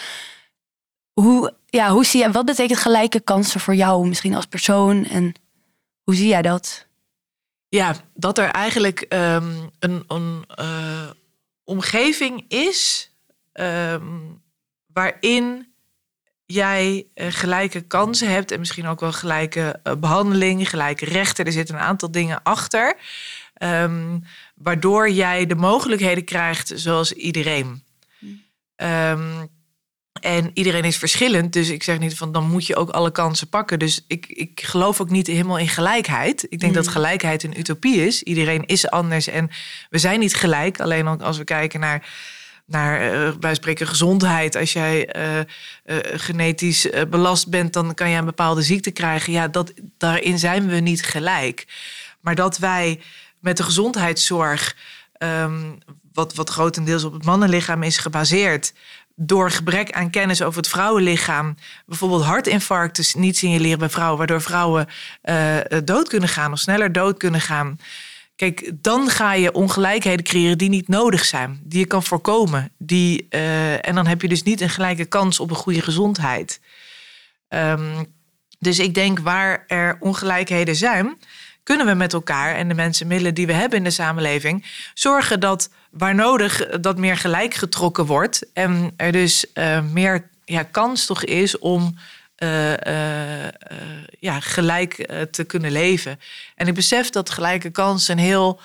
Hoe, 1.13 1.55
ja, 1.67 1.91
hoe 1.91 2.05
zie 2.05 2.21
jij, 2.21 2.31
wat 2.31 2.45
betekent 2.45 2.79
gelijke 2.79 3.21
kansen 3.21 3.61
voor 3.61 3.75
jou 3.75 4.09
misschien 4.09 4.35
als 4.35 4.47
persoon 4.47 5.05
en 5.05 5.35
hoe 6.03 6.15
zie 6.15 6.29
jij 6.29 6.43
dat? 6.43 6.87
Ja, 7.69 7.95
dat 8.15 8.39
er 8.39 8.51
eigenlijk 8.51 9.07
um, 9.09 9.71
een, 9.79 10.05
een 10.07 10.45
uh, 10.61 11.11
omgeving 11.65 12.45
is 12.49 13.11
um, 13.53 14.43
waarin 14.87 15.70
jij 16.53 17.07
uh, 17.15 17.27
gelijke 17.31 17.81
kansen 17.81 18.31
hebt 18.31 18.51
en 18.51 18.59
misschien 18.59 18.87
ook 18.87 19.01
wel 19.01 19.13
gelijke 19.13 19.81
uh, 19.85 19.95
behandeling, 19.95 20.69
gelijke 20.69 21.05
rechten. 21.05 21.45
Er 21.45 21.53
zitten 21.53 21.75
een 21.75 21.81
aantal 21.81 22.11
dingen 22.11 22.43
achter, 22.43 22.97
um, 23.63 24.25
waardoor 24.55 25.11
jij 25.11 25.47
de 25.47 25.55
mogelijkheden 25.55 26.25
krijgt 26.25 26.73
zoals 26.75 27.13
iedereen. 27.13 27.83
Um, 28.77 29.49
en 30.21 30.51
iedereen 30.55 30.85
is 30.85 30.97
verschillend, 30.97 31.53
dus 31.53 31.69
ik 31.69 31.83
zeg 31.83 31.99
niet 31.99 32.17
van 32.17 32.33
dan 32.33 32.51
moet 32.51 32.67
je 32.67 32.77
ook 32.77 32.91
alle 32.91 33.13
kansen 33.13 33.49
pakken. 33.49 33.79
Dus 33.79 34.05
ik, 34.07 34.27
ik 34.27 34.61
geloof 34.63 35.01
ook 35.01 35.11
niet 35.11 35.27
helemaal 35.27 35.59
in 35.59 35.69
gelijkheid. 35.69 36.47
Ik 36.49 36.61
denk 36.61 36.73
mm. 36.73 36.79
dat 36.79 36.89
gelijkheid 36.89 37.43
een 37.43 37.59
utopie 37.59 38.07
is. 38.07 38.23
Iedereen 38.23 38.67
is 38.67 38.91
anders 38.91 39.27
en 39.27 39.51
we 39.91 39.99
zijn 39.99 40.21
niet 40.21 40.35
gelijk. 40.35 40.81
Alleen 40.81 41.07
als 41.07 41.39
we 41.39 41.45
kijken 41.45 41.81
naar 41.81 42.09
naar 42.71 43.15
uh, 43.15 43.35
bij 43.37 43.55
spreken 43.55 43.87
gezondheid. 43.87 44.57
Als 44.57 44.73
jij 44.73 45.17
uh, 45.17 45.37
uh, 45.37 45.97
genetisch 46.21 46.89
belast 47.11 47.49
bent, 47.49 47.73
dan 47.73 47.95
kan 47.95 48.11
je 48.11 48.17
een 48.17 48.25
bepaalde 48.25 48.63
ziekte 48.63 48.91
krijgen. 48.91 49.33
Ja, 49.33 49.49
dat, 49.49 49.73
daarin 49.99 50.39
zijn 50.39 50.69
we 50.69 50.77
niet 50.77 51.05
gelijk. 51.05 51.67
Maar 52.21 52.35
dat 52.35 52.59
wij 52.59 53.01
met 53.39 53.57
de 53.57 53.63
gezondheidszorg, 53.63 54.77
um, 55.19 55.79
wat, 56.13 56.35
wat 56.35 56.51
grotendeels 56.51 57.05
op 57.05 57.13
het 57.13 57.25
mannenlichaam 57.25 57.83
is 57.83 57.99
gebaseerd, 57.99 58.73
door 59.15 59.51
gebrek 59.51 59.93
aan 59.93 60.11
kennis 60.11 60.43
over 60.43 60.59
het 60.59 60.69
vrouwenlichaam, 60.69 61.55
bijvoorbeeld 61.87 62.25
hartinfarcten 62.25 63.21
niet 63.21 63.37
signaleren 63.37 63.79
bij 63.79 63.89
vrouwen, 63.89 64.19
waardoor 64.19 64.43
vrouwen 64.43 64.89
dood 65.85 66.09
kunnen 66.09 66.29
gaan 66.29 66.53
of 66.53 66.59
sneller 66.59 66.93
dood 66.93 67.17
kunnen 67.17 67.41
gaan. 67.41 67.79
Kijk, 68.41 68.71
dan 68.75 69.09
ga 69.09 69.33
je 69.33 69.53
ongelijkheden 69.53 70.25
creëren 70.25 70.59
die 70.59 70.69
niet 70.69 70.89
nodig 70.89 71.25
zijn, 71.25 71.61
die 71.65 71.79
je 71.79 71.87
kan 71.87 72.03
voorkomen. 72.03 72.73
Die, 72.79 73.27
uh, 73.31 73.87
en 73.89 73.95
dan 73.95 74.07
heb 74.07 74.23
je 74.23 74.29
dus 74.29 74.43
niet 74.43 74.61
een 74.61 74.69
gelijke 74.69 75.05
kans 75.05 75.41
op 75.41 75.51
een 75.51 75.57
goede 75.57 75.83
gezondheid. 75.83 76.61
Um, 77.49 78.07
dus 78.59 78.79
ik 78.79 78.95
denk 78.95 79.19
waar 79.19 79.65
er 79.67 79.97
ongelijkheden 80.01 80.77
zijn, 80.77 81.19
kunnen 81.63 81.87
we 81.87 81.95
met 81.95 82.13
elkaar 82.13 82.55
en 82.55 82.69
de 82.69 82.75
mensen 82.75 83.07
middelen 83.07 83.35
die 83.35 83.47
we 83.47 83.53
hebben 83.53 83.79
in 83.79 83.85
de 83.85 83.91
samenleving 83.91 84.67
zorgen 84.95 85.41
dat 85.41 85.71
waar 85.91 86.15
nodig 86.15 86.67
dat 86.81 86.99
meer 86.99 87.17
gelijk 87.17 87.55
getrokken 87.55 88.07
wordt 88.07 88.53
en 88.53 88.93
er 88.97 89.13
dus 89.13 89.47
uh, 89.55 89.81
meer 89.93 90.29
ja, 90.45 90.63
kans 90.63 91.07
toch 91.07 91.25
is 91.25 91.59
om 91.59 91.95
uh, 92.43 92.71
uh, 92.71 93.49
ja, 94.19 94.41
gelijk 94.41 94.95
te 95.31 95.45
kunnen 95.45 95.73
leven. 95.73 96.21
En 96.55 96.67
ik 96.67 96.75
besef 96.75 97.11
dat 97.11 97.31
gelijke 97.31 97.71
kans 97.71 98.09
een 98.09 98.19
heel 98.19 98.61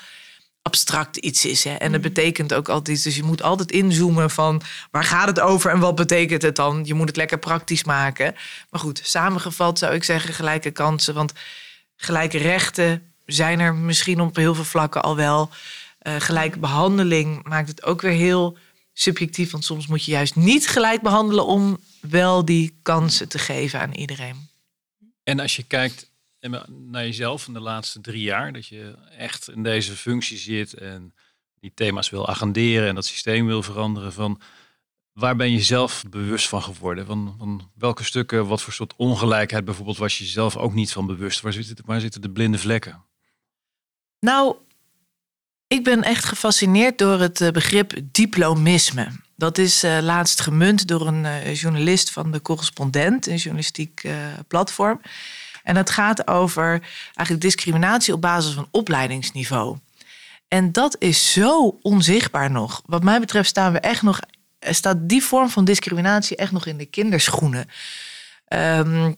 abstract 0.65 1.17
iets 1.17 1.45
is. 1.45 1.63
Hè? 1.63 1.73
En 1.73 1.91
dat 1.91 2.01
mm. 2.01 2.07
betekent 2.07 2.53
ook 2.53 2.69
altijd 2.69 2.95
iets. 2.97 3.05
Dus 3.05 3.15
je 3.15 3.23
moet 3.23 3.41
altijd 3.41 3.71
inzoomen 3.71 4.29
van 4.29 4.61
waar 4.91 5.03
gaat 5.03 5.27
het 5.27 5.39
over 5.39 5.71
en 5.71 5.79
wat 5.79 5.95
betekent 5.95 6.41
het 6.41 6.55
dan? 6.55 6.81
Je 6.83 6.93
moet 6.93 7.07
het 7.07 7.17
lekker 7.17 7.39
praktisch 7.39 7.83
maken. 7.83 8.35
Maar 8.69 8.79
goed, 8.79 9.01
samengevat 9.03 9.79
zou 9.79 9.93
ik 9.93 10.03
zeggen 10.03 10.33
gelijke 10.33 10.71
kansen. 10.71 11.13
Want 11.13 11.33
gelijke 11.95 12.37
rechten 12.37 13.13
zijn 13.25 13.59
er 13.59 13.75
misschien 13.75 14.21
op 14.21 14.35
heel 14.35 14.55
veel 14.55 14.63
vlakken 14.63 15.03
al 15.03 15.15
wel. 15.15 15.49
Uh, 16.01 16.15
gelijke 16.17 16.59
behandeling 16.59 17.47
maakt 17.47 17.67
het 17.67 17.83
ook 17.83 18.01
weer 18.01 18.11
heel 18.11 18.57
subjectief. 18.97 19.51
Want 19.51 19.65
soms 19.65 19.87
moet 19.87 20.05
je 20.05 20.11
juist 20.11 20.35
niet 20.35 20.67
gelijk 20.67 21.01
behandelen 21.01 21.45
om 21.45 21.77
wel 21.99 22.45
die 22.45 22.79
kansen 22.81 23.29
te 23.29 23.39
geven 23.39 23.79
aan 23.79 23.93
iedereen. 23.93 24.47
En 25.23 25.39
als 25.39 25.55
je 25.55 25.63
kijkt 25.63 26.09
naar 26.67 27.03
jezelf 27.03 27.47
in 27.47 27.53
de 27.53 27.59
laatste 27.59 28.01
drie 28.01 28.21
jaar, 28.21 28.53
dat 28.53 28.67
je 28.67 28.95
echt 29.17 29.49
in 29.49 29.63
deze 29.63 29.95
functie 29.95 30.37
zit 30.37 30.73
en 30.73 31.13
die 31.59 31.71
thema's 31.75 32.09
wil 32.09 32.27
agenderen 32.27 32.87
en 32.87 32.95
dat 32.95 33.05
systeem 33.05 33.45
wil 33.45 33.63
veranderen, 33.63 34.13
van 34.13 34.41
waar 35.13 35.35
ben 35.35 35.51
je 35.51 35.61
zelf 35.61 36.03
bewust 36.09 36.47
van 36.47 36.61
geworden? 36.63 37.05
Van, 37.05 37.35
van 37.37 37.71
welke 37.75 38.03
stukken, 38.03 38.47
wat 38.47 38.61
voor 38.61 38.73
soort 38.73 38.93
ongelijkheid 38.95 39.65
bijvoorbeeld 39.65 39.97
was 39.97 40.17
je 40.17 40.25
zelf 40.25 40.57
ook 40.57 40.73
niet 40.73 40.91
van 40.91 41.05
bewust? 41.05 41.41
Waar 41.41 41.53
zitten, 41.53 41.85
waar 41.85 42.01
zitten 42.01 42.21
de 42.21 42.29
blinde 42.29 42.57
vlekken? 42.57 43.03
Nou, 44.19 44.55
ik 45.67 45.83
ben 45.83 46.03
echt 46.03 46.25
gefascineerd 46.25 46.97
door 46.97 47.19
het 47.19 47.41
eh, 47.41 47.49
begrip 47.49 47.93
diplomisme. 48.11 49.07
Dat 49.35 49.57
is 49.57 49.83
uh, 49.83 49.97
laatst 50.01 50.41
gemunt 50.41 50.87
door 50.87 51.07
een 51.07 51.23
uh, 51.23 51.55
journalist 51.55 52.11
van 52.11 52.31
de 52.31 52.41
Correspondent, 52.41 53.27
een 53.27 53.35
journalistiek 53.35 54.07
platform. 54.47 55.01
En 55.63 55.75
dat 55.75 55.89
gaat 55.89 56.27
over 56.27 56.69
eigenlijk 57.13 57.41
discriminatie 57.41 58.13
op 58.13 58.21
basis 58.21 58.53
van 58.53 58.67
opleidingsniveau. 58.71 59.77
En 60.47 60.71
dat 60.71 60.95
is 60.99 61.31
zo 61.31 61.79
onzichtbaar 61.81 62.51
nog. 62.51 62.81
Wat 62.85 63.03
mij 63.03 63.19
betreft 63.19 63.49
staan 63.49 63.71
we 63.71 63.79
echt 63.79 64.01
nog, 64.01 64.19
staat 64.59 64.97
die 64.99 65.23
vorm 65.23 65.49
van 65.49 65.65
discriminatie 65.65 66.37
echt 66.37 66.51
nog 66.51 66.65
in 66.65 66.77
de 66.77 66.85
kinderschoenen. 66.85 67.69
Um, 68.47 69.15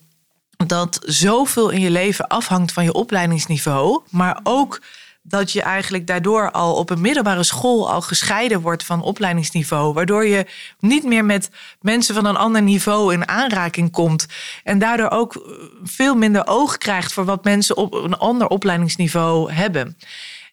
dat 0.68 1.00
zoveel 1.06 1.70
in 1.70 1.80
je 1.80 1.92
leven 1.92 2.28
afhangt 2.28 2.72
van 2.72 2.84
je 2.84 2.94
opleidingsniveau, 2.94 4.04
maar 4.10 4.40
ook 4.44 4.82
dat 5.28 5.52
je 5.52 5.62
eigenlijk 5.62 6.08
daardoor 6.08 6.52
al 6.52 6.76
op 6.76 6.90
een 6.90 7.02
middelbare 7.02 7.44
school 7.44 7.92
al 7.92 8.02
gescheiden 8.02 8.62
wordt 8.62 8.84
van 8.84 9.02
opleidingsniveau. 9.02 9.94
Waardoor 9.94 10.26
je 10.26 10.46
niet 10.80 11.04
meer 11.04 11.26
met 11.26 11.50
mensen 11.82 12.16
van 12.16 12.26
een 12.26 12.36
ander 12.36 12.62
niveau 12.62 13.14
in 13.14 13.28
aanraking 13.28 13.92
komt. 13.92 14.26
En 14.64 14.80
daardoor 14.80 15.10
ook 15.10 15.36
eh, 15.36 15.42
veel 15.84 16.16
minder 16.16 16.48
oog 16.48 16.78
krijgt 16.78 17.14
voor 17.14 17.26
wat 17.26 17.44
mensen 17.44 17.78
op 17.78 17.94
een 17.94 18.18
ander 18.18 18.48
opleidingsniveau 18.48 19.52
hebben. 19.52 19.98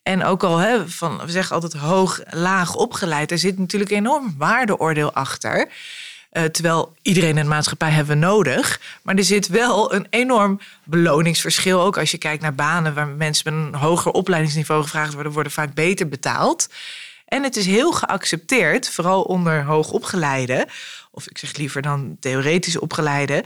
En 0.02 0.24
ook 0.24 0.42
al, 0.42 0.58
hè, 0.58 0.88
van, 0.88 1.20
we 1.24 1.30
zeggen 1.30 1.54
altijd 1.54 1.72
hoog, 1.72 2.20
laag 2.30 2.74
opgeleid, 2.74 3.30
er 3.30 3.38
zit 3.38 3.58
natuurlijk 3.58 3.90
een 3.90 3.96
enorm 3.96 4.34
waardeoordeel 4.38 5.12
achter. 5.12 5.68
Uh, 6.36 6.44
terwijl 6.44 6.94
iedereen 7.02 7.36
in 7.36 7.42
de 7.42 7.48
maatschappij 7.48 7.90
hebben 7.90 8.18
we 8.18 8.26
nodig. 8.26 8.80
Maar 9.02 9.14
er 9.14 9.24
zit 9.24 9.48
wel 9.48 9.94
een 9.94 10.06
enorm 10.10 10.60
beloningsverschil. 10.84 11.80
Ook 11.80 11.98
als 11.98 12.10
je 12.10 12.18
kijkt 12.18 12.42
naar 12.42 12.54
banen 12.54 12.94
waar 12.94 13.08
mensen 13.08 13.54
met 13.54 13.74
een 13.74 13.80
hoger 13.80 14.12
opleidingsniveau 14.12 14.82
gevraagd 14.82 15.14
worden, 15.14 15.32
worden 15.32 15.52
vaak 15.52 15.74
beter 15.74 16.08
betaald. 16.08 16.68
En 17.24 17.42
het 17.42 17.56
is 17.56 17.66
heel 17.66 17.92
geaccepteerd, 17.92 18.90
vooral 18.90 19.22
onder 19.22 19.64
hoogopgeleiden, 19.64 20.66
of 21.10 21.28
ik 21.28 21.38
zeg 21.38 21.56
liever 21.56 21.82
dan 21.82 22.16
theoretisch 22.20 22.78
opgeleiden, 22.78 23.42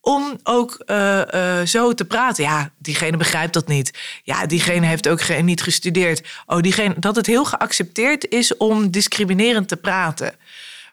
om 0.00 0.38
ook 0.42 0.82
uh, 0.86 1.20
uh, 1.34 1.60
zo 1.62 1.94
te 1.94 2.04
praten. 2.04 2.44
Ja, 2.44 2.70
diegene 2.78 3.16
begrijpt 3.16 3.52
dat 3.52 3.66
niet. 3.66 3.98
Ja, 4.22 4.46
diegene 4.46 4.86
heeft 4.86 5.08
ook 5.08 5.40
niet 5.42 5.62
gestudeerd. 5.62 6.28
Oh, 6.46 6.60
diegene, 6.60 6.94
dat 6.98 7.16
het 7.16 7.26
heel 7.26 7.44
geaccepteerd 7.44 8.28
is 8.28 8.56
om 8.56 8.90
discriminerend 8.90 9.68
te 9.68 9.76
praten 9.76 10.34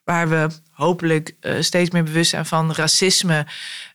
waar 0.06 0.30
we 0.30 0.48
hopelijk 0.72 1.36
uh, 1.42 1.56
steeds 1.60 1.90
meer 1.90 2.04
bewust 2.04 2.30
zijn 2.30 2.46
van 2.46 2.74
racisme. 2.74 3.46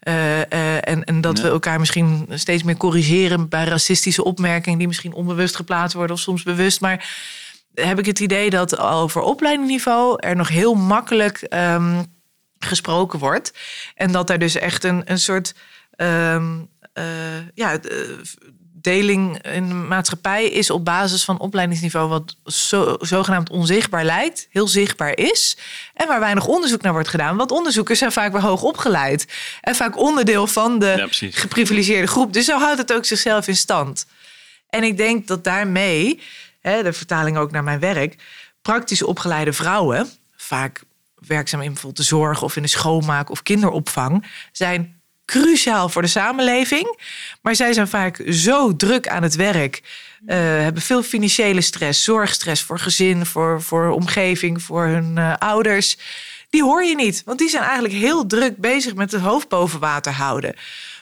Uh, 0.03 0.39
uh, 0.39 0.89
en, 0.89 1.05
en 1.05 1.21
dat 1.21 1.41
we 1.41 1.49
elkaar 1.49 1.79
misschien 1.79 2.27
steeds 2.31 2.63
meer 2.63 2.77
corrigeren 2.77 3.49
bij 3.49 3.65
racistische 3.65 4.25
opmerkingen 4.25 4.79
die 4.79 4.87
misschien 4.87 5.13
onbewust 5.13 5.57
geplaatst 5.57 5.97
worden 5.97 6.17
of 6.17 6.23
soms 6.23 6.43
bewust. 6.43 6.81
Maar 6.81 7.09
heb 7.75 7.99
ik 7.99 8.07
het 8.07 8.21
idee 8.21 8.51
dat 8.51 8.79
over 8.79 9.21
opleidingsniveau 9.23 10.17
er 10.19 10.37
nog 10.37 10.49
heel 10.49 10.75
makkelijk 10.75 11.37
ehm, 11.37 12.03
gesproken 12.59 13.19
wordt. 13.19 13.53
En 13.95 14.13
dat 14.13 14.31
er 14.31 14.39
dus 14.39 14.55
echt 14.55 14.85
een, 14.85 15.03
een 15.05 15.19
soort 15.19 15.55
ehm, 15.91 16.59
eh, 16.93 17.05
ja, 17.55 17.79
deling 18.83 19.43
in 19.43 19.69
de 19.69 19.75
maatschappij 19.75 20.47
is 20.47 20.71
op 20.71 20.85
basis 20.85 21.25
van 21.25 21.39
opleidingsniveau 21.39 22.09
wat 22.09 22.37
zo, 22.45 22.97
zogenaamd 23.01 23.51
onzichtbaar 23.51 24.05
lijkt, 24.05 24.47
heel 24.51 24.69
zichtbaar 24.69 25.17
is. 25.17 25.57
En 25.95 26.09
waar 26.09 26.21
weinig 26.21 26.47
onderzoek 26.47 26.83
naar 26.83 26.93
wordt 26.93 27.09
gedaan. 27.09 27.37
Want 27.37 27.51
onderzoekers 27.51 27.99
zijn 27.99 28.13
vaak 28.13 28.33
weer 28.33 28.41
hoog 28.41 28.63
opgeleid. 28.63 29.27
En 29.61 29.75
vaak 29.75 29.99
onderdeel 29.99 30.47
van 30.47 30.79
de 30.79 31.09
geprivilegeerde 31.31 32.07
groep. 32.07 32.33
Dus 32.33 32.45
zo 32.45 32.59
houdt 32.59 32.79
het 32.79 32.93
ook 32.93 33.05
zichzelf 33.05 33.49
in 33.49 33.57
stand. 33.57 34.07
En 34.69 34.83
ik 34.83 34.97
denk 34.97 35.27
dat 35.27 35.45
daarmee, 35.45 36.21
hè, 36.61 36.83
de 36.83 36.93
vertaling 36.93 37.37
ook 37.37 37.51
naar 37.51 37.65
mijn 37.65 37.81
werk, 37.81 38.17
praktisch 38.63 39.03
opgeleide 39.03 39.53
vrouwen, 39.53 40.11
vaak 40.37 40.83
werkzaam 41.15 41.61
in 41.61 41.67
bijvoorbeeld 41.67 41.97
de 41.97 42.17
zorg 42.17 42.43
of 42.43 42.57
in 42.57 42.63
de 42.63 42.69
schoonmaak 42.69 43.31
of 43.31 43.43
kinderopvang, 43.43 44.27
zijn 44.53 45.00
cruciaal 45.31 45.89
voor 45.89 46.03
de 46.03 46.09
samenleving. 46.09 46.99
Maar 47.43 47.55
zij 47.55 47.73
zijn 47.73 47.89
vaak 47.89 48.23
zo 48.29 48.77
druk 48.77 49.09
aan 49.09 49.23
het 49.23 49.35
werk. 49.35 49.83
Uh, 50.27 50.37
hebben 50.37 50.83
veel 50.83 51.03
financiële 51.03 51.61
stress, 51.61 52.05
zorgstress 52.05 52.63
voor 52.63 52.79
gezin, 52.79 53.27
voor, 53.27 53.63
voor 53.63 53.89
omgeving, 53.89 54.63
voor 54.63 54.87
hun 54.87 55.17
uh, 55.17 55.35
ouders. 55.39 55.97
Die 56.51 56.63
hoor 56.63 56.85
je 56.85 56.95
niet, 56.95 57.23
want 57.25 57.39
die 57.39 57.49
zijn 57.49 57.63
eigenlijk 57.63 57.95
heel 57.95 58.27
druk 58.27 58.57
bezig 58.57 58.95
met 58.95 59.13
het 59.13 59.21
hoofd 59.21 59.49
boven 59.49 59.81
water 59.81 60.13
houden. 60.13 60.55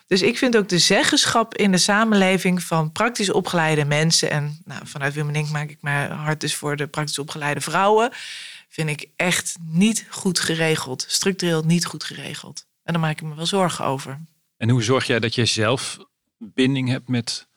Dus 0.06 0.22
ik 0.22 0.38
vind 0.38 0.56
ook 0.56 0.68
de 0.68 0.78
zeggenschap 0.78 1.56
in 1.56 1.70
de 1.70 1.78
samenleving 1.78 2.62
van 2.62 2.92
praktisch 2.92 3.30
opgeleide 3.30 3.84
mensen. 3.84 4.30
En 4.30 4.58
nou, 4.64 4.80
vanuit 4.84 5.14
Wilmenink 5.14 5.48
maak 5.48 5.70
ik 5.70 5.78
mijn 5.80 6.10
hart 6.10 6.40
dus 6.40 6.54
voor 6.54 6.76
de 6.76 6.86
praktisch 6.86 7.18
opgeleide 7.18 7.60
vrouwen. 7.60 8.10
Vind 8.68 8.88
ik 8.88 9.06
echt 9.16 9.56
niet 9.60 10.06
goed 10.08 10.40
geregeld. 10.40 11.04
Structureel 11.08 11.62
niet 11.62 11.86
goed 11.86 12.04
geregeld. 12.04 12.67
En 12.88 12.94
daar 12.94 13.02
maak 13.02 13.20
ik 13.20 13.22
me 13.22 13.34
wel 13.34 13.46
zorgen 13.46 13.84
over. 13.84 14.20
En 14.56 14.70
hoe 14.70 14.82
zorg 14.82 15.06
jij 15.06 15.20
dat 15.20 15.34
je 15.34 15.44
zelf 15.44 15.98
binding 16.38 16.88
hebt 16.88 17.08
met 17.08 17.48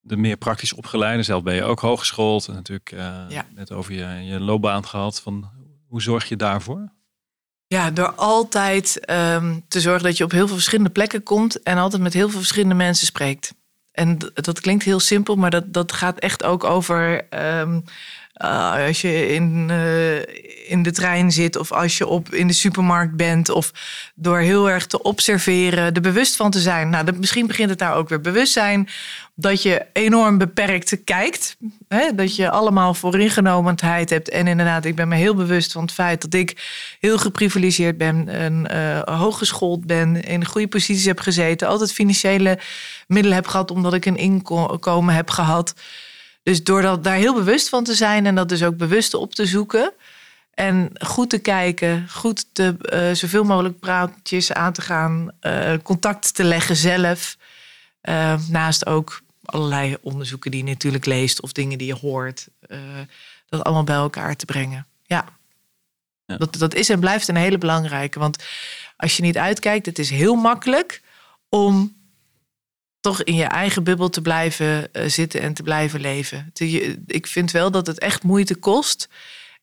de 0.00 0.16
meer 0.16 0.36
praktisch 0.36 0.72
opgeleide? 0.72 1.22
Zelf 1.22 1.42
ben 1.42 1.54
je 1.54 1.62
ook 1.62 1.80
hooggeschoold 1.80 2.48
en 2.48 2.54
natuurlijk 2.54 2.92
uh, 2.92 3.26
net 3.54 3.72
over 3.72 3.92
je, 3.92 4.24
je 4.24 4.40
loopbaan 4.40 4.86
gehad. 4.86 5.20
Van, 5.20 5.50
hoe 5.86 6.02
zorg 6.02 6.28
je 6.28 6.36
daarvoor? 6.36 6.92
Ja, 7.66 7.90
door 7.90 8.12
altijd 8.12 9.10
um, 9.10 9.64
te 9.68 9.80
zorgen 9.80 10.04
dat 10.04 10.16
je 10.16 10.24
op 10.24 10.30
heel 10.30 10.46
veel 10.46 10.54
verschillende 10.56 10.90
plekken 10.90 11.22
komt 11.22 11.62
en 11.62 11.78
altijd 11.78 12.02
met 12.02 12.12
heel 12.12 12.28
veel 12.28 12.38
verschillende 12.38 12.74
mensen 12.74 13.06
spreekt. 13.06 13.54
En 13.92 14.18
dat 14.34 14.60
klinkt 14.60 14.84
heel 14.84 15.00
simpel, 15.00 15.36
maar 15.36 15.50
dat, 15.50 15.72
dat 15.72 15.92
gaat 15.92 16.18
echt 16.18 16.44
ook 16.44 16.64
over 16.64 17.26
um, 17.58 17.84
uh, 18.44 18.86
als 18.86 19.00
je 19.00 19.28
in, 19.28 19.68
uh, 19.70 20.16
in 20.70 20.82
de 20.82 20.92
trein 20.92 21.32
zit 21.32 21.56
of 21.56 21.72
als 21.72 21.98
je 21.98 22.06
op, 22.06 22.34
in 22.34 22.46
de 22.46 22.52
supermarkt 22.52 23.16
bent. 23.16 23.48
Of 23.48 23.72
door 24.14 24.38
heel 24.38 24.70
erg 24.70 24.86
te 24.86 25.02
observeren, 25.02 25.94
er 25.94 26.00
bewust 26.00 26.36
van 26.36 26.50
te 26.50 26.60
zijn. 26.60 26.90
Nou, 26.90 27.12
misschien 27.18 27.46
begint 27.46 27.70
het 27.70 27.78
daar 27.78 27.94
ook 27.94 28.08
weer 28.08 28.20
bewustzijn. 28.20 28.88
Dat 29.34 29.62
je 29.62 29.86
enorm 29.92 30.38
beperkt 30.38 31.04
kijkt. 31.04 31.56
Hè? 31.88 32.14
Dat 32.14 32.36
je 32.36 32.50
allemaal 32.50 32.94
vooringenomenheid 32.94 34.10
hebt. 34.10 34.28
En 34.28 34.46
inderdaad, 34.46 34.84
ik 34.84 34.94
ben 34.94 35.08
me 35.08 35.16
heel 35.16 35.34
bewust 35.34 35.72
van 35.72 35.82
het 35.82 35.92
feit 35.92 36.22
dat 36.22 36.34
ik 36.34 36.66
heel 37.00 37.18
geprivilegeerd 37.18 37.98
ben. 37.98 38.28
En 38.28 38.68
uh, 38.72 39.18
hooggeschoold 39.18 39.86
ben. 39.86 40.22
In 40.22 40.46
goede 40.46 40.68
posities 40.68 41.04
heb 41.04 41.20
gezeten. 41.20 41.68
Altijd 41.68 41.92
financiële 41.92 42.58
middelen 43.06 43.36
heb 43.36 43.46
gehad 43.46 43.70
omdat 43.70 43.94
ik 43.94 44.06
een 44.06 44.16
inkomen 44.16 45.14
heb 45.14 45.30
gehad. 45.30 45.74
Dus 46.46 46.64
door 46.64 46.82
dat, 46.82 47.04
daar 47.04 47.16
heel 47.16 47.34
bewust 47.34 47.68
van 47.68 47.84
te 47.84 47.94
zijn 47.94 48.26
en 48.26 48.34
dat 48.34 48.48
dus 48.48 48.62
ook 48.62 48.76
bewust 48.76 49.14
op 49.14 49.34
te 49.34 49.46
zoeken. 49.46 49.92
En 50.50 50.90
goed 50.98 51.30
te 51.30 51.38
kijken, 51.38 52.08
goed 52.10 52.46
te, 52.52 52.76
uh, 52.80 53.14
zoveel 53.14 53.44
mogelijk 53.44 53.78
praatjes 53.78 54.52
aan 54.52 54.72
te 54.72 54.82
gaan, 54.82 55.30
uh, 55.40 55.72
contact 55.82 56.34
te 56.34 56.44
leggen 56.44 56.76
zelf. 56.76 57.36
Uh, 58.02 58.40
naast 58.48 58.86
ook 58.86 59.20
allerlei 59.44 59.96
onderzoeken 60.00 60.50
die 60.50 60.64
je 60.64 60.70
natuurlijk 60.70 61.04
leest 61.04 61.40
of 61.40 61.52
dingen 61.52 61.78
die 61.78 61.86
je 61.86 61.94
hoort. 61.94 62.48
dat 63.48 63.64
allemaal 63.64 63.84
bij 63.84 63.96
elkaar 63.96 64.36
te 64.36 64.44
brengen. 64.44 64.86
Ja. 65.02 65.24
ja. 66.26 66.36
Dat, 66.36 66.56
dat 66.58 66.74
is 66.74 66.88
en 66.88 67.00
blijft 67.00 67.28
een 67.28 67.36
hele 67.36 67.58
belangrijke. 67.58 68.18
Want 68.18 68.44
als 68.96 69.16
je 69.16 69.22
niet 69.22 69.38
uitkijkt, 69.38 69.86
het 69.86 69.98
is 69.98 70.10
heel 70.10 70.34
makkelijk 70.34 71.02
om 71.48 71.96
toch 73.06 73.22
in 73.22 73.34
je 73.34 73.44
eigen 73.44 73.84
bubbel 73.84 74.08
te 74.08 74.22
blijven 74.22 74.88
uh, 74.92 75.04
zitten 75.06 75.40
en 75.40 75.54
te 75.54 75.62
blijven 75.62 76.00
leven. 76.00 76.52
Ik 77.06 77.26
vind 77.26 77.50
wel 77.50 77.70
dat 77.70 77.86
het 77.86 77.98
echt 77.98 78.22
moeite 78.22 78.54
kost. 78.54 79.08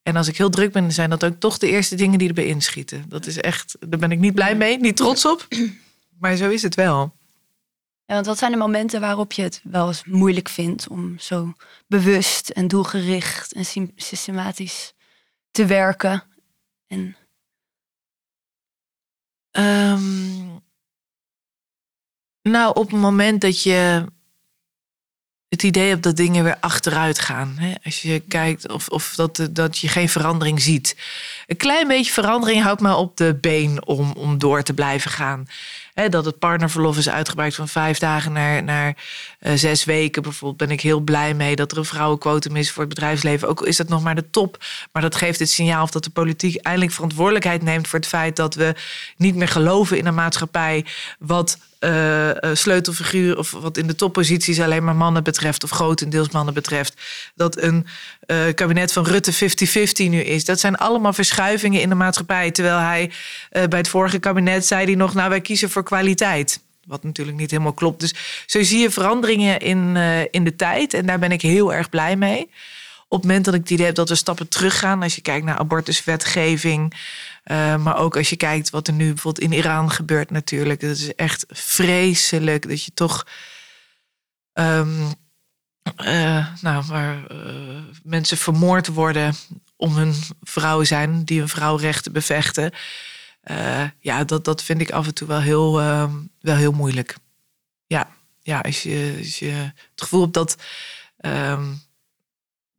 En 0.04 0.16
als 0.16 0.28
ik 0.28 0.38
heel 0.38 0.50
druk 0.50 0.72
ben, 0.72 0.92
zijn 0.92 1.10
dat 1.10 1.24
ook 1.24 1.40
toch 1.40 1.58
de 1.58 1.70
eerste 1.70 1.96
dingen 1.96 2.20
die 2.20 2.28
erbij 2.28 2.46
inschieten. 2.46 3.06
Dat 3.08 3.26
is 3.26 3.38
echt, 3.38 3.76
daar 3.80 4.00
ben 4.00 4.12
ik 4.12 4.20
niet 4.20 4.34
blij 4.34 4.56
mee, 4.56 4.80
niet 4.80 4.96
trots 4.96 5.26
op. 5.26 5.48
Maar 6.20 6.36
zo 6.36 6.50
is 6.50 6.62
het 6.62 6.76
wel. 6.76 7.16
Ja, 8.06 8.14
want 8.14 8.26
wat 8.26 8.38
zijn 8.38 8.52
de 8.52 8.58
momenten 8.58 9.02
waarop 9.02 9.32
je 9.32 9.42
het 9.42 9.62
wel 9.64 9.88
eens 9.88 10.04
moeilijk 10.06 10.50
vindt 10.50 10.88
om 10.88 11.20
zo 11.20 11.54
bewust 11.88 12.50
en 12.50 12.68
doelgericht 12.68 13.54
en 13.54 13.92
systematisch 13.96 14.94
te 15.52 15.66
werken? 15.66 16.24
En... 16.88 17.16
Um, 19.52 20.63
nou, 22.44 22.76
op 22.76 22.92
het 22.92 23.00
moment 23.00 23.42
dat 23.42 23.64
je 23.64 24.06
het 25.54 25.64
idee 25.64 25.90
hebt 25.90 26.04
dat 26.04 26.16
dingen 26.16 26.44
weer 26.44 26.58
achteruit 26.60 27.20
gaan. 27.20 27.56
Hè? 27.60 27.74
Als 27.84 28.02
je 28.02 28.20
kijkt 28.20 28.72
of, 28.72 28.88
of 28.88 29.14
dat, 29.16 29.48
dat 29.52 29.78
je 29.78 29.88
geen 29.88 30.10
verandering 30.10 30.62
ziet. 30.62 30.98
Een 31.48 31.58
klein 31.58 31.88
beetje 31.88 32.12
verandering 32.12 32.64
houdt 32.64 32.82
me 32.82 32.96
op 32.96 33.18
de 33.18 33.38
been 33.42 33.86
om, 33.86 34.12
om 34.12 34.38
door 34.38 34.64
te 34.64 34.74
blijven 34.74 35.12
gaan. 35.12 35.48
dat 36.10 36.26
het 36.26 36.40
partnerverlof 36.40 36.98
is 36.98 37.10
uitgebreid 37.10 37.56
van 37.56 37.68
vijf 37.68 37.98
dagen 37.98 38.32
naar, 38.32 38.64
naar 38.64 38.98
uh, 39.42 39.54
zes 39.54 39.84
weken 39.84 40.22
bijvoorbeeld. 40.22 40.58
Ben 40.58 40.78
ik 40.78 40.82
heel 40.82 41.00
blij 41.00 41.34
mee 41.34 41.56
dat 41.56 41.72
er 41.72 41.78
een 41.78 41.86
vrouwenquotum 41.86 42.56
is 42.56 42.72
voor 42.72 42.84
het 42.84 42.94
bedrijfsleven. 42.94 43.48
Ook 43.48 43.66
is 43.66 43.78
dat 43.78 43.90
nog 43.90 44.04
maar 44.04 44.16
de 44.16 44.30
top. 44.30 44.66
Maar 44.92 45.02
dat 45.02 45.16
geeft 45.16 45.40
het 45.40 45.50
signaal 45.50 45.84
of 45.84 45.92
dat 45.92 46.04
de 46.04 46.10
politiek 46.10 46.56
eindelijk 46.56 46.92
verantwoordelijkheid 46.92 47.62
neemt 47.62 47.88
voor 47.88 48.00
het 48.00 48.08
feit 48.08 48.36
dat 48.36 48.56
we 48.56 48.76
niet 49.18 49.36
meer 49.36 49.48
geloven 49.48 49.98
in 49.98 50.06
een 50.06 50.14
maatschappij 50.14 50.86
wat 51.20 51.58
uh, 51.84 52.30
sleutelfiguur, 52.54 53.38
of 53.38 53.52
wat 53.52 53.78
in 53.78 53.88
de 53.88 53.96
topposities 53.96 54.60
alleen 54.60 54.84
maar 54.84 54.96
mannen 54.96 55.24
betreft, 55.24 55.64
of 55.64 55.70
grotendeels 55.70 56.30
mannen 56.30 56.54
betreft, 56.54 57.02
dat 57.36 57.62
een 57.62 57.88
uh, 58.28 58.38
kabinet 58.56 58.94
van 58.94 59.06
Rutte 59.06 59.34
50-50 59.34 60.10
nu 60.10 60.20
is. 60.20 60.46
Dat 60.46 60.60
zijn 60.60 60.78
allemaal 60.78 61.14
verschuivingen 61.14 61.82
in 61.82 61.90
de 61.90 61.96
maatschappij. 61.96 62.52
Terwijl 62.52 62.78
hij 62.78 63.12
bij 63.50 63.80
het 63.80 63.88
vorige 63.88 64.20
kabinet 64.20 64.66
zei 64.66 64.86
hij 64.86 64.96
nog, 64.96 65.14
nou 65.14 65.30
wij 65.30 65.42
kiezen 65.42 65.70
voor 65.70 65.84
kwaliteit. 65.84 66.60
Wat 66.86 67.04
natuurlijk 67.04 67.38
niet 67.38 67.52
helemaal 67.52 67.74
klopt. 67.74 68.00
Dus 68.00 68.14
zo 68.46 68.64
zie 68.64 68.80
je 68.80 68.92
veranderingen 68.92 69.60
in, 69.60 69.96
in 70.32 70.44
de 70.44 70.56
tijd. 70.56 70.94
En 70.94 71.06
daar 71.06 71.20
ben 71.20 71.32
ik 71.32 71.42
heel 71.42 71.74
erg 71.74 71.90
blij 71.90 72.16
mee. 72.16 72.50
Op 73.14 73.20
het 73.20 73.28
moment 73.28 73.46
dat 73.46 73.54
ik 73.54 73.60
het 73.60 73.70
idee 73.70 73.86
heb 73.86 73.96
dat 73.96 74.10
we 74.10 74.16
stappen 74.16 74.48
teruggaan, 74.48 75.04
als 75.04 75.16
je 75.16 75.22
kijkt 75.22 75.46
naar 75.46 75.58
abortuswetgeving, 75.58 76.94
uh, 77.46 77.76
maar 77.78 77.98
ook 77.98 78.18
als 78.18 78.30
je 78.30 78.36
kijkt 78.36 78.70
wat 78.70 78.88
er 78.88 78.94
nu 78.94 79.08
bijvoorbeeld 79.08 79.46
in 79.46 79.58
Iran 79.58 79.92
gebeurt 79.92 80.32
natuurlijk. 80.32 80.80
Dat 80.80 80.90
is 80.90 81.16
echt 81.16 81.46
vreselijk 81.50 82.70
dat 82.70 82.84
je 82.84 82.94
toch... 82.94 83.28
Um, 84.54 85.12
uh, 86.02 86.54
nou, 86.62 86.86
waar 86.86 87.32
uh, 87.32 87.82
mensen 88.04 88.38
vermoord 88.38 88.88
worden 88.88 89.34
om 89.76 89.96
hun 89.96 90.14
vrouw 90.42 90.84
zijn, 90.84 91.24
die 91.24 91.40
hun 91.40 91.50
vrouwrechten 91.50 92.12
bevechten. 92.12 92.72
ja, 94.00 94.24
dat, 94.24 94.46
dat 94.46 94.64
vind 94.64 94.82
ik 94.82 94.92
af 94.92 95.06
en 95.06 95.14
toe 95.14 95.28
wel 95.28 95.42
heel, 95.42 95.80
ehm, 95.80 96.12
wel 96.40 96.56
heel 96.56 96.72
moeilijk. 96.72 97.16
Ja, 97.86 98.10
ja 98.42 98.60
als, 98.60 98.84
je, 98.84 99.16
als 99.20 99.40
je 99.40 99.52
het 99.52 100.02
gevoel 100.02 100.22
hebt 100.22 100.34
dat, 100.34 100.58
um, 101.26 101.82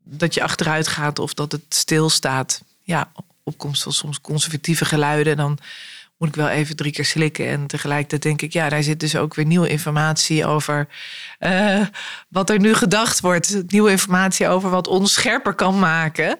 dat 0.02 0.34
je 0.34 0.42
achteruit 0.42 0.88
gaat 0.88 1.18
of 1.18 1.34
dat 1.34 1.52
het 1.52 1.64
stilstaat. 1.68 2.62
Ja, 2.82 3.12
opkomst 3.44 3.82
van 3.82 3.92
soms 3.92 4.20
conservatieve 4.20 4.84
geluiden, 4.84 5.36
dan 5.36 5.58
moet 6.16 6.28
ik 6.28 6.34
wel 6.34 6.48
even 6.48 6.76
drie 6.76 6.92
keer 6.92 7.04
slikken. 7.04 7.48
En 7.48 7.66
tegelijkertijd 7.66 8.22
denk 8.22 8.42
ik, 8.42 8.52
ja, 8.52 8.68
daar 8.68 8.82
zit 8.82 9.00
dus 9.00 9.16
ook 9.16 9.34
weer 9.34 9.46
nieuwe 9.46 9.68
informatie 9.68 10.46
over 10.46 10.88
uh, 11.40 11.86
wat 12.28 12.50
er 12.50 12.58
nu 12.58 12.74
gedacht 12.74 13.20
wordt. 13.20 13.62
Nieuwe 13.66 13.90
informatie 13.90 14.48
over 14.48 14.70
wat 14.70 14.86
ons 14.86 15.12
scherper 15.12 15.54
kan 15.54 15.78
maken. 15.78 16.38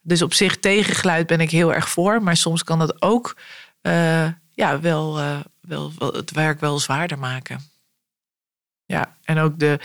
Dus 0.00 0.22
op 0.22 0.34
zich 0.34 0.58
tegengeluid 0.58 1.26
ben 1.26 1.40
ik 1.40 1.50
heel 1.50 1.74
erg 1.74 1.88
voor. 1.88 2.22
Maar 2.22 2.36
soms 2.36 2.64
kan 2.64 2.78
dat 2.78 3.02
ook 3.02 3.36
uh, 3.82 4.28
ja, 4.50 4.80
wel, 4.80 5.18
uh, 5.18 5.40
wel, 5.60 5.92
wel 5.98 6.12
het 6.12 6.30
werk 6.30 6.60
wel 6.60 6.78
zwaarder 6.78 7.18
maken. 7.18 7.60
Ja, 8.86 9.16
en 9.24 9.38
ook 9.38 9.58
de 9.58 9.78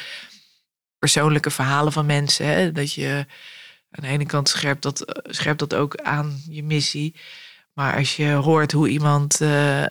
persoonlijke 1.00 1.52
verhalen 1.52 1.92
van 1.92 2.06
mensen. 2.06 2.46
Hè, 2.46 2.72
dat 2.72 2.94
je 2.94 3.26
aan 3.92 4.04
de 4.04 4.08
ene 4.08 4.26
kant 4.26 4.50
scherpt 4.50 4.82
dat, 4.82 5.02
eh, 5.02 5.34
scherpt 5.34 5.60
dat 5.60 5.74
ook 5.74 5.96
aan 5.96 6.42
je 6.50 6.64
missie. 6.64 7.16
Maar 7.74 7.98
als 7.98 8.16
je 8.16 8.32
hoort 8.32 8.72
hoe 8.72 8.90
iemand 8.90 9.42
uh, 9.42 9.82
uh, 9.82 9.88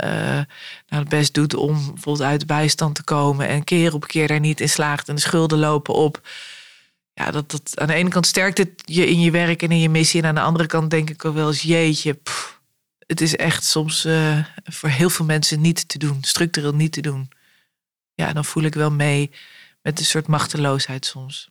nou 0.87 1.03
het 1.03 1.09
best 1.09 1.35
doet 1.35 1.55
om 1.55 1.75
bijvoorbeeld 1.75 2.29
uit 2.29 2.41
de 2.41 2.47
bijstand 2.47 2.95
te 2.95 3.05
komen 3.05 3.49
en 3.49 3.65
keer 3.65 3.95
op 3.95 4.07
keer 4.07 4.29
daar 4.29 4.41
niet 4.41 4.61
in 4.61 4.69
slaagt 4.69 5.09
en 5.09 5.15
de 5.15 5.21
schulden 5.21 5.59
lopen 5.59 5.95
op. 5.95 6.29
ja, 7.15 7.31
dat, 7.31 7.51
dat 7.51 7.79
aan 7.79 7.87
de 7.87 7.95
ene 7.95 8.09
kant 8.09 8.27
sterkt 8.27 8.59
het 8.59 8.71
je 8.85 9.07
in 9.07 9.21
je 9.21 9.31
werk 9.31 9.63
en 9.63 9.71
in 9.71 9.81
je 9.81 9.89
missie. 9.89 10.23
En 10.23 10.29
aan 10.29 10.35
de 10.35 10.41
andere 10.41 10.67
kant 10.67 10.91
denk 10.91 11.11
ik 11.11 11.25
ook 11.25 11.35
wel 11.35 11.49
eens, 11.49 11.63
jeetje, 11.63 12.19
het 13.07 13.21
is 13.21 13.37
echt 13.37 13.65
soms 13.65 14.09
voor 14.65 14.89
heel 14.89 15.11
veel 15.11 15.25
mensen 15.25 15.61
niet 15.61 15.89
te 15.89 15.99
doen, 15.99 16.19
structureel 16.21 16.75
niet 16.75 16.93
te 16.93 17.01
doen. 17.01 17.29
Ja, 18.15 18.33
dan 18.33 18.45
voel 18.45 18.63
ik 18.63 18.75
wel 18.75 18.91
mee 18.91 19.31
met 19.83 19.99
een 19.99 20.05
soort 20.05 20.27
machteloosheid 20.27 21.07
soms. 21.07 21.51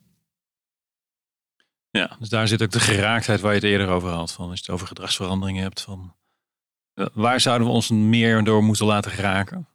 Ja, 1.98 2.16
dus 2.20 2.30
daar 2.30 2.48
zit 2.48 2.62
ook 2.62 2.72
de 2.72 2.80
geraaktheid 2.80 3.42
waar 3.42 3.54
je 3.54 3.60
het 3.60 3.70
eerder 3.70 3.88
over 3.88 4.10
had. 4.10 4.32
Van 4.32 4.50
als 4.50 4.60
je 4.60 4.66
het 4.66 4.74
over 4.74 4.88
gedragsveranderingen 4.88 5.64
hebt. 5.64 5.82
Van, 5.82 6.16
waar 7.14 7.40
zouden 7.40 7.68
we 7.68 7.74
ons 7.74 7.90
meer 7.90 8.44
door 8.44 8.64
moeten 8.64 8.86
laten 8.86 9.12
geraken? 9.12 9.68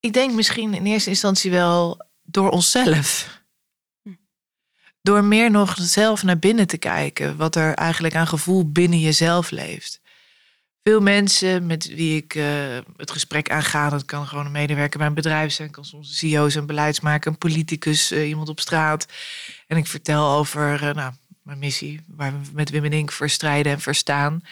Ik 0.00 0.12
denk 0.12 0.34
misschien 0.34 0.74
in 0.74 0.86
eerste 0.86 1.10
instantie 1.10 1.50
wel 1.50 2.06
door 2.22 2.50
onszelf. 2.50 3.38
Door 5.02 5.24
meer 5.24 5.50
nog 5.50 5.76
zelf 5.78 6.22
naar 6.22 6.38
binnen 6.38 6.66
te 6.66 6.78
kijken. 6.78 7.36
Wat 7.36 7.54
er 7.54 7.74
eigenlijk 7.74 8.14
aan 8.14 8.26
gevoel 8.26 8.70
binnen 8.70 8.98
jezelf 8.98 9.50
leeft. 9.50 9.99
Veel 10.82 11.00
mensen 11.00 11.66
met 11.66 11.86
wie 11.86 12.16
ik 12.16 12.34
uh, 12.34 12.44
het 12.96 13.10
gesprek 13.10 13.50
aanga, 13.50 13.90
dat 13.90 14.04
kan 14.04 14.26
gewoon 14.26 14.46
een 14.46 14.52
medewerker 14.52 14.98
bij 14.98 15.06
een 15.06 15.14
bedrijf 15.14 15.52
zijn, 15.52 15.70
kan 15.70 15.84
soms 15.84 16.08
een 16.08 16.14
CEO 16.14 16.48
zijn, 16.48 16.66
beleidsmaker, 16.66 17.30
een 17.30 17.38
politicus, 17.38 18.12
uh, 18.12 18.28
iemand 18.28 18.48
op 18.48 18.60
straat. 18.60 19.06
En 19.66 19.76
ik 19.76 19.86
vertel 19.86 20.30
over 20.30 20.82
uh, 20.82 20.94
nou, 20.94 21.12
mijn 21.42 21.58
missie, 21.58 22.00
waar 22.06 22.32
we 22.32 22.48
met 22.52 22.70
Wim 22.70 22.84
en 22.84 22.92
Ink 22.92 23.12
voor 23.12 23.28
strijden 23.28 23.72
en 23.72 23.80
verstaan. 23.80 24.42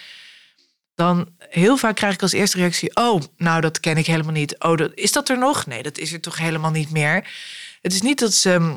Dan 0.95 1.29
heel 1.39 1.76
vaak 1.76 1.97
krijg 1.97 2.14
ik 2.14 2.22
als 2.22 2.33
eerste 2.33 2.59
reactie: 2.59 2.97
Oh, 2.97 3.22
nou, 3.37 3.61
dat 3.61 3.81
ken 3.81 3.97
ik 3.97 4.07
helemaal 4.07 4.33
niet. 4.33 4.59
Oh, 4.59 4.76
dat, 4.76 4.95
is 4.95 5.12
dat 5.12 5.29
er 5.29 5.39
nog? 5.39 5.66
Nee, 5.66 5.83
dat 5.83 5.99
is 5.99 6.12
er 6.12 6.20
toch 6.20 6.39
helemaal 6.39 6.70
niet 6.70 6.91
meer. 6.91 7.31
Het 7.83 7.93
is 7.93 8.03
niet 8.03 8.18
dat 8.18 8.35
ze 8.35 8.74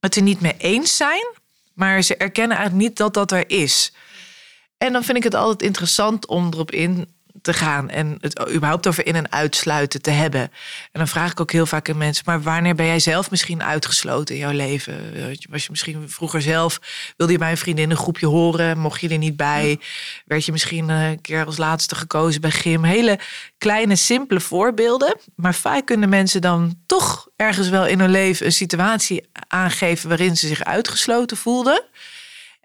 het 0.00 0.16
er 0.16 0.22
niet 0.22 0.40
mee 0.40 0.56
eens 0.58 0.96
zijn, 0.96 1.26
maar 1.74 2.02
ze 2.02 2.16
erkennen 2.16 2.56
eigenlijk 2.56 2.88
niet 2.88 2.98
dat 2.98 3.14
dat 3.14 3.32
er 3.32 3.50
is. 3.50 3.92
En 4.78 4.92
dan 4.92 5.04
vind 5.04 5.16
ik 5.16 5.24
het 5.24 5.34
altijd 5.34 5.62
interessant 5.62 6.26
om 6.26 6.46
erop 6.52 6.70
in 6.70 7.08
te 7.42 7.52
gaan 7.52 7.90
en 7.90 8.16
het 8.20 8.50
überhaupt 8.50 8.86
over 8.86 9.06
in- 9.06 9.14
en 9.14 9.32
uitsluiten 9.32 10.02
te 10.02 10.10
hebben. 10.10 10.40
En 10.40 10.50
dan 10.92 11.08
vraag 11.08 11.30
ik 11.30 11.40
ook 11.40 11.52
heel 11.52 11.66
vaak 11.66 11.90
aan 11.90 11.96
mensen: 11.96 12.24
maar 12.26 12.42
wanneer 12.42 12.74
ben 12.74 12.86
jij 12.86 12.98
zelf 12.98 13.30
misschien 13.30 13.62
uitgesloten 13.62 14.34
in 14.34 14.40
jouw 14.40 14.52
leven? 14.52 14.94
Was 15.50 15.62
je 15.62 15.70
misschien 15.70 16.10
vroeger 16.10 16.42
zelf, 16.42 16.80
wilde 17.16 17.32
je 17.32 17.38
bij 17.38 17.50
een 17.50 17.56
vriendin 17.56 17.90
een 17.90 17.96
groepje 17.96 18.26
horen, 18.26 18.78
mocht 18.78 19.00
je 19.00 19.08
er 19.08 19.18
niet 19.18 19.36
bij? 19.36 19.80
Werd 20.24 20.44
je 20.44 20.52
misschien 20.52 20.88
een 20.88 21.20
keer 21.20 21.44
als 21.44 21.56
laatste 21.56 21.94
gekozen 21.94 22.40
bij 22.40 22.50
gym? 22.50 22.84
Hele 22.84 23.18
kleine, 23.58 23.96
simpele 23.96 24.40
voorbeelden. 24.40 25.16
Maar 25.36 25.54
vaak 25.54 25.86
kunnen 25.86 26.08
mensen 26.08 26.40
dan 26.40 26.74
toch 26.86 27.28
ergens 27.36 27.68
wel 27.68 27.86
in 27.86 28.00
hun 28.00 28.10
leven 28.10 28.46
een 28.46 28.52
situatie 28.52 29.28
aangeven 29.48 30.08
waarin 30.08 30.36
ze 30.36 30.46
zich 30.46 30.64
uitgesloten 30.64 31.36
voelden. 31.36 31.82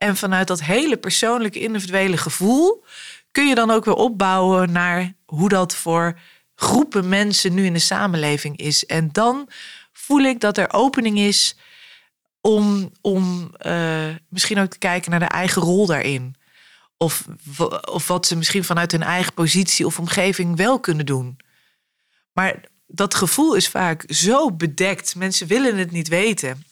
En 0.04 0.18
vanuit 0.18 0.48
dat 0.48 0.62
hele 0.62 0.98
persoonlijke, 0.98 1.60
individuele 1.60 2.18
gevoel 2.18 2.84
kun 3.32 3.48
je 3.48 3.56
dan 3.56 3.72
ook 3.72 3.86
weer 3.86 3.94
opbouwen 3.94 4.72
naar 4.72 5.14
hoe 5.26 5.50
dat 5.50 5.76
voor 5.76 6.20
groepen 6.56 7.10
mensen 7.10 7.54
nu 7.54 7.66
in 7.66 7.74
de 7.74 7.80
samenleving 7.80 8.58
is. 8.58 8.86
En 8.86 9.10
dan 9.12 9.50
voel 9.94 10.20
ik 10.20 10.40
dat 10.40 10.58
er 10.58 10.74
opening 10.74 11.20
is 11.20 11.56
om, 12.42 12.92
om 13.02 13.52
uh, 13.66 14.08
misschien 14.30 14.60
ook 14.60 14.70
te 14.70 14.78
kijken 14.78 15.12
naar 15.12 15.20
de 15.20 15.26
eigen 15.26 15.62
rol 15.62 15.86
daarin. 15.86 16.36
Of, 16.98 17.28
of 17.92 18.08
wat 18.08 18.26
ze 18.26 18.36
misschien 18.36 18.64
vanuit 18.64 18.92
hun 18.92 19.04
eigen 19.04 19.34
positie 19.34 19.86
of 19.86 20.00
omgeving 20.00 20.58
wel 20.58 20.80
kunnen 20.80 21.06
doen. 21.06 21.38
Maar 22.34 22.64
dat 22.88 23.16
gevoel 23.16 23.54
is 23.56 23.68
vaak 23.68 24.04
zo 24.08 24.52
bedekt. 24.52 25.16
Mensen 25.16 25.48
willen 25.48 25.78
het 25.78 25.92
niet 25.92 26.08
weten. 26.08 26.64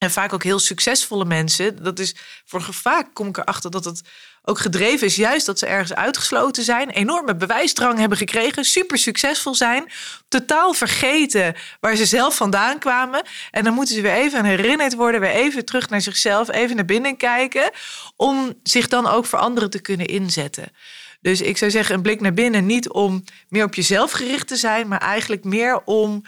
En 0.00 0.10
vaak 0.10 0.32
ook 0.32 0.42
heel 0.42 0.58
succesvolle 0.58 1.24
mensen. 1.24 1.82
Dat 1.82 1.98
is 1.98 2.14
voor 2.44 2.62
vaak 2.62 3.14
kom 3.14 3.28
ik 3.28 3.36
erachter 3.36 3.70
dat 3.70 3.84
het 3.84 4.02
ook 4.42 4.58
gedreven 4.58 5.06
is, 5.06 5.16
juist 5.16 5.46
dat 5.46 5.58
ze 5.58 5.66
ergens 5.66 5.94
uitgesloten 5.94 6.62
zijn, 6.62 6.90
enorme 6.90 7.36
bewijsdrang 7.36 7.98
hebben 7.98 8.18
gekregen, 8.18 8.64
super 8.64 8.98
succesvol 8.98 9.54
zijn, 9.54 9.90
totaal 10.28 10.72
vergeten 10.72 11.54
waar 11.80 11.96
ze 11.96 12.06
zelf 12.06 12.36
vandaan 12.36 12.78
kwamen. 12.78 13.22
En 13.50 13.64
dan 13.64 13.74
moeten 13.74 13.94
ze 13.94 14.00
weer 14.00 14.12
even 14.12 14.44
herinnerd 14.44 14.94
worden, 14.94 15.20
weer 15.20 15.30
even 15.30 15.64
terug 15.64 15.88
naar 15.88 16.00
zichzelf, 16.00 16.50
even 16.50 16.76
naar 16.76 16.84
binnen 16.84 17.16
kijken, 17.16 17.70
om 18.16 18.54
zich 18.62 18.88
dan 18.88 19.06
ook 19.06 19.26
voor 19.26 19.38
anderen 19.38 19.70
te 19.70 19.80
kunnen 19.80 20.06
inzetten. 20.06 20.72
Dus 21.20 21.40
ik 21.40 21.56
zou 21.56 21.70
zeggen, 21.70 21.94
een 21.94 22.02
blik 22.02 22.20
naar 22.20 22.34
binnen, 22.34 22.66
niet 22.66 22.88
om 22.88 23.24
meer 23.48 23.64
op 23.64 23.74
jezelf 23.74 24.12
gericht 24.12 24.48
te 24.48 24.56
zijn, 24.56 24.88
maar 24.88 25.00
eigenlijk 25.00 25.44
meer 25.44 25.80
om 25.84 26.22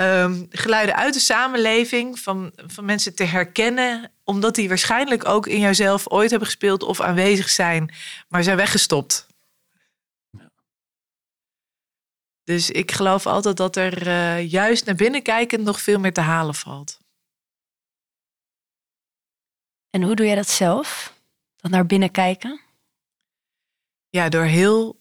um, 0.00 0.46
geluiden 0.50 0.96
uit 0.96 1.14
de 1.14 1.20
samenleving 1.20 2.18
van, 2.18 2.52
van 2.56 2.84
mensen 2.84 3.14
te 3.14 3.24
herkennen, 3.24 4.12
omdat 4.24 4.54
die 4.54 4.68
waarschijnlijk 4.68 5.28
ook 5.28 5.46
in 5.46 5.60
jouzelf 5.60 6.10
ooit 6.10 6.30
hebben 6.30 6.48
gespeeld 6.48 6.82
of 6.82 7.00
aanwezig 7.00 7.48
zijn, 7.48 7.94
maar 8.28 8.42
zijn 8.42 8.56
weggestopt. 8.56 9.26
Ja. 10.30 10.50
Dus 12.44 12.70
ik 12.70 12.92
geloof 12.92 13.26
altijd 13.26 13.56
dat 13.56 13.76
er 13.76 14.06
uh, 14.06 14.50
juist 14.50 14.84
naar 14.84 14.94
binnen 14.94 15.22
kijkend 15.22 15.64
nog 15.64 15.80
veel 15.80 15.98
meer 15.98 16.12
te 16.12 16.20
halen 16.20 16.54
valt. 16.54 16.98
En 19.90 20.02
hoe 20.02 20.14
doe 20.14 20.26
jij 20.26 20.34
dat 20.34 20.48
zelf? 20.48 21.14
Dat 21.56 21.70
naar 21.70 21.86
binnen 21.86 22.10
kijken? 22.10 22.60
Ja, 24.08 24.28
door 24.28 24.44
heel 24.44 25.00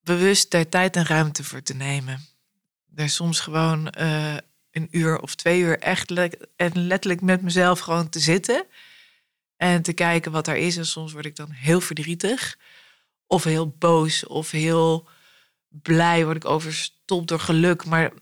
bewust 0.00 0.50
daar 0.50 0.68
tijd 0.68 0.96
en 0.96 1.06
ruimte 1.06 1.44
voor 1.44 1.62
te 1.62 1.74
nemen 1.74 2.31
er 2.94 3.08
soms 3.08 3.40
gewoon 3.40 3.94
uh, 3.98 4.36
een 4.70 4.88
uur 4.90 5.20
of 5.20 5.34
twee 5.34 5.60
uur 5.60 5.78
echt 5.78 6.12
en 6.56 6.86
letterlijk 6.86 7.20
met 7.20 7.42
mezelf 7.42 7.80
gewoon 7.80 8.08
te 8.08 8.18
zitten. 8.18 8.66
En 9.56 9.82
te 9.82 9.92
kijken 9.92 10.32
wat 10.32 10.46
er 10.46 10.56
is. 10.56 10.76
En 10.76 10.86
soms 10.86 11.12
word 11.12 11.24
ik 11.24 11.36
dan 11.36 11.50
heel 11.50 11.80
verdrietig. 11.80 12.58
Of 13.26 13.44
heel 13.44 13.68
boos. 13.78 14.26
Of 14.26 14.50
heel 14.50 15.08
blij. 15.68 16.24
Word 16.24 16.36
ik 16.36 16.44
overstopt 16.44 17.28
door 17.28 17.40
geluk. 17.40 17.84
Maar 17.84 18.12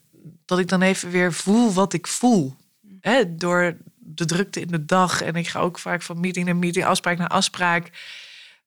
dat 0.45 0.59
ik 0.59 0.69
dan 0.69 0.83
even 0.83 1.11
weer 1.11 1.33
voel 1.33 1.73
wat 1.73 1.93
ik 1.93 2.07
voel. 2.07 2.57
He, 3.01 3.35
door 3.35 3.77
de 3.97 4.25
drukte 4.25 4.61
in 4.61 4.69
de 4.69 4.85
dag. 4.85 5.23
En 5.23 5.35
ik 5.35 5.49
ga 5.49 5.61
ook 5.61 5.79
vaak 5.79 6.03
van 6.03 6.21
meeting 6.21 6.47
naar 6.47 6.57
meeting, 6.57 6.85
afspraak 6.85 7.19
naar 7.19 7.29
afspraak. 7.29 7.91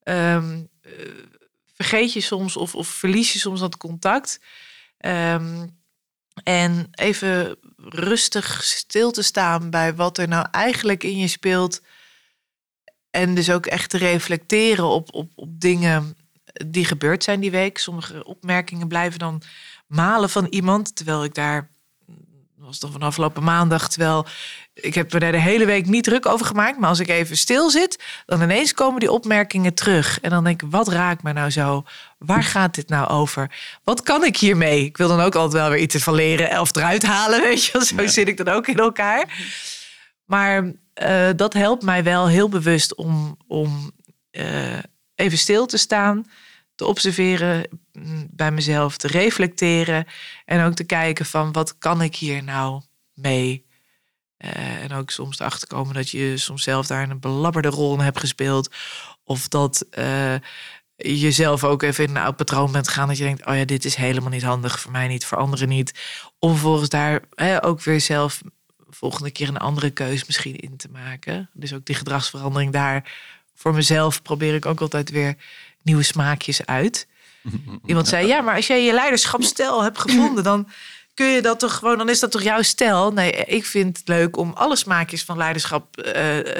Um, 0.03 0.69
vergeet 1.75 2.13
je 2.13 2.21
soms 2.21 2.57
of, 2.57 2.75
of 2.75 2.87
verlies 2.87 3.33
je 3.33 3.39
soms 3.39 3.59
dat 3.59 3.77
contact. 3.77 4.39
Um, 4.99 5.82
en 6.43 6.87
even 6.91 7.57
rustig 7.77 8.63
stil 8.63 9.11
te 9.11 9.21
staan 9.21 9.69
bij 9.69 9.95
wat 9.95 10.17
er 10.17 10.27
nou 10.27 10.47
eigenlijk 10.51 11.03
in 11.03 11.17
je 11.17 11.27
speelt. 11.27 11.81
En 13.09 13.35
dus 13.35 13.51
ook 13.51 13.65
echt 13.65 13.89
te 13.89 13.97
reflecteren 13.97 14.85
op, 14.85 15.13
op, 15.13 15.31
op 15.35 15.59
dingen 15.59 16.17
die 16.67 16.85
gebeurd 16.85 17.23
zijn 17.23 17.39
die 17.39 17.51
week. 17.51 17.77
Sommige 17.77 18.23
opmerkingen 18.23 18.87
blijven 18.87 19.19
dan 19.19 19.41
malen 19.87 20.29
van 20.29 20.45
iemand. 20.45 20.95
Terwijl 20.95 21.23
ik 21.23 21.33
daar 21.33 21.69
was 22.55 22.79
dan 22.79 22.91
van 22.91 23.01
afgelopen 23.01 23.43
maandag. 23.43 23.89
Terwijl 23.89 24.25
ik 24.73 24.95
heb 24.95 25.13
er 25.13 25.19
de 25.19 25.39
hele 25.39 25.65
week 25.65 25.87
niet 25.87 26.03
druk 26.03 26.25
over 26.25 26.45
gemaakt. 26.45 26.79
Maar 26.79 26.89
als 26.89 26.99
ik 26.99 27.07
even 27.07 27.37
stil 27.37 27.69
zit, 27.69 28.03
dan 28.25 28.41
ineens 28.41 28.73
komen 28.73 28.99
die 28.99 29.11
opmerkingen 29.11 29.73
terug. 29.73 30.19
En 30.21 30.29
dan 30.29 30.43
denk 30.43 30.61
ik, 30.61 30.71
wat 30.71 30.87
raakt 30.87 31.23
me 31.23 31.33
nou 31.33 31.49
zo? 31.49 31.83
Waar 32.17 32.43
gaat 32.43 32.75
dit 32.75 32.89
nou 32.89 33.09
over? 33.09 33.51
Wat 33.83 34.01
kan 34.01 34.23
ik 34.23 34.37
hiermee? 34.37 34.85
Ik 34.85 34.97
wil 34.97 35.07
dan 35.07 35.19
ook 35.19 35.35
altijd 35.35 35.61
wel 35.61 35.69
weer 35.71 35.81
iets 35.81 35.95
van 35.95 36.13
leren 36.13 36.59
of 36.59 36.75
eruit 36.75 37.03
halen. 37.03 37.41
Weet 37.49 37.65
je, 37.65 37.85
zo 37.85 38.07
zit 38.07 38.27
ik 38.27 38.37
dan 38.37 38.55
ook 38.55 38.67
in 38.67 38.77
elkaar. 38.77 39.45
Maar 40.25 40.63
uh, 40.63 41.29
dat 41.35 41.53
helpt 41.53 41.83
mij 41.83 42.03
wel 42.03 42.27
heel 42.27 42.49
bewust 42.49 42.95
om, 42.95 43.37
om 43.47 43.91
uh, 44.31 44.77
even 45.15 45.37
stil 45.37 45.65
te 45.65 45.77
staan 45.77 46.25
te 46.75 46.85
observeren 46.85 47.67
mm, 47.91 48.27
bij 48.31 48.51
mezelf, 48.51 48.97
te 48.97 49.07
reflecteren 49.07 50.05
en 50.45 50.65
ook 50.65 50.73
te 50.73 50.83
kijken 50.83 51.25
van 51.25 51.51
wat 51.51 51.77
kan 51.77 52.01
ik 52.01 52.15
hier 52.15 52.43
nou 52.43 52.81
mee. 53.13 53.65
Uh, 54.43 54.83
en 54.83 54.91
ook 54.91 55.09
soms 55.09 55.39
erachter 55.39 55.67
komen 55.67 55.93
dat 55.93 56.09
je 56.09 56.37
soms 56.37 56.63
zelf 56.63 56.87
daar 56.87 57.09
een 57.09 57.19
belabberde 57.19 57.67
rol 57.67 57.93
in 57.93 57.99
hebt 57.99 58.19
gespeeld. 58.19 58.69
Of 59.23 59.47
dat 59.47 59.85
uh, 59.97 60.33
je 60.95 61.19
jezelf 61.19 61.63
ook 61.63 61.83
even 61.83 62.03
in 62.03 62.09
een 62.09 62.23
oud 62.23 62.35
patroon 62.35 62.71
bent 62.71 62.87
gaan. 62.87 63.07
Dat 63.07 63.17
je 63.17 63.23
denkt, 63.23 63.45
oh 63.45 63.55
ja, 63.55 63.65
dit 63.65 63.85
is 63.85 63.95
helemaal 63.95 64.29
niet 64.29 64.43
handig. 64.43 64.79
Voor 64.79 64.91
mij 64.91 65.07
niet, 65.07 65.25
voor 65.25 65.37
anderen 65.37 65.69
niet. 65.69 65.93
Om 66.39 66.51
vervolgens 66.51 66.89
daar 66.89 67.21
hè, 67.35 67.63
ook 67.65 67.81
weer 67.81 68.01
zelf 68.01 68.41
volgende 68.89 69.31
keer 69.31 69.47
een 69.47 69.57
andere 69.57 69.89
keus 69.89 70.25
misschien 70.25 70.55
in 70.55 70.77
te 70.77 70.89
maken. 70.91 71.49
Dus 71.53 71.73
ook 71.73 71.85
die 71.85 71.95
gedragsverandering 71.95 72.71
daar. 72.71 73.11
Voor 73.55 73.73
mezelf 73.73 74.21
probeer 74.21 74.55
ik 74.55 74.65
ook 74.65 74.81
altijd 74.81 75.09
weer 75.09 75.35
nieuwe 75.81 76.03
smaakjes 76.03 76.65
uit. 76.65 77.07
Iemand 77.85 78.07
zei, 78.07 78.27
ja, 78.27 78.41
maar 78.41 78.55
als 78.55 78.67
jij 78.67 78.83
je 78.83 78.93
leiderschapsstijl 78.93 79.83
hebt 79.83 79.99
gevonden, 79.99 80.43
dan 80.43 80.67
kun 81.13 81.25
je 81.25 81.41
dat 81.41 81.59
toch 81.59 81.75
gewoon, 81.75 81.97
dan 81.97 82.09
is 82.09 82.19
dat 82.19 82.31
toch 82.31 82.43
jouw 82.43 82.61
stijl? 82.61 83.11
Nee, 83.11 83.31
ik 83.31 83.65
vind 83.65 83.97
het 83.97 84.07
leuk 84.07 84.37
om 84.37 84.51
alle 84.53 84.75
smaakjes 84.75 85.23
van 85.23 85.37
leiderschap 85.37 85.97
uh, 85.97 86.13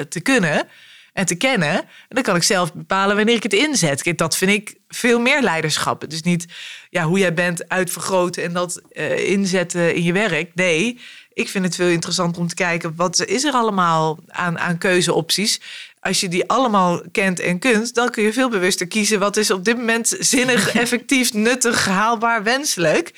te 0.08 0.20
kunnen 0.22 0.68
en 1.12 1.26
te 1.26 1.34
kennen. 1.34 1.70
En 1.78 1.86
dan 2.08 2.22
kan 2.22 2.36
ik 2.36 2.42
zelf 2.42 2.72
bepalen 2.72 3.16
wanneer 3.16 3.34
ik 3.34 3.42
het 3.42 3.52
inzet. 3.52 4.12
Dat 4.16 4.36
vind 4.36 4.50
ik 4.50 4.74
veel 4.88 5.20
meer 5.20 5.42
leiderschap. 5.42 6.00
Het 6.00 6.12
is 6.12 6.22
niet 6.22 6.46
ja, 6.90 7.04
hoe 7.04 7.18
jij 7.18 7.34
bent 7.34 7.68
uitvergroten 7.68 8.42
en 8.42 8.52
dat 8.52 8.80
uh, 8.92 9.30
inzetten 9.30 9.94
in 9.94 10.02
je 10.02 10.12
werk. 10.12 10.50
Nee, 10.54 11.00
ik 11.32 11.48
vind 11.48 11.64
het 11.64 11.74
veel 11.74 11.88
interessanter 11.88 12.42
om 12.42 12.48
te 12.48 12.54
kijken 12.54 12.92
wat 12.96 13.24
is 13.24 13.44
er 13.44 13.52
allemaal 13.52 14.18
aan, 14.28 14.58
aan 14.58 14.78
keuzeopties. 14.78 15.60
Als 16.00 16.20
je 16.20 16.28
die 16.28 16.48
allemaal 16.48 17.02
kent 17.12 17.40
en 17.40 17.58
kunt, 17.58 17.94
dan 17.94 18.10
kun 18.10 18.22
je 18.22 18.32
veel 18.32 18.50
bewuster 18.50 18.86
kiezen 18.86 19.18
wat 19.18 19.36
is 19.36 19.50
op 19.50 19.64
dit 19.64 19.76
moment 19.76 20.16
zinnig, 20.18 20.74
effectief, 20.74 21.32
nuttig, 21.32 21.86
haalbaar, 21.86 22.42
wenselijk. 22.42 23.12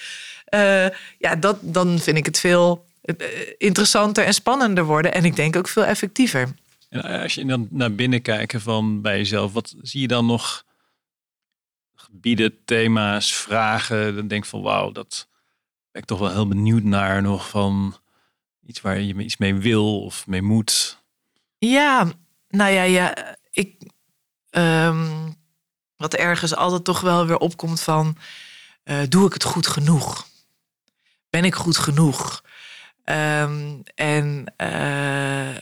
Uh, 0.55 0.87
ja, 1.19 1.37
dat, 1.37 1.59
dan 1.61 1.99
vind 1.99 2.17
ik 2.17 2.27
het 2.27 2.39
veel 2.39 2.87
uh, 3.05 3.17
interessanter 3.59 4.25
en 4.25 4.35
spannender 4.35 4.85
worden. 4.85 5.15
En 5.15 5.25
ik 5.25 5.37
denk 5.37 5.57
ook 5.57 5.69
veel 5.69 5.85
effectiever. 5.85 6.55
En 6.89 7.03
als 7.03 7.35
je 7.35 7.45
dan 7.45 7.69
naar 7.71 7.95
binnen 7.95 8.23
kijkt 8.23 8.63
van 8.63 9.01
bij 9.01 9.17
jezelf, 9.17 9.53
wat 9.53 9.75
zie 9.83 10.01
je 10.01 10.09
dan 10.09 10.27
nog 10.27 10.65
gebieden, 11.95 12.65
thema's, 12.65 13.35
vragen? 13.35 14.15
Dan 14.15 14.29
denk 14.29 14.45
van 14.45 14.63
wauw, 14.63 14.93
dat 14.93 15.29
ben 15.91 16.03
ik 16.03 16.09
toch 16.09 16.19
wel 16.19 16.33
heel 16.33 16.49
benieuwd 16.49 16.83
naar 16.83 17.23
nog 17.23 17.49
van 17.49 17.97
iets 18.67 18.81
waar 18.81 19.01
je 19.01 19.15
iets 19.15 19.37
mee 19.37 19.55
wil 19.55 20.03
of 20.03 20.27
mee 20.27 20.43
moet. 20.43 21.03
Ja, 21.59 22.13
nou 22.49 22.73
ja, 22.73 22.83
ja 22.83 23.37
ik. 23.51 23.75
Um, 24.51 25.37
wat 25.97 26.15
ergens 26.15 26.55
altijd 26.55 26.85
toch 26.85 27.01
wel 27.01 27.27
weer 27.27 27.39
opkomt 27.39 27.81
van. 27.81 28.17
Uh, 28.85 28.99
doe 29.09 29.27
ik 29.27 29.33
het 29.33 29.45
goed 29.45 29.67
genoeg? 29.67 30.27
Ben 31.37 31.45
ik 31.45 31.55
goed 31.55 31.77
genoeg? 31.77 32.43
Um, 33.05 33.83
en 33.95 34.55
uh, 34.57 35.57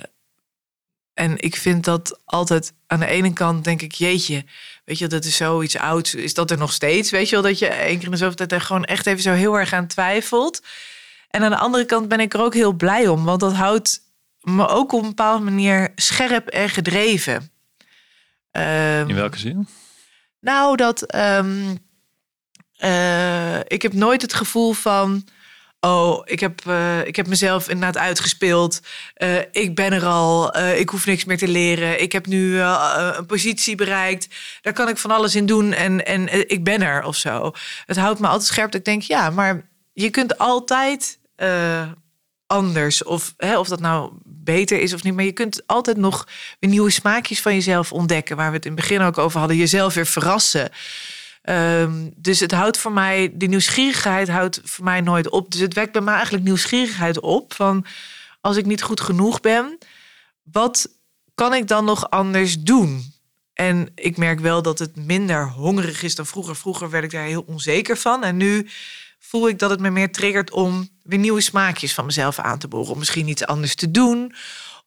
en 1.14 1.37
ik 1.37 1.57
vind 1.57 1.85
dat 1.85 2.20
altijd 2.25 2.72
aan 2.87 3.01
de 3.01 3.07
ene 3.07 3.33
kant 3.33 3.64
denk 3.64 3.83
ik, 3.83 3.93
jeetje, 3.93 4.45
weet 4.85 4.99
je, 4.99 5.07
dat 5.07 5.25
is 5.25 5.37
zoiets 5.37 5.77
ouds. 5.77 6.14
Is 6.14 6.35
dat 6.35 6.51
er 6.51 6.59
nog 6.59 6.72
steeds? 6.72 7.11
Weet 7.11 7.29
je 7.29 7.35
wel, 7.35 7.45
dat 7.45 7.59
je 7.59 7.66
één 7.66 7.97
keer 7.97 8.05
in 8.05 8.11
de 8.11 8.16
zoveel 8.16 8.35
tijd 8.35 8.53
er 8.53 8.61
gewoon 8.61 8.85
echt 8.85 9.07
even 9.07 9.22
zo 9.22 9.33
heel 9.33 9.59
erg 9.59 9.72
aan 9.72 9.87
twijfelt. 9.87 10.62
En 11.29 11.43
aan 11.43 11.51
de 11.51 11.59
andere 11.59 11.85
kant 11.85 12.09
ben 12.09 12.20
ik 12.20 12.35
er 12.35 12.41
ook 12.41 12.55
heel 12.55 12.72
blij 12.72 13.09
om, 13.09 13.25
want 13.25 13.41
dat 13.41 13.53
houdt 13.53 14.01
me 14.41 14.68
ook 14.68 14.93
op 14.93 15.03
een 15.03 15.09
bepaalde 15.09 15.45
manier 15.45 15.93
scherp 15.95 16.49
en 16.49 16.68
gedreven. 16.68 17.35
Um, 18.53 19.09
in 19.09 19.14
welke 19.14 19.39
zin? 19.39 19.68
Nou, 20.41 20.77
dat 20.77 21.14
um, 21.14 21.79
uh, 22.79 23.59
ik 23.59 23.83
heb 23.83 23.93
nooit 23.93 24.22
het 24.22 24.35
gevoel 24.35 24.72
van 24.72 25.25
Oh, 25.85 26.22
ik 26.24 26.41
heb, 26.41 26.61
uh, 26.68 27.07
ik 27.07 27.16
heb 27.16 27.26
mezelf 27.26 27.68
inderdaad 27.68 28.03
uitgespeeld. 28.03 28.80
Uh, 29.18 29.39
ik 29.51 29.74
ben 29.74 29.93
er 29.93 30.05
al. 30.05 30.57
Uh, 30.57 30.78
ik 30.78 30.89
hoef 30.89 31.07
niks 31.07 31.24
meer 31.24 31.39
te 31.39 31.49
leren. 31.49 32.03
Ik 32.03 32.12
heb 32.12 32.26
nu 32.26 32.61
een 32.61 33.26
positie 33.26 33.76
bereikt. 33.76 34.28
Daar 34.62 34.72
kan 34.72 34.89
ik 34.89 34.99
van 34.99 35.11
alles 35.11 35.35
in 35.35 35.47
doen. 35.47 35.72
En, 35.72 36.07
en 36.07 36.49
ik 36.51 36.64
ben 36.64 36.82
er 36.82 37.05
of 37.05 37.16
zo. 37.16 37.53
Het 37.87 37.97
houdt 37.97 38.20
me 38.20 38.26
altijd 38.26 38.49
scherp. 38.49 38.70
Dat 38.70 38.80
ik 38.80 38.85
denk, 38.85 39.03
ja, 39.03 39.30
maar 39.30 39.68
je 39.93 40.11
kunt 40.11 40.39
altijd 40.39 41.18
anders. 42.47 43.03
Of, 43.03 43.35
hè, 43.37 43.59
of 43.59 43.68
dat 43.68 43.80
nou 43.80 44.12
beter 44.24 44.80
is 44.80 44.93
of 44.93 45.03
niet. 45.03 45.14
Maar 45.14 45.24
je 45.24 45.32
kunt 45.32 45.66
altijd 45.66 45.97
nog 45.97 46.28
weer 46.61 46.70
nieuwe 46.70 46.91
smaakjes 46.91 47.41
van 47.41 47.55
jezelf 47.55 47.93
ontdekken. 47.93 48.37
Waar 48.37 48.51
we 48.51 48.57
het 48.57 48.66
in 48.66 48.72
het 48.72 48.80
begin 48.80 49.01
ook 49.01 49.18
over 49.18 49.39
hadden. 49.39 49.57
Jezelf 49.57 49.95
weer 49.95 50.07
verrassen. 50.07 50.70
Um, 51.51 52.12
dus 52.16 52.40
het 52.40 52.53
houdt 52.53 52.78
voor 52.78 52.92
mij, 52.92 53.30
die 53.34 53.49
nieuwsgierigheid 53.49 54.28
houdt 54.28 54.61
voor 54.64 54.84
mij 54.84 55.01
nooit 55.01 55.28
op. 55.28 55.51
Dus 55.51 55.61
het 55.61 55.74
wekt 55.74 55.92
bij 55.92 56.01
mij 56.01 56.14
eigenlijk 56.14 56.45
nieuwsgierigheid 56.45 57.20
op. 57.20 57.55
Van 57.55 57.84
als 58.40 58.57
ik 58.57 58.66
niet 58.66 58.82
goed 58.82 59.01
genoeg 59.01 59.40
ben, 59.40 59.78
wat 60.42 60.88
kan 61.34 61.55
ik 61.55 61.68
dan 61.68 61.84
nog 61.84 62.11
anders 62.11 62.61
doen? 62.61 63.12
En 63.53 63.88
ik 63.95 64.16
merk 64.16 64.40
wel 64.40 64.62
dat 64.62 64.78
het 64.78 64.97
minder 64.97 65.49
hongerig 65.49 66.03
is 66.03 66.14
dan 66.14 66.26
vroeger. 66.26 66.57
Vroeger 66.57 66.90
werd 66.90 67.05
ik 67.05 67.11
daar 67.11 67.24
heel 67.24 67.45
onzeker 67.47 67.97
van. 67.97 68.24
En 68.24 68.36
nu 68.36 68.68
voel 69.18 69.49
ik 69.49 69.59
dat 69.59 69.70
het 69.70 69.80
me 69.80 69.90
meer 69.90 70.12
triggert 70.12 70.51
om 70.51 70.88
weer 71.03 71.18
nieuwe 71.18 71.40
smaakjes 71.40 71.95
van 71.95 72.05
mezelf 72.05 72.38
aan 72.38 72.59
te 72.59 72.68
boren. 72.68 72.92
Om 72.92 72.99
misschien 72.99 73.28
iets 73.28 73.47
anders 73.47 73.74
te 73.74 73.90
doen. 73.90 74.34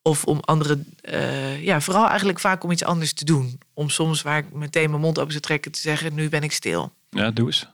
Of 0.02 0.24
om 0.24 0.40
andere, 0.40 0.80
uh, 1.02 1.64
ja, 1.64 1.82
vooral 1.82 2.08
eigenlijk 2.08 2.40
vaak 2.40 2.64
om 2.64 2.72
iets 2.72 2.84
anders 2.84 3.14
te 3.14 3.26
doen. 3.26 3.60
Om 3.78 3.90
soms 3.90 4.22
waar 4.22 4.38
ik 4.38 4.54
meteen 4.54 4.90
mijn 4.90 5.02
mond 5.02 5.20
open 5.20 5.32
zou 5.32 5.44
trekken 5.44 5.72
te 5.72 5.80
zeggen, 5.80 6.14
nu 6.14 6.30
ben 6.30 6.44
ik 6.44 6.52
stil. 6.52 6.94
Ja, 7.10 7.32
doe 7.32 7.46
eens. 7.46 7.60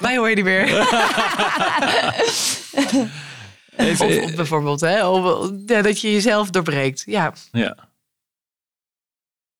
Mij 0.00 0.16
hoor 0.16 0.28
je 0.28 0.34
niet 0.34 0.44
meer. 0.44 0.68
Of, 3.76 4.00
of, 4.00 4.34
bijvoorbeeld, 4.34 4.80
hè, 4.80 5.06
of, 5.06 5.50
ja, 5.66 5.82
dat 5.82 6.00
je 6.00 6.12
jezelf 6.12 6.50
doorbreekt. 6.50 7.02
Ja. 7.06 7.32
Ja, 7.52 7.76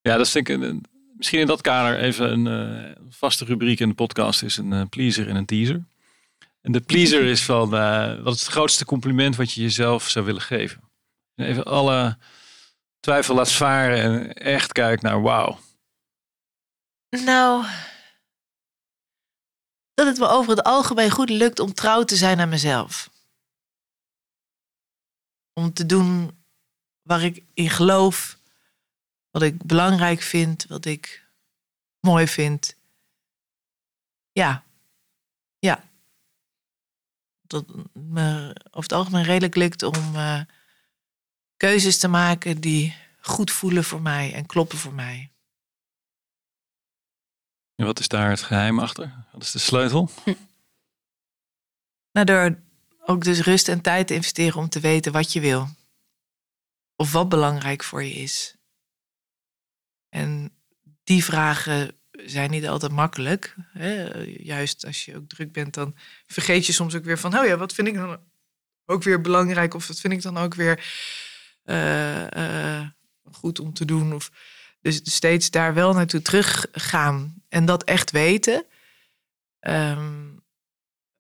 ja 0.01 0.17
dat 0.17 0.27
is 0.27 0.33
denk 0.33 0.49
ik 0.49 0.75
misschien 1.17 1.41
in 1.41 1.47
dat 1.47 1.61
kader 1.61 1.99
even 1.99 2.33
een 2.33 2.47
uh, 2.47 2.91
vaste 3.11 3.45
rubriek 3.45 3.81
in 3.81 3.89
de 3.89 3.95
podcast 3.95 4.43
is 4.43 4.57
een 4.57 4.73
uh, 4.73 4.83
pleaser 4.91 5.29
en 5.29 5.37
een 5.37 5.47
teaser. 5.47 5.85
En 6.67 6.73
de 6.73 6.81
pleaser 6.81 7.25
is 7.25 7.45
van, 7.45 7.75
uh, 7.75 8.23
wat 8.23 8.35
is 8.35 8.41
het 8.41 8.51
grootste 8.51 8.85
compliment 8.85 9.37
wat 9.37 9.53
je 9.53 9.63
jezelf 9.63 10.09
zou 10.09 10.25
willen 10.25 10.43
geven? 10.43 10.91
Even 11.35 11.65
alle 11.65 12.19
twijfel 13.01 13.35
laat 13.35 13.53
varen 13.53 14.03
en 14.03 14.35
echt 14.35 14.73
kijkt 14.73 15.03
naar 15.03 15.23
wauw. 15.23 15.59
Nou, 17.09 17.67
dat 19.95 20.07
het 20.07 20.19
me 20.19 20.27
over 20.29 20.51
het 20.51 20.63
algemeen 20.63 21.11
goed 21.11 21.31
lukt 21.31 21.61
om 21.61 21.75
trouw 21.75 22.05
te 22.05 22.17
zijn 22.17 22.41
aan 22.41 22.49
mezelf. 22.49 23.11
Om 25.53 25.73
te 25.73 25.87
doen 25.87 26.45
waar 27.03 27.23
ik 27.23 27.43
in 27.55 27.71
geloof, 27.71 28.39
wat 29.31 29.43
ik 29.43 29.63
belangrijk 29.63 30.21
vind, 30.21 30.67
wat 30.67 30.85
ik 30.85 31.27
mooi 32.01 32.27
vind. 32.29 32.77
Ja, 34.33 34.65
ja 35.59 35.85
dat 37.47 37.67
me 37.93 38.49
over 38.49 38.83
het 38.83 38.93
algemeen 38.93 39.25
redelijk 39.25 39.55
lukt 39.55 39.83
om 39.83 40.15
uh, 40.15 40.41
keuzes 41.57 41.99
te 41.99 42.09
maken 42.09 42.61
die 42.61 42.97
goed 43.21 43.51
voelen 43.51 43.85
voor 43.85 44.03
mij 44.03 44.35
en 44.35 44.47
kloppen 44.47 44.79
voor 44.79 44.95
mij. 44.95 45.31
En 47.75 47.87
wat 47.87 47.99
is 47.99 48.09
daar 48.09 48.31
het 48.31 48.43
geheim 48.43 48.79
achter? 48.79 49.25
Wat 49.33 49.43
is 49.43 49.51
de 49.51 49.59
sleutel? 49.59 50.11
Hm. 50.25 50.35
Nou, 52.13 52.29
door 52.29 52.59
ook 53.05 53.25
dus 53.25 53.41
rust 53.41 53.69
en 53.69 53.81
tijd 53.81 54.07
te 54.07 54.15
investeren 54.15 54.61
om 54.61 54.69
te 54.69 54.81
weten 54.81 55.13
wat 55.13 55.33
je 55.33 55.41
wil. 55.41 55.69
Of 56.97 57.13
wat 57.13 57.29
belangrijk 57.29 57.85
voor 57.85 58.03
je 58.03 58.13
is. 58.13 58.57
En 60.09 60.57
die 61.05 61.25
vragen 61.25 61.99
zijn 62.25 62.51
niet 62.51 62.69
altijd 62.69 62.93
makkelijk. 62.93 63.55
Hè? 63.73 64.23
Juist 64.25 64.87
als 64.87 65.05
je 65.05 65.17
ook 65.17 65.29
druk 65.29 65.53
bent, 65.53 65.75
dan 65.75 65.97
vergeet 66.27 66.67
je 66.67 66.73
soms 66.73 66.95
ook 66.95 67.05
weer 67.05 67.19
van, 67.19 67.39
oh 67.39 67.47
ja, 67.47 67.57
wat 67.57 67.73
vind 67.73 67.89
ik 67.89 67.95
dan 67.95 68.19
ook 68.85 69.03
weer 69.03 69.21
belangrijk? 69.21 69.75
Of 69.75 69.87
wat 69.87 70.01
vind 70.01 70.13
ik 70.13 70.23
dan 70.23 70.37
ook 70.37 70.55
weer 70.55 70.85
uh, 71.65 72.27
uh, 72.27 72.89
goed 73.33 73.59
om 73.59 73.73
te 73.73 73.85
doen? 73.85 74.15
Of, 74.15 74.31
dus 74.81 75.01
steeds 75.03 75.51
daar 75.51 75.75
wel 75.75 75.93
naartoe 75.93 76.23
teruggaan 76.23 77.43
en 77.49 77.65
dat 77.65 77.85
echt 77.85 78.11
weten. 78.11 78.65
Um, 79.61 80.45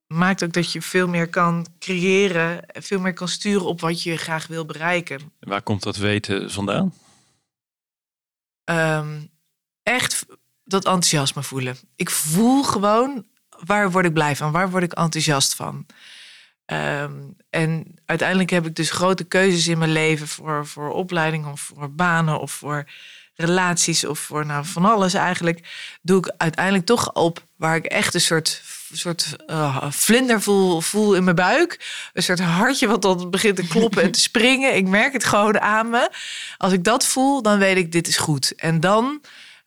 maakt 0.06 0.44
ook 0.44 0.52
dat 0.52 0.72
je 0.72 0.82
veel 0.82 1.08
meer 1.08 1.28
kan 1.28 1.66
creëren, 1.78 2.64
veel 2.66 3.00
meer 3.00 3.12
kan 3.12 3.28
sturen 3.28 3.66
op 3.66 3.80
wat 3.80 4.02
je 4.02 4.16
graag 4.16 4.46
wil 4.46 4.64
bereiken. 4.64 5.32
Waar 5.38 5.62
komt 5.62 5.82
dat 5.82 5.96
weten 5.96 6.50
vandaan? 6.50 6.94
Um, 8.64 9.30
echt 9.82 10.26
dat 10.66 10.84
enthousiasme 10.84 11.42
voelen. 11.42 11.76
Ik 11.96 12.10
voel 12.10 12.62
gewoon 12.62 13.24
waar 13.64 13.90
word 13.90 14.04
ik 14.04 14.12
blij 14.12 14.36
van, 14.36 14.52
waar 14.52 14.70
word 14.70 14.82
ik 14.82 14.92
enthousiast 14.92 15.54
van. 15.54 15.86
Um, 16.66 17.36
en 17.50 17.94
uiteindelijk 18.04 18.50
heb 18.50 18.66
ik 18.66 18.74
dus 18.74 18.90
grote 18.90 19.24
keuzes 19.24 19.68
in 19.68 19.78
mijn 19.78 19.92
leven 19.92 20.28
voor, 20.28 20.66
voor 20.66 20.90
opleidingen 20.90 21.52
of 21.52 21.60
voor 21.60 21.92
banen 21.92 22.40
of 22.40 22.52
voor 22.52 22.88
relaties 23.34 24.04
of 24.04 24.18
voor 24.18 24.46
nou, 24.46 24.64
van 24.64 24.84
alles 24.84 25.14
eigenlijk. 25.14 25.68
Doe 26.02 26.18
ik 26.18 26.34
uiteindelijk 26.36 26.86
toch 26.86 27.12
op 27.12 27.46
waar 27.56 27.76
ik 27.76 27.84
echt 27.84 28.14
een 28.14 28.20
soort, 28.20 28.62
soort 28.92 29.36
uh, 29.46 29.90
vlinder 29.90 30.42
voel, 30.42 30.80
voel 30.80 31.14
in 31.14 31.24
mijn 31.24 31.36
buik. 31.36 32.08
Een 32.12 32.22
soort 32.22 32.40
hartje 32.40 32.86
wat 32.86 33.02
dan 33.02 33.30
begint 33.30 33.56
te 33.56 33.66
kloppen 33.66 34.02
en 34.02 34.10
te 34.10 34.20
springen. 34.20 34.76
Ik 34.76 34.86
merk 34.86 35.12
het 35.12 35.24
gewoon 35.24 35.60
aan 35.60 35.90
me. 35.90 36.10
Als 36.56 36.72
ik 36.72 36.84
dat 36.84 37.06
voel, 37.06 37.42
dan 37.42 37.58
weet 37.58 37.76
ik 37.76 37.92
dit 37.92 38.08
is 38.08 38.16
goed. 38.16 38.54
En 38.54 38.80
dan 38.80 39.20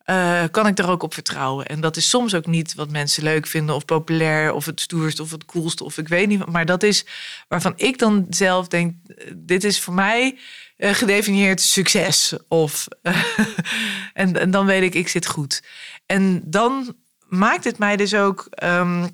uh, 0.10 0.44
kan 0.52 0.68
ik 0.68 0.78
er 0.78 0.90
ook 0.90 1.04
op 1.04 1.14
vertrouwen. 1.14 1.66
En 1.66 1.82
dat 1.82 1.98
is 1.98 2.10
soms 2.10 2.36
ook 2.36 2.46
niet 2.46 2.74
wat 2.76 2.90
mensen 2.90 3.24
leuk 3.24 3.48
vinden 3.48 3.76
of 3.76 3.86
populair 3.86 4.54
of 4.54 4.66
het 4.66 4.82
stoerst 4.82 5.20
of 5.20 5.32
het 5.32 5.46
coolste 5.46 5.84
of 5.84 5.98
ik 5.98 6.08
weet 6.08 6.28
niet. 6.28 6.46
Maar 6.46 6.66
dat 6.66 6.84
is 6.84 7.06
waarvan 7.48 7.74
ik 7.76 7.98
dan 7.98 8.26
zelf 8.30 8.68
denk, 8.68 8.96
dit 9.36 9.64
is 9.64 9.80
voor 9.80 9.94
mij 9.94 10.38
uh, 10.78 10.94
gedefinieerd 10.94 11.62
succes. 11.62 12.34
Of, 12.48 12.88
en, 14.14 14.40
en, 14.40 14.52
dan 14.52 14.66
weet 14.66 14.84
ik, 14.84 14.94
ik 14.94 15.08
zit 15.08 15.26
goed. 15.26 15.64
En 16.06 16.42
dan 16.46 16.96
maakt 17.28 17.64
het 17.64 17.78
mij 17.78 17.96
dus 17.96 18.14
ook 18.14 18.48
um, 18.64 19.10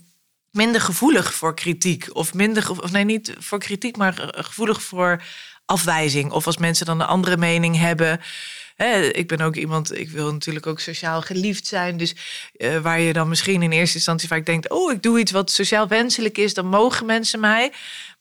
minder 0.51 0.81
gevoelig 0.81 1.33
voor 1.33 1.55
kritiek. 1.55 2.07
Of 2.15 2.33
minder, 2.33 2.69
of 2.69 2.91
nee, 2.91 3.03
niet 3.03 3.33
voor 3.39 3.59
kritiek, 3.59 3.97
maar 3.97 4.29
gevoelig 4.35 4.81
voor 4.81 5.23
afwijzing. 5.65 6.31
Of 6.31 6.45
als 6.45 6.57
mensen 6.57 6.85
dan 6.85 6.99
een 6.99 7.07
andere 7.07 7.37
mening 7.37 7.77
hebben 7.77 8.19
hè, 8.76 9.01
ik 9.01 9.28
ben 9.28 9.41
ook 9.41 9.55
iemand, 9.55 9.97
ik 9.97 10.09
wil 10.09 10.32
natuurlijk 10.32 10.67
ook 10.67 10.80
sociaal 10.80 11.21
geliefd 11.21 11.67
zijn. 11.67 11.97
Dus 11.97 12.15
eh, 12.55 12.78
waar 12.78 12.99
je 12.99 13.13
dan 13.13 13.30
misschien 13.30 13.61
in 13.61 13.71
eerste 13.71 13.95
instantie 13.95 14.28
vaak 14.28 14.45
denkt, 14.45 14.69
oh, 14.69 14.91
ik 14.91 15.03
doe 15.03 15.19
iets 15.19 15.32
wat 15.32 15.51
sociaal 15.51 15.88
wenselijk 15.88 16.38
is, 16.38 16.53
dan 16.53 16.67
mogen 16.67 17.05
mensen 17.05 17.39
mij. 17.39 17.71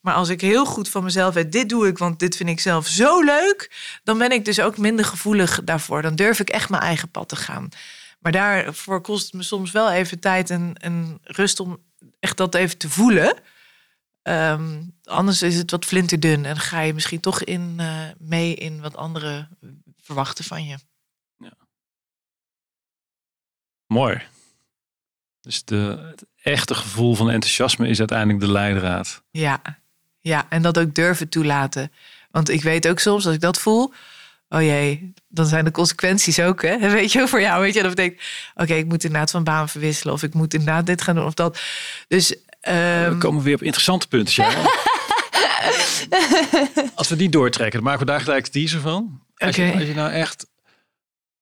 Maar 0.01 0.13
als 0.13 0.29
ik 0.29 0.41
heel 0.41 0.65
goed 0.65 0.89
van 0.89 1.03
mezelf 1.03 1.33
weet, 1.33 1.51
dit 1.51 1.69
doe 1.69 1.87
ik, 1.87 1.97
want 1.97 2.19
dit 2.19 2.35
vind 2.35 2.49
ik 2.49 2.59
zelf 2.59 2.87
zo 2.87 3.21
leuk, 3.21 3.71
dan 4.03 4.17
ben 4.17 4.31
ik 4.31 4.45
dus 4.45 4.59
ook 4.59 4.77
minder 4.77 5.05
gevoelig 5.05 5.63
daarvoor. 5.63 6.01
Dan 6.01 6.15
durf 6.15 6.39
ik 6.39 6.49
echt 6.49 6.69
mijn 6.69 6.83
eigen 6.83 7.09
pad 7.09 7.29
te 7.29 7.35
gaan. 7.35 7.69
Maar 8.19 8.31
daarvoor 8.31 9.01
kost 9.01 9.25
het 9.25 9.33
me 9.33 9.43
soms 9.43 9.71
wel 9.71 9.91
even 9.91 10.19
tijd 10.19 10.49
en, 10.49 11.19
rust 11.23 11.59
om 11.59 11.77
echt 12.19 12.37
dat 12.37 12.55
even 12.55 12.77
te 12.77 12.89
voelen. 12.89 13.33
Ehm, 14.21 14.81
anders 15.03 15.41
is 15.41 15.55
het 15.55 15.71
wat 15.71 15.85
flinterdun 15.85 16.45
en 16.45 16.57
ga 16.57 16.79
je 16.79 16.93
misschien 16.93 17.19
toch 17.19 17.43
in, 17.43 17.75
uh, 17.79 17.99
mee 18.17 18.55
in 18.55 18.81
wat 18.81 18.95
anderen 18.95 19.57
verwachten 20.05 20.45
van 20.45 20.65
je. 20.65 20.77
Ja. 21.37 21.53
Mooi. 23.87 24.21
Dus 25.41 25.63
de, 25.63 26.05
het 26.09 26.25
echte 26.41 26.75
gevoel 26.75 27.15
van 27.15 27.29
enthousiasme 27.29 27.87
is 27.87 27.99
uiteindelijk 27.99 28.39
de 28.39 28.51
leidraad. 28.51 29.23
Ja, 29.31 29.61
ja, 30.19 30.45
en 30.49 30.61
dat 30.61 30.79
ook 30.79 30.95
durven 30.95 31.29
toelaten. 31.29 31.91
Want 32.31 32.49
ik 32.49 32.61
weet 32.61 32.87
ook 32.87 32.99
soms, 32.99 33.25
als 33.25 33.35
ik 33.35 33.41
dat 33.41 33.59
voel, 33.59 33.93
oh 34.49 34.61
jee, 34.61 35.13
dan 35.27 35.45
zijn 35.45 35.65
de 35.65 35.71
consequenties 35.71 36.39
ook, 36.39 36.61
hè? 36.61 36.77
Weet 36.89 37.11
je, 37.11 37.27
voor 37.27 37.41
jou, 37.41 37.61
weet 37.61 37.73
je, 37.73 37.81
dat 37.81 37.95
betekent, 37.95 38.21
oké, 38.55 38.73
ik 38.73 38.85
moet 38.85 39.03
inderdaad 39.03 39.31
van 39.31 39.43
baan 39.43 39.69
verwisselen, 39.69 40.13
of 40.13 40.23
ik 40.23 40.33
moet 40.33 40.53
inderdaad 40.53 40.85
dit 40.85 41.01
gaan 41.01 41.15
doen, 41.15 41.25
of 41.25 41.33
dat. 41.33 41.59
Dus. 42.07 42.31
Um... 42.31 42.39
We 43.09 43.15
komen 43.19 43.43
weer 43.43 43.55
op 43.55 43.63
interessante 43.63 44.07
punten, 44.07 44.43
ja. 44.43 44.53
als 46.95 47.07
we 47.07 47.15
die 47.15 47.29
doortrekken, 47.29 47.79
dan 47.79 47.89
maken 47.89 48.05
we 48.05 48.11
daar 48.11 48.21
gelijk 48.21 48.47
teaser 48.47 48.81
van. 48.81 49.24
Als, 49.35 49.55
je, 49.55 49.73
als 49.73 49.83
je 49.83 49.93
nou 49.93 50.11
echt 50.11 50.47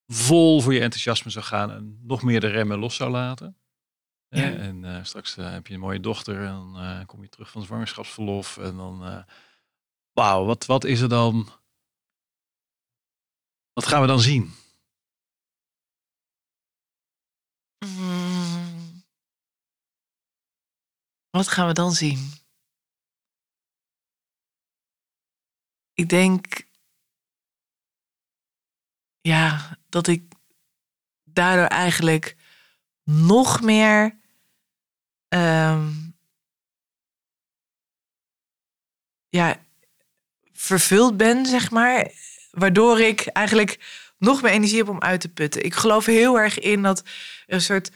vol 0.08 0.62
voor 0.62 0.74
je 0.74 0.80
enthousiasme 0.80 1.32
zou 1.32 1.46
gaan 1.46 1.72
en 1.72 2.00
nog 2.02 2.24
meer 2.24 2.40
de 2.40 2.48
remmen 2.48 2.80
los 2.80 2.96
zou 2.96 3.12
laten. 3.12 3.58
Ja. 4.28 4.52
En 4.54 4.84
uh, 4.84 5.04
straks 5.04 5.38
uh, 5.38 5.52
heb 5.52 5.68
je 5.68 5.74
een 5.74 5.80
mooie 5.80 6.00
dochter 6.00 6.38
en 6.38 6.52
dan 6.52 6.84
uh, 6.84 7.06
kom 7.06 7.22
je 7.22 7.30
terug 7.30 7.52
van 7.52 7.64
zwangerschapsverlof. 7.64 8.58
En 8.58 8.78
dan, 8.78 9.26
wauw, 10.12 10.46
wat, 10.46 10.66
wat 10.66 10.84
is 10.84 11.00
er 11.00 11.10
dan? 11.10 11.50
Wat 13.74 13.86
gaan 13.86 14.02
we 14.02 14.08
dan 14.08 14.20
zien? 14.20 14.54
Mm. 17.86 19.04
Wat 21.30 21.48
gaan 21.48 21.68
we 21.68 21.74
dan 21.74 21.92
zien? 21.92 22.32
Ik 25.94 26.10
denk, 26.10 26.68
ja, 29.24 29.78
dat 29.90 30.08
ik 30.08 30.24
daardoor 31.24 31.66
eigenlijk 31.66 32.36
nog 33.04 33.62
meer 33.62 34.20
um, 35.30 36.16
ja, 39.30 39.60
vervuld 40.54 41.18
ben, 41.18 41.46
zeg 41.46 41.72
maar. 41.72 42.12
Waardoor 42.52 43.00
ik 43.00 43.26
eigenlijk 43.28 43.80
nog 44.18 44.42
meer 44.42 44.52
energie 44.52 44.78
heb 44.78 44.90
om 44.90 45.02
uit 45.02 45.22
te 45.22 45.30
putten. 45.30 45.64
Ik 45.64 45.74
geloof 45.74 46.06
heel 46.06 46.40
erg 46.40 46.60
in 46.60 46.82
dat 46.82 47.04
een 47.48 47.62
soort 47.62 47.92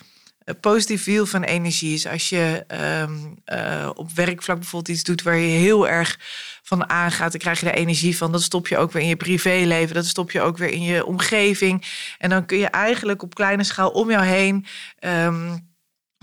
positief 0.54 1.04
wiel 1.04 1.26
van 1.26 1.43
energie 1.43 1.93
is. 1.93 2.08
Als 2.08 2.30
je 2.30 2.66
um, 3.02 3.38
uh, 3.45 3.89
op 3.93 4.12
werkvlak 4.12 4.58
bijvoorbeeld 4.58 4.95
iets 4.95 5.04
doet 5.04 5.22
waar 5.22 5.38
je 5.38 5.58
heel 5.58 5.88
erg 5.88 6.20
van 6.64 6.89
aangaat, 6.89 7.32
dan 7.32 7.41
krijg 7.41 7.60
je 7.60 7.70
er 7.70 7.76
energie 7.76 8.18
van. 8.18 8.32
Dat 8.32 8.41
stop 8.41 8.68
je 8.68 8.78
ook 8.78 8.91
weer 8.91 9.02
in 9.02 9.08
je 9.08 9.16
privéleven. 9.16 9.95
Dat 9.95 10.06
stop 10.06 10.32
je 10.32 10.41
ook 10.41 10.58
weer 10.58 10.70
in 10.70 10.82
je 10.82 11.06
omgeving. 11.06 11.86
En 12.18 12.30
dan 12.30 12.45
kun 12.45 12.58
je 12.58 12.68
eigenlijk 12.68 13.24
op 13.24 13.36
kleine 13.36 13.64
schaal 13.64 13.89
om 13.89 14.12
jou 14.12 14.26
heen. 14.26 14.66
Um, 15.00 15.68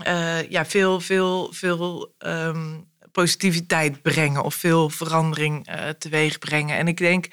uh, 0.07 0.49
ja, 0.49 0.65
veel, 0.65 1.01
veel, 1.01 1.53
veel 1.53 2.13
um, 2.17 2.87
positiviteit 3.11 4.01
brengen 4.01 4.43
of 4.43 4.55
veel 4.55 4.89
verandering 4.89 5.69
uh, 5.69 5.89
teweeg 5.89 6.39
brengen. 6.39 6.77
En 6.77 6.87
ik 6.87 6.97
denk 6.97 7.27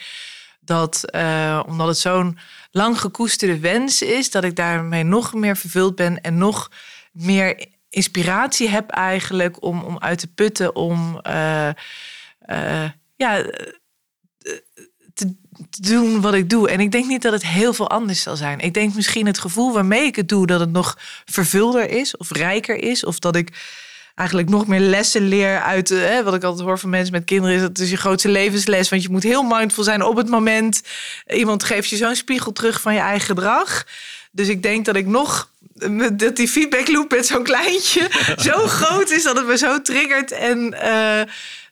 dat, 0.64 1.02
uh, 1.14 1.62
omdat 1.66 1.86
het 1.86 1.98
zo'n 1.98 2.38
lang 2.70 3.00
gekoesterde 3.00 3.58
wens 3.58 4.02
is, 4.02 4.30
dat 4.30 4.44
ik 4.44 4.56
daarmee 4.56 5.02
nog 5.02 5.34
meer 5.34 5.56
vervuld 5.56 5.94
ben 5.94 6.20
en 6.20 6.38
nog 6.38 6.70
meer 7.12 7.66
inspiratie 7.88 8.68
heb 8.68 8.90
eigenlijk 8.90 9.62
om, 9.62 9.82
om 9.82 9.98
uit 9.98 10.18
te 10.18 10.26
putten, 10.26 10.76
om 10.76 11.20
ja, 13.16 13.44
te, 15.14 15.34
doen 15.80 16.20
wat 16.20 16.34
ik 16.34 16.50
doe. 16.50 16.68
En 16.68 16.80
ik 16.80 16.92
denk 16.92 17.06
niet 17.06 17.22
dat 17.22 17.32
het 17.32 17.46
heel 17.46 17.74
veel 17.74 17.90
anders 17.90 18.22
zal 18.22 18.36
zijn. 18.36 18.58
Ik 18.58 18.74
denk 18.74 18.94
misschien 18.94 19.26
het 19.26 19.38
gevoel 19.38 19.72
waarmee 19.72 20.04
ik 20.04 20.16
het 20.16 20.28
doe, 20.28 20.46
dat 20.46 20.60
het 20.60 20.72
nog 20.72 20.98
vervulder 21.24 21.90
is 21.90 22.16
of 22.16 22.30
rijker 22.30 22.76
is. 22.76 23.04
Of 23.04 23.18
dat 23.18 23.36
ik 23.36 23.48
eigenlijk 24.14 24.48
nog 24.48 24.66
meer 24.66 24.80
lessen 24.80 25.28
leer 25.28 25.60
uit, 25.60 25.88
hè, 25.88 26.22
wat 26.22 26.34
ik 26.34 26.44
altijd 26.44 26.66
hoor 26.66 26.78
van 26.78 26.90
mensen 26.90 27.12
met 27.12 27.24
kinderen, 27.24 27.56
is 27.56 27.62
dat 27.62 27.78
is 27.78 27.90
je 27.90 27.96
grootste 27.96 28.28
levensles. 28.28 28.88
Want 28.88 29.02
je 29.02 29.10
moet 29.10 29.22
heel 29.22 29.42
mindful 29.42 29.84
zijn 29.84 30.02
op 30.02 30.16
het 30.16 30.28
moment. 30.28 30.82
Iemand 31.26 31.64
geeft 31.64 31.88
je 31.88 31.96
zo'n 31.96 32.14
spiegel 32.14 32.52
terug 32.52 32.80
van 32.80 32.94
je 32.94 33.00
eigen 33.00 33.26
gedrag. 33.26 33.86
Dus 34.30 34.48
ik 34.48 34.62
denk 34.62 34.84
dat 34.84 34.96
ik 34.96 35.06
nog 35.06 35.50
dat 36.12 36.36
die 36.36 36.48
feedback 36.48 36.88
loop 36.88 37.10
met 37.10 37.26
zo'n 37.26 37.42
kleintje 37.42 38.10
zo 38.50 38.66
groot 38.66 39.10
is 39.10 39.22
dat 39.22 39.36
het 39.36 39.46
me 39.46 39.56
zo 39.56 39.82
triggert 39.82 40.32
en 40.32 40.74
uh, 40.74 41.22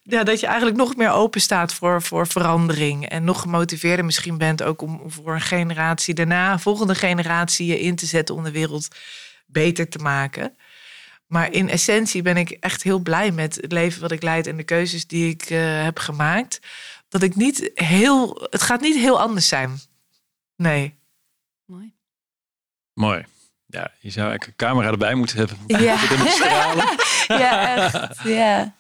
ja, 0.03 0.23
dat 0.25 0.41
je 0.41 0.47
eigenlijk 0.47 0.77
nog 0.77 0.97
meer 0.97 1.11
open 1.11 1.41
staat 1.41 1.75
voor, 1.75 2.03
voor 2.03 2.27
verandering. 2.27 3.09
En 3.09 3.25
nog 3.25 3.41
gemotiveerder 3.41 4.05
misschien 4.05 4.39
bent 4.39 4.63
ook 4.63 4.83
om 4.83 5.03
voor 5.07 5.35
een 5.35 5.41
generatie 5.41 6.15
daarna, 6.15 6.59
volgende 6.59 6.95
generatie, 6.95 7.67
je 7.67 7.81
in 7.81 7.97
te 7.97 8.07
zetten 8.07 8.35
om 8.35 8.45
de 8.45 8.51
wereld 8.51 8.89
beter 9.47 9.89
te 9.89 9.99
maken. 9.99 10.57
Maar 11.31 11.53
in 11.53 11.69
essentie 11.69 12.23
ben 12.23 12.37
ik 12.37 12.51
echt 12.51 12.83
heel 12.83 12.99
blij 12.99 13.31
met 13.31 13.55
het 13.55 13.73
leven 13.73 14.01
wat 14.01 14.11
ik 14.11 14.23
leid 14.23 14.47
en 14.47 14.57
de 14.57 14.63
keuzes 14.63 15.07
die 15.07 15.31
ik 15.31 15.51
uh, 15.51 15.83
heb 15.83 15.99
gemaakt. 15.99 16.61
Dat 17.09 17.23
ik 17.23 17.37
niet 17.37 17.71
heel. 17.75 18.47
Het 18.51 18.63
gaat 18.63 18.81
niet 18.81 18.97
heel 18.97 19.21
anders 19.21 19.49
zijn. 19.49 19.81
Nee. 20.57 20.95
Mooi. 21.65 21.93
Mooi. 22.95 23.25
Ja, 23.67 23.91
je 24.01 24.11
zou 24.11 24.29
eigenlijk 24.29 24.47
een 24.47 24.67
camera 24.67 24.91
erbij 24.91 25.15
moeten 25.15 25.37
hebben. 25.37 25.59
Ja, 25.67 25.79
ja 27.43 27.77
echt. 27.77 28.23
Ja. 28.23 28.75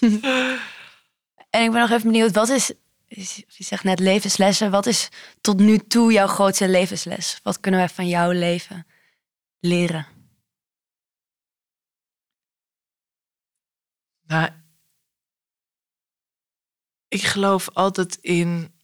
en 1.50 1.62
ik 1.62 1.70
ben 1.70 1.80
nog 1.80 1.90
even 1.90 2.10
benieuwd, 2.10 2.32
wat 2.32 2.48
is, 2.48 2.72
je 3.08 3.44
zegt 3.64 3.84
net 3.84 3.98
levenslessen, 3.98 4.70
wat 4.70 4.86
is 4.86 5.08
tot 5.40 5.58
nu 5.58 5.78
toe 5.78 6.12
jouw 6.12 6.26
grootste 6.26 6.68
levensles? 6.68 7.40
Wat 7.42 7.60
kunnen 7.60 7.80
wij 7.80 7.88
van 7.88 8.08
jouw 8.08 8.30
leven 8.30 8.86
leren? 9.58 10.06
Nou, 14.30 14.50
ik 17.08 17.22
geloof 17.22 17.68
altijd 17.72 18.18
in 18.20 18.74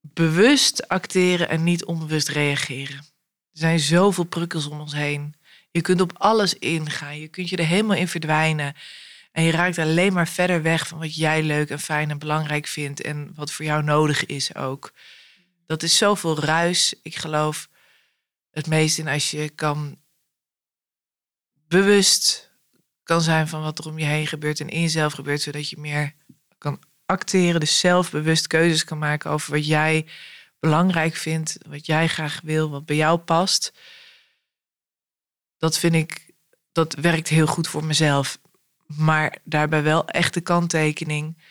bewust 0.00 0.88
acteren 0.88 1.48
en 1.48 1.64
niet 1.64 1.84
onbewust 1.84 2.28
reageren. 2.28 2.96
Er 2.96 3.04
zijn 3.58 3.80
zoveel 3.80 4.24
prikkels 4.24 4.66
om 4.66 4.80
ons 4.80 4.92
heen. 4.92 5.34
Je 5.70 5.80
kunt 5.80 6.00
op 6.00 6.18
alles 6.18 6.54
ingaan. 6.54 7.18
Je 7.18 7.28
kunt 7.28 7.48
je 7.48 7.56
er 7.56 7.66
helemaal 7.66 7.96
in 7.96 8.08
verdwijnen. 8.08 8.74
En 9.32 9.42
je 9.42 9.50
raakt 9.50 9.78
alleen 9.78 10.12
maar 10.12 10.28
verder 10.28 10.62
weg 10.62 10.88
van 10.88 10.98
wat 10.98 11.14
jij 11.14 11.42
leuk 11.42 11.70
en 11.70 11.80
fijn 11.80 12.10
en 12.10 12.18
belangrijk 12.18 12.66
vindt. 12.66 13.00
En 13.00 13.34
wat 13.34 13.52
voor 13.52 13.64
jou 13.64 13.82
nodig 13.82 14.26
is 14.26 14.54
ook. 14.54 14.92
Dat 15.66 15.82
is 15.82 15.96
zoveel 15.96 16.38
ruis. 16.38 16.94
Ik 17.02 17.16
geloof 17.16 17.68
het 18.50 18.66
meest 18.66 18.98
in 18.98 19.08
als 19.08 19.30
je 19.30 19.48
kan 19.48 19.98
bewust 21.68 22.49
kan 23.10 23.22
zijn 23.22 23.48
van 23.48 23.62
wat 23.62 23.78
er 23.78 23.86
om 23.86 23.98
je 23.98 24.04
heen 24.04 24.26
gebeurt 24.26 24.60
en 24.60 24.68
in 24.68 24.80
jezelf 24.80 25.12
gebeurt, 25.12 25.40
zodat 25.40 25.68
je 25.68 25.78
meer 25.78 26.14
kan 26.58 26.80
acteren, 27.06 27.60
dus 27.60 27.78
zelfbewust 27.78 28.46
keuzes 28.46 28.84
kan 28.84 28.98
maken 28.98 29.30
over 29.30 29.52
wat 29.52 29.66
jij 29.66 30.06
belangrijk 30.60 31.14
vindt, 31.14 31.58
wat 31.68 31.86
jij 31.86 32.08
graag 32.08 32.40
wil, 32.42 32.70
wat 32.70 32.86
bij 32.86 32.96
jou 32.96 33.18
past. 33.18 33.72
Dat 35.58 35.78
vind 35.78 35.94
ik, 35.94 36.30
dat 36.72 36.94
werkt 36.94 37.28
heel 37.28 37.46
goed 37.46 37.68
voor 37.68 37.84
mezelf. 37.84 38.38
Maar 38.86 39.38
daarbij 39.44 39.82
wel 39.82 40.08
echt 40.08 40.34
de 40.34 40.40
kanttekening 40.40 41.42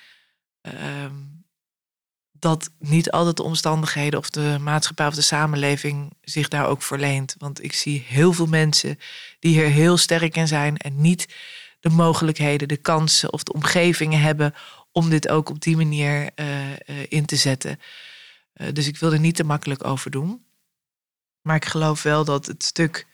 ehm, 0.61 1.15
dat 2.39 2.69
niet 2.79 3.11
altijd 3.11 3.37
de 3.37 3.43
omstandigheden 3.43 4.19
of 4.19 4.29
de 4.29 4.57
maatschappij 4.59 5.07
of 5.07 5.15
de 5.15 5.21
samenleving 5.21 6.13
zich 6.21 6.47
daar 6.47 6.67
ook 6.67 6.81
verleent. 6.81 7.35
Want 7.37 7.63
ik 7.63 7.73
zie 7.73 8.05
heel 8.07 8.33
veel 8.33 8.45
mensen 8.45 8.99
die 9.39 9.53
hier 9.53 9.69
heel 9.69 9.97
sterk 9.97 10.35
in 10.35 10.47
zijn 10.47 10.77
en 10.77 11.01
niet 11.01 11.27
de 11.79 11.89
mogelijkheden, 11.89 12.67
de 12.67 12.77
kansen 12.77 13.33
of 13.33 13.43
de 13.43 13.53
omgevingen 13.53 14.21
hebben 14.21 14.53
om 14.91 15.09
dit 15.09 15.29
ook 15.29 15.49
op 15.49 15.61
die 15.61 15.75
manier 15.75 16.29
uh, 16.35 16.69
uh, 16.69 16.75
in 17.09 17.25
te 17.25 17.35
zetten. 17.35 17.79
Uh, 18.55 18.67
dus 18.73 18.87
ik 18.87 18.97
wil 18.97 19.13
er 19.13 19.19
niet 19.19 19.35
te 19.35 19.43
makkelijk 19.43 19.85
over 19.85 20.11
doen. 20.11 20.45
Maar 21.41 21.55
ik 21.55 21.65
geloof 21.65 22.03
wel 22.03 22.25
dat 22.25 22.45
het 22.45 22.63
stuk 22.63 23.07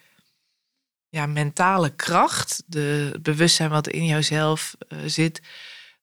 ja, 1.09 1.25
mentale 1.25 1.89
kracht, 1.89 2.63
de, 2.65 3.09
het 3.13 3.23
bewustzijn 3.23 3.69
wat 3.69 3.87
in 3.87 4.05
jouzelf 4.05 4.75
zit, 5.05 5.41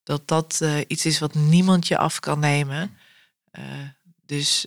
dat 0.02 0.28
dat 0.28 0.64
iets 0.86 1.06
is 1.06 1.18
wat 1.18 1.34
niemand 1.34 1.88
je 1.88 1.98
af 1.98 2.20
kan 2.20 2.38
nemen. 2.38 2.96
Uh, 3.58 3.88
dus 4.26 4.66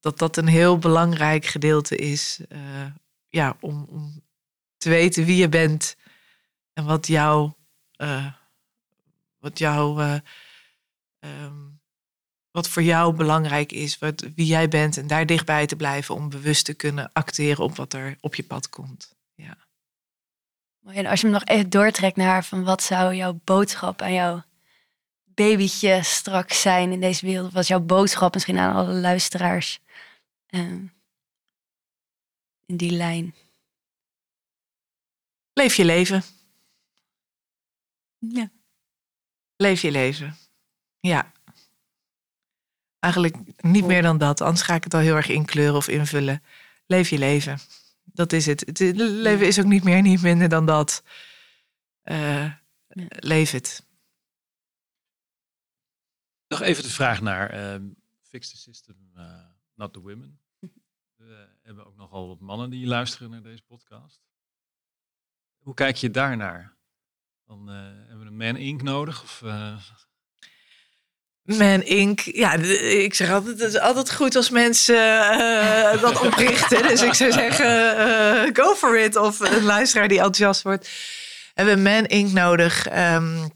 dat 0.00 0.18
dat 0.18 0.36
een 0.36 0.46
heel 0.46 0.78
belangrijk 0.78 1.46
gedeelte 1.46 1.96
is. 1.96 2.40
eh, 2.48 2.86
ja, 3.28 3.56
om, 3.60 3.86
om 3.88 4.22
te 4.76 4.88
weten 4.88 5.24
wie 5.24 5.36
je 5.36 5.48
bent 5.48 5.96
en 6.72 6.84
wat 6.84 7.06
jou, 7.06 7.52
eh, 7.96 8.32
wat 9.38 9.58
jou, 9.58 10.02
eh, 10.02 10.18
ehm, 11.18 11.66
wat 12.50 12.68
voor 12.68 12.82
jou 12.82 13.14
belangrijk 13.14 13.72
is, 13.72 13.98
wat, 13.98 14.26
wie 14.34 14.46
jij 14.46 14.68
bent 14.68 14.96
en 14.96 15.06
daar 15.06 15.26
dichtbij 15.26 15.66
te 15.66 15.76
blijven 15.76 16.14
om 16.14 16.28
bewust 16.28 16.64
te 16.64 16.74
kunnen 16.74 17.10
acteren 17.12 17.64
op 17.64 17.76
wat 17.76 17.92
er 17.92 18.16
op 18.20 18.34
je 18.34 18.42
pad 18.42 18.68
komt. 18.68 19.16
Ja. 19.34 19.56
En 20.84 21.06
als 21.06 21.20
je 21.20 21.26
hem 21.26 21.34
nog 21.34 21.44
even 21.44 21.70
doortrekt 21.70 22.16
naar 22.16 22.44
van 22.44 22.64
wat 22.64 22.82
zou 22.82 23.14
jouw 23.14 23.40
boodschap 23.44 24.02
aan 24.02 24.12
jouw 24.12 24.42
babytje 25.38 26.02
straks 26.02 26.60
zijn 26.60 26.92
in 26.92 27.00
deze 27.00 27.26
wereld? 27.26 27.52
Wat 27.52 27.62
is 27.62 27.68
jouw 27.68 27.80
boodschap 27.80 28.34
misschien 28.34 28.58
aan 28.58 28.74
alle 28.74 28.92
luisteraars 28.92 29.80
ehm, 30.46 30.86
in 32.66 32.76
die 32.76 32.90
lijn? 32.90 33.34
Leef 35.52 35.74
je 35.74 35.84
leven. 35.84 36.22
Ja. 38.18 38.50
Leef 39.56 39.82
je 39.82 39.90
leven. 39.90 40.36
Ja. 41.00 41.32
Eigenlijk 42.98 43.36
niet 43.56 43.84
meer 43.84 44.02
dan 44.02 44.18
dat. 44.18 44.40
Anders 44.40 44.62
ga 44.62 44.74
ik 44.74 44.84
het 44.84 44.94
al 44.94 45.00
heel 45.00 45.16
erg 45.16 45.28
inkleuren 45.28 45.76
of 45.76 45.88
invullen. 45.88 46.42
Leef 46.86 47.10
je 47.10 47.18
leven. 47.18 47.58
Dat 48.04 48.32
is 48.32 48.46
het. 48.46 48.60
Het 48.60 48.78
leven 48.96 49.46
is 49.46 49.58
ook 49.58 49.66
niet 49.66 49.84
meer, 49.84 50.02
niet 50.02 50.22
minder 50.22 50.48
dan 50.48 50.66
dat. 50.66 51.02
Eh, 52.02 52.52
Leef 53.08 53.50
het. 53.50 53.86
Nog 56.48 56.60
even 56.62 56.82
de 56.82 56.90
vraag 56.90 57.20
naar 57.20 57.50
ehm, 57.50 57.82
Fix 58.22 58.50
the 58.50 58.56
System, 58.56 58.96
eh, 59.14 59.24
Not 59.74 59.92
the 59.92 60.00
Women. 60.00 60.40
We 61.16 61.48
hebben 61.62 61.86
ook 61.86 61.96
nogal 61.96 62.28
wat 62.28 62.40
mannen 62.40 62.70
die 62.70 62.86
luisteren 62.86 63.30
naar 63.30 63.42
deze 63.42 63.62
podcast. 63.62 64.20
Hoe 65.58 65.74
kijk 65.74 65.96
je 65.96 66.10
daarnaar? 66.10 66.76
Dan 67.46 67.68
eh, 67.70 67.74
hebben 68.06 68.18
we 68.18 68.26
een 68.26 68.36
Man 68.36 68.56
Inc. 68.56 68.82
nodig? 68.82 69.22
Of, 69.22 69.42
eh, 69.42 69.76
Man 71.42 71.82
Inc. 71.82 72.20
Ja, 72.20 72.52
ik 72.52 73.14
zeg 73.14 73.30
altijd, 73.30 73.60
het 73.60 73.74
is 73.74 73.80
altijd 73.80 74.12
goed 74.14 74.36
als 74.36 74.50
mensen 74.50 74.96
dat 76.00 76.20
oprichten. 76.26 76.82
dus 76.82 77.02
ik 77.02 77.14
zou 77.14 77.32
zeggen, 77.32 78.56
go 78.56 78.74
for 78.74 78.98
it. 78.98 79.16
Of 79.16 79.40
een 79.40 79.62
luisteraar 79.62 80.08
die 80.08 80.18
enthousiast 80.18 80.62
wordt. 80.62 80.90
Hebben 81.54 81.74
we 81.74 81.80
Man 81.80 82.04
Inc. 82.04 82.32
nodig? 82.32 82.86
Ehm, 82.86 83.48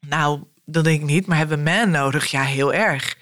nou, 0.00 0.44
dat 0.70 0.84
denk 0.84 1.00
ik 1.00 1.06
niet. 1.06 1.26
Maar 1.26 1.36
hebben 1.36 1.62
Man 1.62 1.90
nodig? 1.90 2.26
Ja, 2.26 2.42
heel 2.42 2.72
erg. 2.72 3.16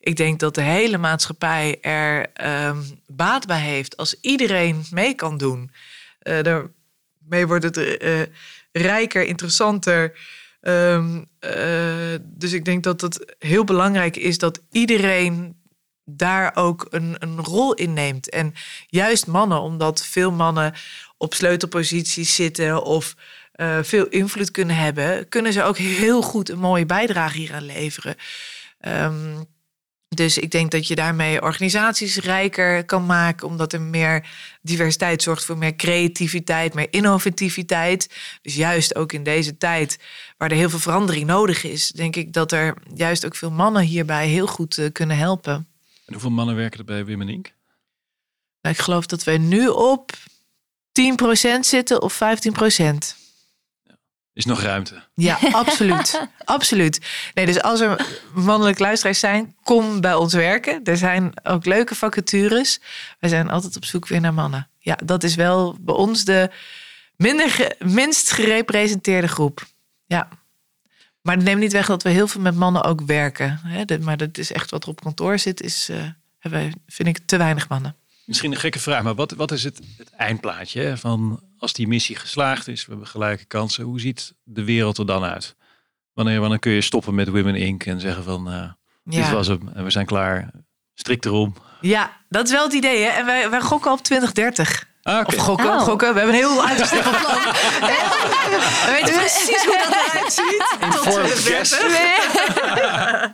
Ik 0.00 0.16
denk 0.16 0.40
dat 0.40 0.54
de 0.54 0.62
hele 0.62 0.98
maatschappij 0.98 1.78
er 1.80 2.26
ehm, 2.32 2.78
baat 3.06 3.46
bij 3.46 3.60
heeft 3.60 3.96
als 3.96 4.16
iedereen 4.20 4.84
mee 4.90 5.14
kan 5.14 5.38
doen. 5.38 5.70
Eh, 6.18 6.42
daarmee 6.42 7.46
wordt 7.46 7.64
het 7.64 7.76
eh, 7.76 8.20
rijker, 8.72 9.24
interessanter. 9.24 10.18
Ehm, 10.60 11.24
eh, 11.38 12.14
dus 12.22 12.52
ik 12.52 12.64
denk 12.64 12.82
dat 12.82 13.00
het 13.00 13.34
heel 13.38 13.64
belangrijk 13.64 14.16
is 14.16 14.38
dat 14.38 14.60
iedereen 14.70 15.58
daar 16.04 16.56
ook 16.56 16.86
een, 16.90 17.16
een 17.18 17.40
rol 17.40 17.74
in 17.74 17.92
neemt. 17.92 18.28
En 18.28 18.54
juist 18.86 19.26
mannen, 19.26 19.60
omdat 19.60 20.06
veel 20.06 20.32
mannen 20.32 20.74
op 21.16 21.34
sleutelposities 21.34 22.34
zitten 22.34 22.82
of 22.82 23.16
eh, 23.60 23.78
veel 23.82 24.06
invloed 24.06 24.50
kunnen 24.50 24.76
hebben, 24.76 25.28
kunnen 25.28 25.52
ze 25.52 25.62
ook 25.62 25.78
heel 25.78 26.22
goed 26.22 26.48
een 26.48 26.58
mooie 26.58 26.86
bijdrage 26.86 27.36
hieraan 27.36 27.64
leveren. 27.64 28.16
Ehm, 28.78 29.42
dus 30.08 30.38
ik 30.38 30.50
denk 30.50 30.70
dat 30.70 30.86
je 30.86 30.94
daarmee 30.94 31.42
organisaties 31.42 32.16
rijker 32.16 32.84
kan 32.84 33.06
maken, 33.06 33.46
omdat 33.46 33.72
er 33.72 33.80
meer 33.80 34.28
diversiteit 34.62 35.22
zorgt 35.22 35.44
voor 35.44 35.58
meer 35.58 35.76
creativiteit, 35.76 36.74
meer 36.74 36.86
innovativiteit. 36.90 38.14
Dus 38.42 38.54
juist 38.54 38.94
ook 38.94 39.12
in 39.12 39.22
deze 39.22 39.56
tijd, 39.56 39.98
waar 40.36 40.50
er 40.50 40.56
heel 40.56 40.70
veel 40.70 40.78
verandering 40.78 41.26
nodig 41.26 41.64
is, 41.64 41.88
denk 41.88 42.16
ik 42.16 42.32
dat 42.32 42.52
er 42.52 42.74
juist 42.94 43.26
ook 43.26 43.36
veel 43.36 43.50
mannen 43.50 43.82
hierbij 43.82 44.28
heel 44.28 44.46
goed 44.46 44.78
eh, 44.78 44.92
kunnen 44.92 45.16
helpen. 45.16 45.54
en 46.06 46.12
hoeveel 46.12 46.30
mannen 46.30 46.56
werken 46.56 46.78
er 46.78 46.84
bij 46.84 47.06
Women 47.06 47.28
Inc.? 47.28 47.52
Nou, 48.60 48.74
ik 48.74 48.80
geloof 48.80 49.06
dat 49.06 49.24
wij 49.24 49.38
nu 49.38 49.68
op 49.68 50.12
10% 50.92 51.60
zitten 51.60 52.02
of 52.02 52.18
15%. 52.18 53.19
Is 54.32 54.44
nog 54.44 54.60
ruimte? 54.62 55.02
Ja, 55.14 55.38
absoluut. 55.52 56.26
absoluut. 56.44 57.00
Nee, 57.34 57.46
dus 57.46 57.62
als 57.62 57.80
er 57.80 58.06
mannelijke 58.34 58.82
luisteraars 58.82 59.18
zijn, 59.18 59.56
kom 59.62 60.00
bij 60.00 60.14
ons 60.14 60.32
werken. 60.34 60.80
Er 60.84 60.96
zijn 60.96 61.32
ook 61.42 61.64
leuke 61.64 61.94
vacatures. 61.94 62.80
Wij 63.18 63.30
zijn 63.30 63.50
altijd 63.50 63.76
op 63.76 63.84
zoek 63.84 64.08
weer 64.08 64.20
naar 64.20 64.34
mannen. 64.34 64.68
Ja, 64.78 64.98
dat 65.04 65.22
is 65.24 65.34
wel 65.34 65.76
bij 65.80 65.94
ons 65.94 66.24
de 66.24 66.50
minder 67.16 67.50
ge- 67.50 67.76
minst 67.78 68.30
gerepresenteerde 68.32 69.28
groep. 69.28 69.66
Ja. 70.06 70.28
Maar 71.22 71.36
dat 71.36 71.44
neemt 71.44 71.60
niet 71.60 71.72
weg 71.72 71.86
dat 71.86 72.02
we 72.02 72.08
heel 72.10 72.28
veel 72.28 72.40
met 72.40 72.54
mannen 72.54 72.84
ook 72.84 73.00
werken. 73.00 73.60
Hè, 73.62 73.84
de- 73.84 73.98
maar 74.00 74.16
dat 74.16 74.38
is 74.38 74.52
echt 74.52 74.70
wat 74.70 74.82
er 74.82 74.88
op 74.88 75.00
kantoor 75.02 75.38
zit, 75.38 75.60
is, 75.62 75.88
eh, 75.88 75.96
hebben 76.38 76.60
wij, 76.60 76.72
vind 76.86 77.08
ik, 77.08 77.18
te 77.26 77.36
weinig 77.36 77.68
mannen. 77.68 77.96
Misschien 78.24 78.52
een 78.52 78.58
gekke 78.58 78.78
vraag, 78.78 79.02
maar 79.02 79.14
wat, 79.14 79.32
wat 79.32 79.52
is 79.52 79.64
het, 79.64 79.80
het 79.96 80.10
eindplaatje 80.10 80.96
van 80.96 81.42
als 81.60 81.72
die 81.72 81.88
missie 81.88 82.16
geslaagd 82.16 82.68
is, 82.68 82.84
we 82.84 82.90
hebben 82.90 83.08
gelijke 83.08 83.44
kansen, 83.44 83.84
hoe 83.84 84.00
ziet 84.00 84.34
de 84.44 84.64
wereld 84.64 84.98
er 84.98 85.06
dan 85.06 85.24
uit? 85.24 85.56
Wanneer, 86.12 86.40
wanneer 86.40 86.58
kun 86.58 86.72
je 86.72 86.80
stoppen 86.80 87.14
met 87.14 87.28
Women 87.28 87.54
Inc. 87.54 87.84
en 87.86 88.00
zeggen 88.00 88.24
van 88.24 88.50
eh, 88.50 88.70
dit 89.04 89.30
was 89.30 89.46
hem 89.46 89.70
en 89.74 89.84
we 89.84 89.90
zijn 89.90 90.06
klaar, 90.06 90.50
strikt 90.94 91.24
erom. 91.24 91.54
ja, 91.80 92.16
dat 92.28 92.46
is 92.46 92.52
wel 92.52 92.64
het 92.64 92.72
idee. 92.72 93.02
Hè? 93.02 93.08
En 93.08 93.26
wij, 93.26 93.50
wij 93.50 93.60
gokken 93.60 93.92
op 93.92 94.02
2030. 94.02 94.88
Ah. 95.02 95.26
Of 95.26 95.34
gokken, 95.36 95.66
Oh. 95.66 95.80
gokken. 95.80 96.12
We 96.14 96.18
hebben 96.20 96.34
een 96.36 96.40
heel 96.42 96.66
uitgestippeld 96.66 97.18
plan. 97.20 97.34
We 98.86 98.90
weten 99.00 99.14
precies 99.14 99.64
hoe 99.64 99.78
dat 99.84 99.94
eruit 100.12 100.32
ziet. 100.32 100.76
Tot 100.94 101.06
Informed 101.06 101.36
2030. 101.44 103.32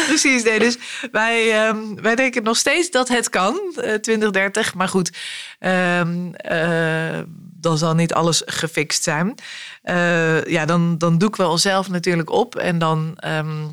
Precies, 0.06 0.42
nee. 0.42 0.58
Dus 0.58 0.78
wij, 1.12 1.64
ehm, 1.66 1.94
wij 1.94 2.14
denken 2.14 2.42
nog 2.42 2.56
steeds 2.56 2.90
dat 2.90 3.08
het 3.08 3.30
kan, 3.30 3.60
eh, 3.76 3.94
2030. 3.94 4.74
Maar 4.74 4.88
goed, 4.88 5.10
ehm, 5.58 6.32
eh, 6.34 7.18
dan 7.66 7.78
zal 7.78 7.94
niet 7.94 8.14
alles 8.14 8.42
gefixt 8.44 9.02
zijn. 9.02 9.34
Eh, 9.82 10.44
ja, 10.44 10.64
dan, 10.64 10.98
dan 10.98 11.18
doeken 11.18 11.44
we 11.44 11.50
onszelf 11.50 11.88
natuurlijk 11.88 12.30
op. 12.30 12.56
En 12.56 12.78
dan 12.78 13.14
ehm, 13.16 13.68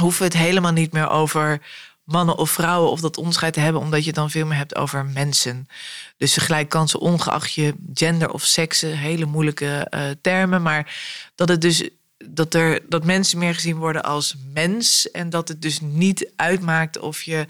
hoeven 0.00 0.18
we 0.18 0.24
het 0.24 0.36
helemaal 0.36 0.72
niet 0.72 0.92
meer 0.92 1.08
over 1.08 1.60
mannen 2.04 2.38
of 2.38 2.50
vrouwen 2.50 2.90
of 2.90 3.00
dat 3.00 3.16
onderscheid 3.16 3.52
te 3.52 3.60
hebben, 3.60 3.82
omdat 3.82 4.04
je 4.04 4.12
dan 4.12 4.30
veel 4.30 4.46
meer 4.46 4.56
hebt 4.56 4.76
over 4.76 5.04
mensen. 5.04 5.68
Dus 6.16 6.34
de 6.34 6.40
gelijke 6.40 6.68
kansen, 6.68 7.00
ongeacht 7.00 7.52
je 7.52 7.74
gender 7.94 8.30
of 8.30 8.44
seksen, 8.44 8.98
hele 8.98 9.24
moeilijke 9.24 9.86
eh, 9.90 10.02
termen. 10.20 10.62
Maar 10.62 10.94
dat 11.34 11.48
het 11.48 11.60
dus 11.60 11.88
dat 12.24 12.54
er 12.54 12.80
dat 12.88 13.04
mensen 13.04 13.38
meer 13.38 13.54
gezien 13.54 13.76
worden 13.76 14.04
als 14.04 14.36
mens. 14.52 15.10
En 15.10 15.30
dat 15.30 15.48
het 15.48 15.62
dus 15.62 15.80
niet 15.80 16.30
uitmaakt 16.36 16.98
of 16.98 17.22
je 17.22 17.46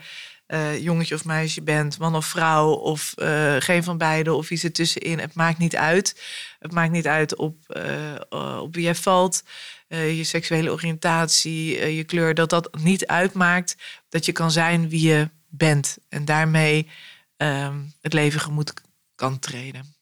eh, 0.46 0.82
jongetje 0.82 1.14
of 1.14 1.24
meisje 1.24 1.62
bent, 1.62 1.98
man 1.98 2.14
of 2.16 2.26
vrouw, 2.26 2.70
of 2.72 3.12
eh, 3.16 3.56
geen 3.58 3.84
van 3.84 3.98
beide, 3.98 4.32
of 4.34 4.50
iets 4.50 4.64
ertussenin. 4.64 5.18
Het 5.18 5.34
maakt 5.34 5.58
niet 5.58 5.76
uit. 5.76 6.22
Het 6.58 6.72
maakt 6.72 6.92
niet 6.92 7.06
uit 7.06 7.36
op, 7.36 7.70
eh, 7.70 8.60
op 8.60 8.74
wie 8.74 8.84
jij 8.84 8.94
valt, 8.94 9.42
eh, 9.88 10.16
je 10.16 10.24
seksuele 10.24 10.70
oriëntatie, 10.72 11.94
je 11.94 12.04
kleur. 12.04 12.34
Dat 12.34 12.50
dat 12.50 12.74
niet 12.82 13.06
uitmaakt 13.06 13.76
dat 14.08 14.24
je 14.26 14.32
kan 14.32 14.50
zijn 14.50 14.88
wie 14.88 15.08
je 15.08 15.28
bent. 15.48 15.98
En 16.08 16.24
daarmee 16.24 16.88
ehm, 17.36 17.78
het 18.00 18.12
leven 18.12 18.40
gemoed 18.40 18.72
kan 19.14 19.38
treden. 19.38 19.94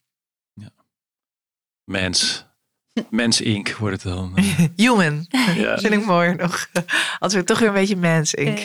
Mens. 1.85 2.45
Mens 3.11 3.41
Inc. 3.41 3.69
wordt 3.69 4.03
het 4.03 4.13
dan. 4.15 4.39
Human, 4.77 5.27
Ja. 5.55 5.79
vind 5.79 5.93
ik 5.95 6.05
mooi 6.05 6.35
nog. 6.35 6.69
Als 7.19 7.35
we 7.35 7.45
toch 7.45 7.59
weer 7.59 7.69
een 7.69 7.75
beetje 7.75 7.97
mens, 7.97 8.35
Ink. 8.35 8.59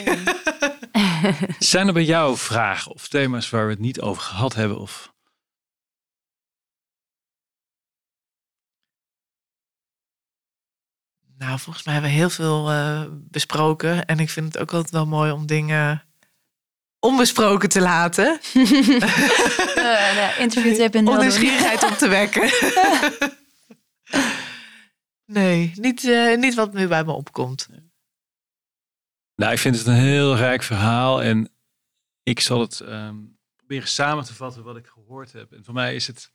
Zijn 1.58 1.86
er 1.86 1.92
bij 1.92 2.04
jou 2.04 2.36
vragen 2.36 2.92
of 2.92 3.08
thema's 3.08 3.50
waar 3.50 3.64
we 3.64 3.70
het 3.70 3.80
niet 3.80 4.00
over 4.00 4.22
gehad 4.22 4.54
hebben? 4.54 4.78
Of... 4.78 5.12
Nou, 11.38 11.58
volgens 11.58 11.84
mij 11.84 11.94
hebben 11.94 12.12
we 12.12 12.16
heel 12.16 12.30
veel 12.30 12.70
eh, 12.70 13.04
besproken. 13.10 14.06
En 14.06 14.18
ik 14.18 14.30
vind 14.30 14.46
het 14.46 14.62
ook 14.62 14.72
altijd 14.72 14.92
wel 14.92 15.06
mooi 15.06 15.30
om 15.30 15.46
dingen 15.46 16.04
onbesproken 16.98 17.68
te 17.68 17.80
laten. 17.80 18.40
Uh, 19.76 20.38
interview 20.38 21.08
Om 21.08 21.18
nieuwsgierigheid 21.18 21.84
op 21.84 21.98
te 21.98 22.08
wekken. 22.08 22.50
nee, 25.24 25.72
niet, 25.74 26.08
eh, 26.08 26.36
niet 26.36 26.54
wat 26.54 26.72
nu 26.72 26.88
bij 26.88 27.04
me 27.04 27.12
opkomt. 27.12 27.68
Nou, 29.40 29.52
ik 29.52 29.58
vind 29.58 29.78
het 29.78 29.86
een 29.86 29.94
heel 29.94 30.36
rijk 30.36 30.62
verhaal 30.62 31.22
en 31.22 31.52
ik 32.22 32.40
zal 32.40 32.60
het 32.60 32.80
ehm, 32.80 33.16
proberen 33.56 33.88
samen 33.88 34.24
te 34.24 34.34
vatten 34.34 34.62
wat 34.62 34.76
ik 34.76 34.86
gehoord 34.86 35.32
heb. 35.32 35.52
En 35.52 35.64
voor 35.64 35.74
mij 35.74 35.94
is 35.94 36.06
het, 36.06 36.32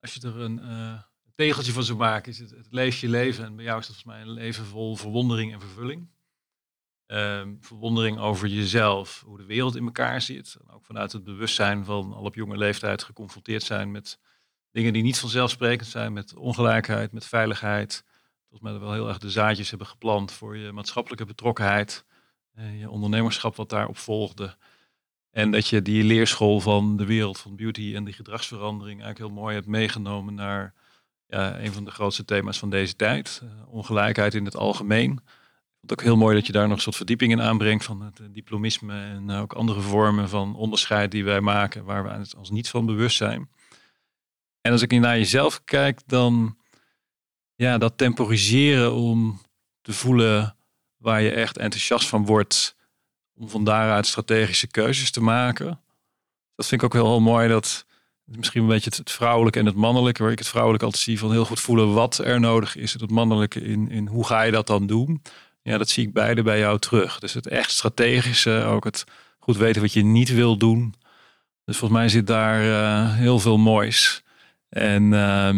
als 0.00 0.14
je 0.14 0.20
er 0.26 0.40
een 0.40 0.60
eh, 0.60 1.02
tegeltje 1.34 1.72
van 1.72 1.82
zou 1.82 1.98
maken, 1.98 2.32
is 2.32 2.38
het, 2.38 2.50
het 2.50 2.66
leef 2.70 3.00
je 3.00 3.08
leven. 3.08 3.44
En 3.44 3.56
bij 3.56 3.64
jou 3.64 3.78
is 3.78 3.86
dat 3.86 3.96
volgens 3.96 4.14
mij 4.14 4.26
een 4.26 4.40
leven 4.42 4.64
vol 4.64 4.96
verwondering 4.96 5.52
en 5.52 5.60
vervulling. 5.60 6.10
Ehm, 7.06 7.54
verwondering 7.60 8.18
over 8.18 8.48
jezelf, 8.48 9.22
hoe 9.26 9.38
de 9.38 9.46
wereld 9.46 9.76
in 9.76 9.84
elkaar 9.84 10.22
zit. 10.22 10.56
En 10.60 10.74
ook 10.74 10.84
vanuit 10.84 11.12
het 11.12 11.24
bewustzijn 11.24 11.84
van 11.84 12.12
al 12.12 12.24
op 12.24 12.34
jonge 12.34 12.56
leeftijd 12.56 13.02
geconfronteerd 13.02 13.62
zijn 13.62 13.90
met 13.90 14.18
dingen 14.70 14.92
die 14.92 15.02
niet 15.02 15.18
vanzelfsprekend 15.18 15.88
zijn, 15.88 16.12
met 16.12 16.34
ongelijkheid, 16.34 17.12
met 17.12 17.26
veiligheid. 17.26 18.04
Volgens 18.48 18.70
mij 18.70 18.80
wel 18.80 18.92
heel 18.92 19.08
erg 19.08 19.18
de 19.18 19.30
zaadjes 19.30 19.68
hebben 19.70 19.88
geplant 19.88 20.32
voor 20.32 20.56
je 20.56 20.72
maatschappelijke 20.72 21.24
betrokkenheid, 21.24 22.04
je 22.78 22.90
ondernemerschap 22.90 23.56
wat 23.56 23.68
daarop 23.68 23.98
volgde. 23.98 24.56
En 25.30 25.50
dat 25.50 25.68
je 25.68 25.82
die 25.82 26.04
leerschool 26.04 26.60
van 26.60 26.96
de 26.96 27.06
wereld 27.06 27.38
van 27.38 27.56
beauty 27.56 27.92
en 27.94 28.04
die 28.04 28.14
gedragsverandering 28.14 29.02
eigenlijk 29.02 29.32
heel 29.32 29.42
mooi 29.42 29.54
hebt 29.54 29.66
meegenomen 29.66 30.34
naar 30.34 30.74
ja, 31.26 31.60
een 31.60 31.72
van 31.72 31.84
de 31.84 31.90
grootste 31.90 32.24
thema's 32.24 32.58
van 32.58 32.70
deze 32.70 32.96
tijd. 32.96 33.40
Uh, 33.44 33.50
ongelijkheid 33.68 34.34
in 34.34 34.44
het 34.44 34.56
algemeen. 34.56 35.10
Ik 35.12 35.78
vond 35.78 35.92
ook 35.92 36.02
heel 36.02 36.16
mooi 36.16 36.36
dat 36.36 36.46
je 36.46 36.52
daar 36.52 36.68
nog 36.68 36.76
een 36.76 36.82
soort 36.82 36.96
verdieping 36.96 37.32
in 37.32 37.40
aanbrengt 37.40 37.84
van 37.84 38.00
het 38.00 38.20
uh, 38.20 38.26
diplomisme 38.30 39.02
en 39.02 39.30
ook 39.30 39.52
andere 39.52 39.80
vormen 39.80 40.28
van 40.28 40.54
onderscheid 40.54 41.10
die 41.10 41.24
wij 41.24 41.40
maken, 41.40 41.84
waar 41.84 42.04
we 42.04 42.36
ons 42.36 42.50
niet 42.50 42.68
van 42.68 42.86
bewust 42.86 43.16
zijn. 43.16 43.50
En 44.60 44.72
als 44.72 44.82
ik 44.82 44.90
naar 44.90 45.18
jezelf 45.18 45.64
kijk, 45.64 46.00
dan 46.06 46.56
ja, 47.54 47.78
dat 47.78 47.98
temporiseren 47.98 48.94
om 48.94 49.40
te 49.80 49.92
voelen 49.92 50.56
waar 51.02 51.22
je 51.22 51.30
echt 51.30 51.58
enthousiast 51.58 52.08
van 52.08 52.26
wordt, 52.26 52.76
om 53.34 53.48
van 53.48 53.64
daaruit 53.64 54.06
strategische 54.06 54.66
keuzes 54.66 55.10
te 55.10 55.22
maken. 55.22 55.80
Dat 56.54 56.66
vind 56.66 56.82
ik 56.82 56.86
ook 56.86 57.02
heel, 57.02 57.20
mooi. 57.20 57.48
Dat 57.48 57.86
misschien 58.24 58.62
een 58.62 58.68
beetje 58.68 58.92
het, 58.96 59.10
vrouwelijke 59.10 59.58
en 59.58 59.66
het 59.66 59.74
mannelijke, 59.74 60.22
waar 60.22 60.32
ik 60.32 60.38
het 60.38 60.48
vrouwelijke 60.48 60.84
altijd 60.84 61.02
zie 61.02 61.18
van 61.18 61.32
heel 61.32 61.44
goed 61.44 61.60
voelen 61.60 61.92
wat 61.92 62.18
er 62.18 62.40
nodig 62.40 62.76
is. 62.76 62.92
Het 62.92 63.10
mannelijke 63.10 63.60
in, 63.60 63.90
in 63.90 64.06
hoe 64.06 64.26
ga 64.26 64.42
je 64.42 64.52
dat 64.52 64.66
dan 64.66 64.86
doen? 64.86 65.22
Ja, 65.62 65.78
dat 65.78 65.88
zie 65.88 66.06
ik 66.06 66.12
beide 66.12 66.42
bij 66.42 66.58
jou 66.58 66.78
terug. 66.78 67.18
Dus 67.18 67.32
het 67.32 67.46
echt 67.46 67.70
strategische, 67.70 68.64
ook 68.64 68.84
het 68.84 69.04
goed 69.38 69.56
weten 69.56 69.82
wat 69.82 69.92
je 69.92 70.04
niet 70.04 70.34
wil 70.34 70.56
doen. 70.56 70.94
Dus 71.64 71.76
volgens 71.76 72.00
mij 72.00 72.08
zit 72.08 72.26
daar 72.26 72.64
uh, 72.64 73.14
heel 73.14 73.38
veel 73.38 73.58
moois. 73.58 74.22
En 74.68 75.02
uh, 75.02 75.54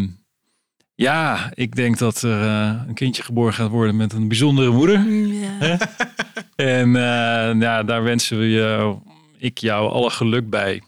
ja, 0.94 1.50
ik 1.54 1.74
denk 1.76 1.98
dat 1.98 2.22
er 2.22 2.42
uh, 2.42 2.82
een 2.86 2.94
kindje 2.94 3.22
geboren 3.22 3.54
gaat 3.54 3.70
worden 3.70 3.96
met 3.96 4.12
een 4.12 4.28
bijzondere 4.28 4.70
moeder. 4.70 5.08
Ja. 5.08 5.78
en 6.56 6.88
uh, 6.88 7.60
ja, 7.60 7.82
daar 7.82 8.02
wensen 8.02 8.38
we 8.38 8.48
je, 8.48 8.96
ik 9.38 9.58
jou 9.58 9.90
alle 9.90 10.10
geluk 10.10 10.50
bij. 10.50 10.82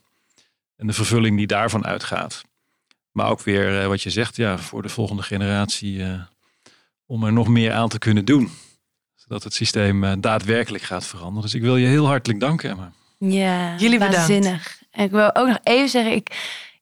En 0.77 0.87
de 0.87 0.93
vervulling 0.93 1.37
die 1.37 1.47
daarvan 1.47 1.87
uitgaat. 1.87 2.45
Maar 3.13 3.31
ook 3.31 3.43
weer 3.43 3.83
uh, 3.83 3.87
wat 3.87 4.03
je 4.03 4.11
zegt, 4.11 4.37
ja, 4.37 4.59
voor 4.59 4.83
de 4.83 4.89
volgende 4.89 5.23
generatie. 5.23 6.05
om 7.07 7.25
er 7.25 7.33
nog 7.33 7.49
meer 7.49 7.73
aan 7.73 7.89
te 7.89 7.99
kunnen 7.99 8.25
doen. 8.25 8.51
Zodat 9.15 9.43
het 9.43 9.55
systeem 9.55 10.21
daadwerkelijk 10.21 10.83
gaat 10.85 11.07
veranderen. 11.07 11.43
Dus 11.43 11.55
ik 11.55 11.63
wil 11.63 11.77
je 11.77 11.87
heel 11.87 12.07
hartelijk 12.07 12.41
danken, 12.41 12.71
Emma. 12.71 12.93
Ja, 13.19 13.77
Jullie 13.77 13.99
bedankt. 13.99 14.17
waanzinnig. 14.17 14.83
En 14.91 15.05
ik 15.05 15.11
wil 15.11 15.35
ook 15.35 15.47
nog 15.47 15.59
even 15.63 15.89
zeggen, 15.89 16.13
ik, 16.13 16.29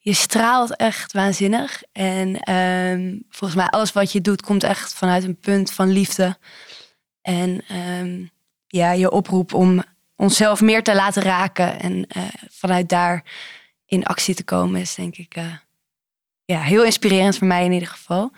je 0.05 0.13
straalt 0.13 0.77
echt 0.77 1.13
waanzinnig. 1.13 1.83
En 1.93 2.55
um, 2.55 3.25
volgens 3.31 3.61
mij 3.61 3.69
alles 3.69 3.93
wat 3.93 4.13
je 4.13 4.21
doet 4.21 4.43
komt 4.43 4.65
echt 4.65 4.95
vanuit 4.95 5.25
een 5.25 5.39
punt 5.39 5.73
van 5.73 5.89
liefde. 5.89 6.39
En 7.23 7.65
um, 8.01 8.31
ja, 8.67 8.93
je 8.93 9.11
oproep 9.11 9.55
om 9.55 9.83
onszelf 10.17 10.61
meer 10.61 10.83
te 10.83 10.95
laten 10.95 11.23
raken 11.23 11.81
en 11.81 12.07
uh, 12.17 12.23
vanuit 12.51 12.89
daar 12.89 13.25
in 13.87 14.05
actie 14.05 14.35
te 14.35 14.45
komen 14.45 14.81
is 14.81 14.95
denk 14.95 15.17
ik 15.17 15.37
uh, 15.37 15.53
ja, 16.45 16.61
heel 16.61 16.85
inspirerend 16.85 17.39
voor 17.39 17.47
mij 17.47 17.65
in 17.65 17.73
ieder 17.73 17.89
geval. 17.89 18.33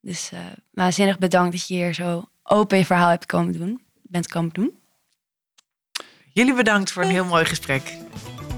Dus 0.00 0.30
uh, 0.32 0.40
waanzinnig 0.70 1.18
bedankt 1.18 1.52
dat 1.52 1.66
je 1.66 1.74
hier 1.74 1.94
zo 1.94 2.28
open 2.42 2.78
je 2.78 2.84
verhaal 2.84 3.08
hebt 3.08 3.26
komen 3.26 3.52
doen, 3.52 3.82
bent 4.02 4.28
komen 4.28 4.52
doen. 4.52 4.78
Jullie 6.32 6.54
bedankt 6.54 6.92
voor 6.92 7.02
een 7.02 7.10
heel 7.10 7.24
mooi 7.24 7.44
gesprek. 7.44 7.96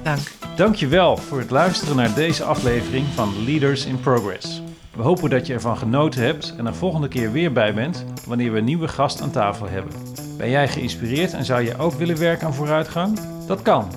Dank. 0.03 0.36
Dankjewel 0.57 1.17
voor 1.17 1.39
het 1.39 1.51
luisteren 1.51 1.97
naar 1.97 2.15
deze 2.15 2.45
aflevering 2.45 3.07
van 3.07 3.45
Leaders 3.45 3.87
in 3.87 4.01
Progress. 4.01 4.63
We 4.95 5.03
hopen 5.03 5.31
dat 5.31 5.47
je 5.47 5.53
ervan 5.53 5.77
genoten 5.77 6.23
hebt 6.23 6.55
en 6.59 6.67
er 6.67 6.75
volgende 6.75 7.09
keer 7.09 7.33
weer 7.33 7.53
bij 7.53 7.75
bent 7.75 8.05
wanneer 8.27 8.53
we 8.53 8.59
een 8.59 8.65
nieuwe 8.65 8.89
gast 8.89 9.21
aan 9.21 9.31
tafel 9.31 9.69
hebben. 9.69 9.93
Ben 10.37 10.51
jij 10.51 10.69
geïnspireerd 10.69 11.33
en 11.33 11.45
zou 11.45 11.63
je 11.63 11.79
ook 11.79 11.93
willen 11.93 12.19
werken 12.19 12.47
aan 12.47 12.55
vooruitgang? 12.55 13.19
Dat 13.47 13.63
kan. 13.63 13.91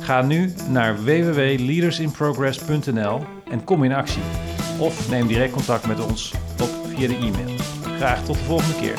Ga 0.00 0.22
nu 0.22 0.54
naar 0.68 1.04
www.leadersinprogress.nl 1.04 3.20
en 3.50 3.64
kom 3.64 3.84
in 3.84 3.92
actie. 3.92 4.22
Of 4.78 5.10
neem 5.10 5.26
direct 5.26 5.52
contact 5.52 5.86
met 5.86 6.04
ons 6.04 6.34
op 6.62 6.70
via 6.94 7.08
de 7.08 7.16
e-mail. 7.16 7.56
Graag 7.96 8.24
tot 8.24 8.36
de 8.36 8.44
volgende 8.44 8.78
keer. 8.80 8.96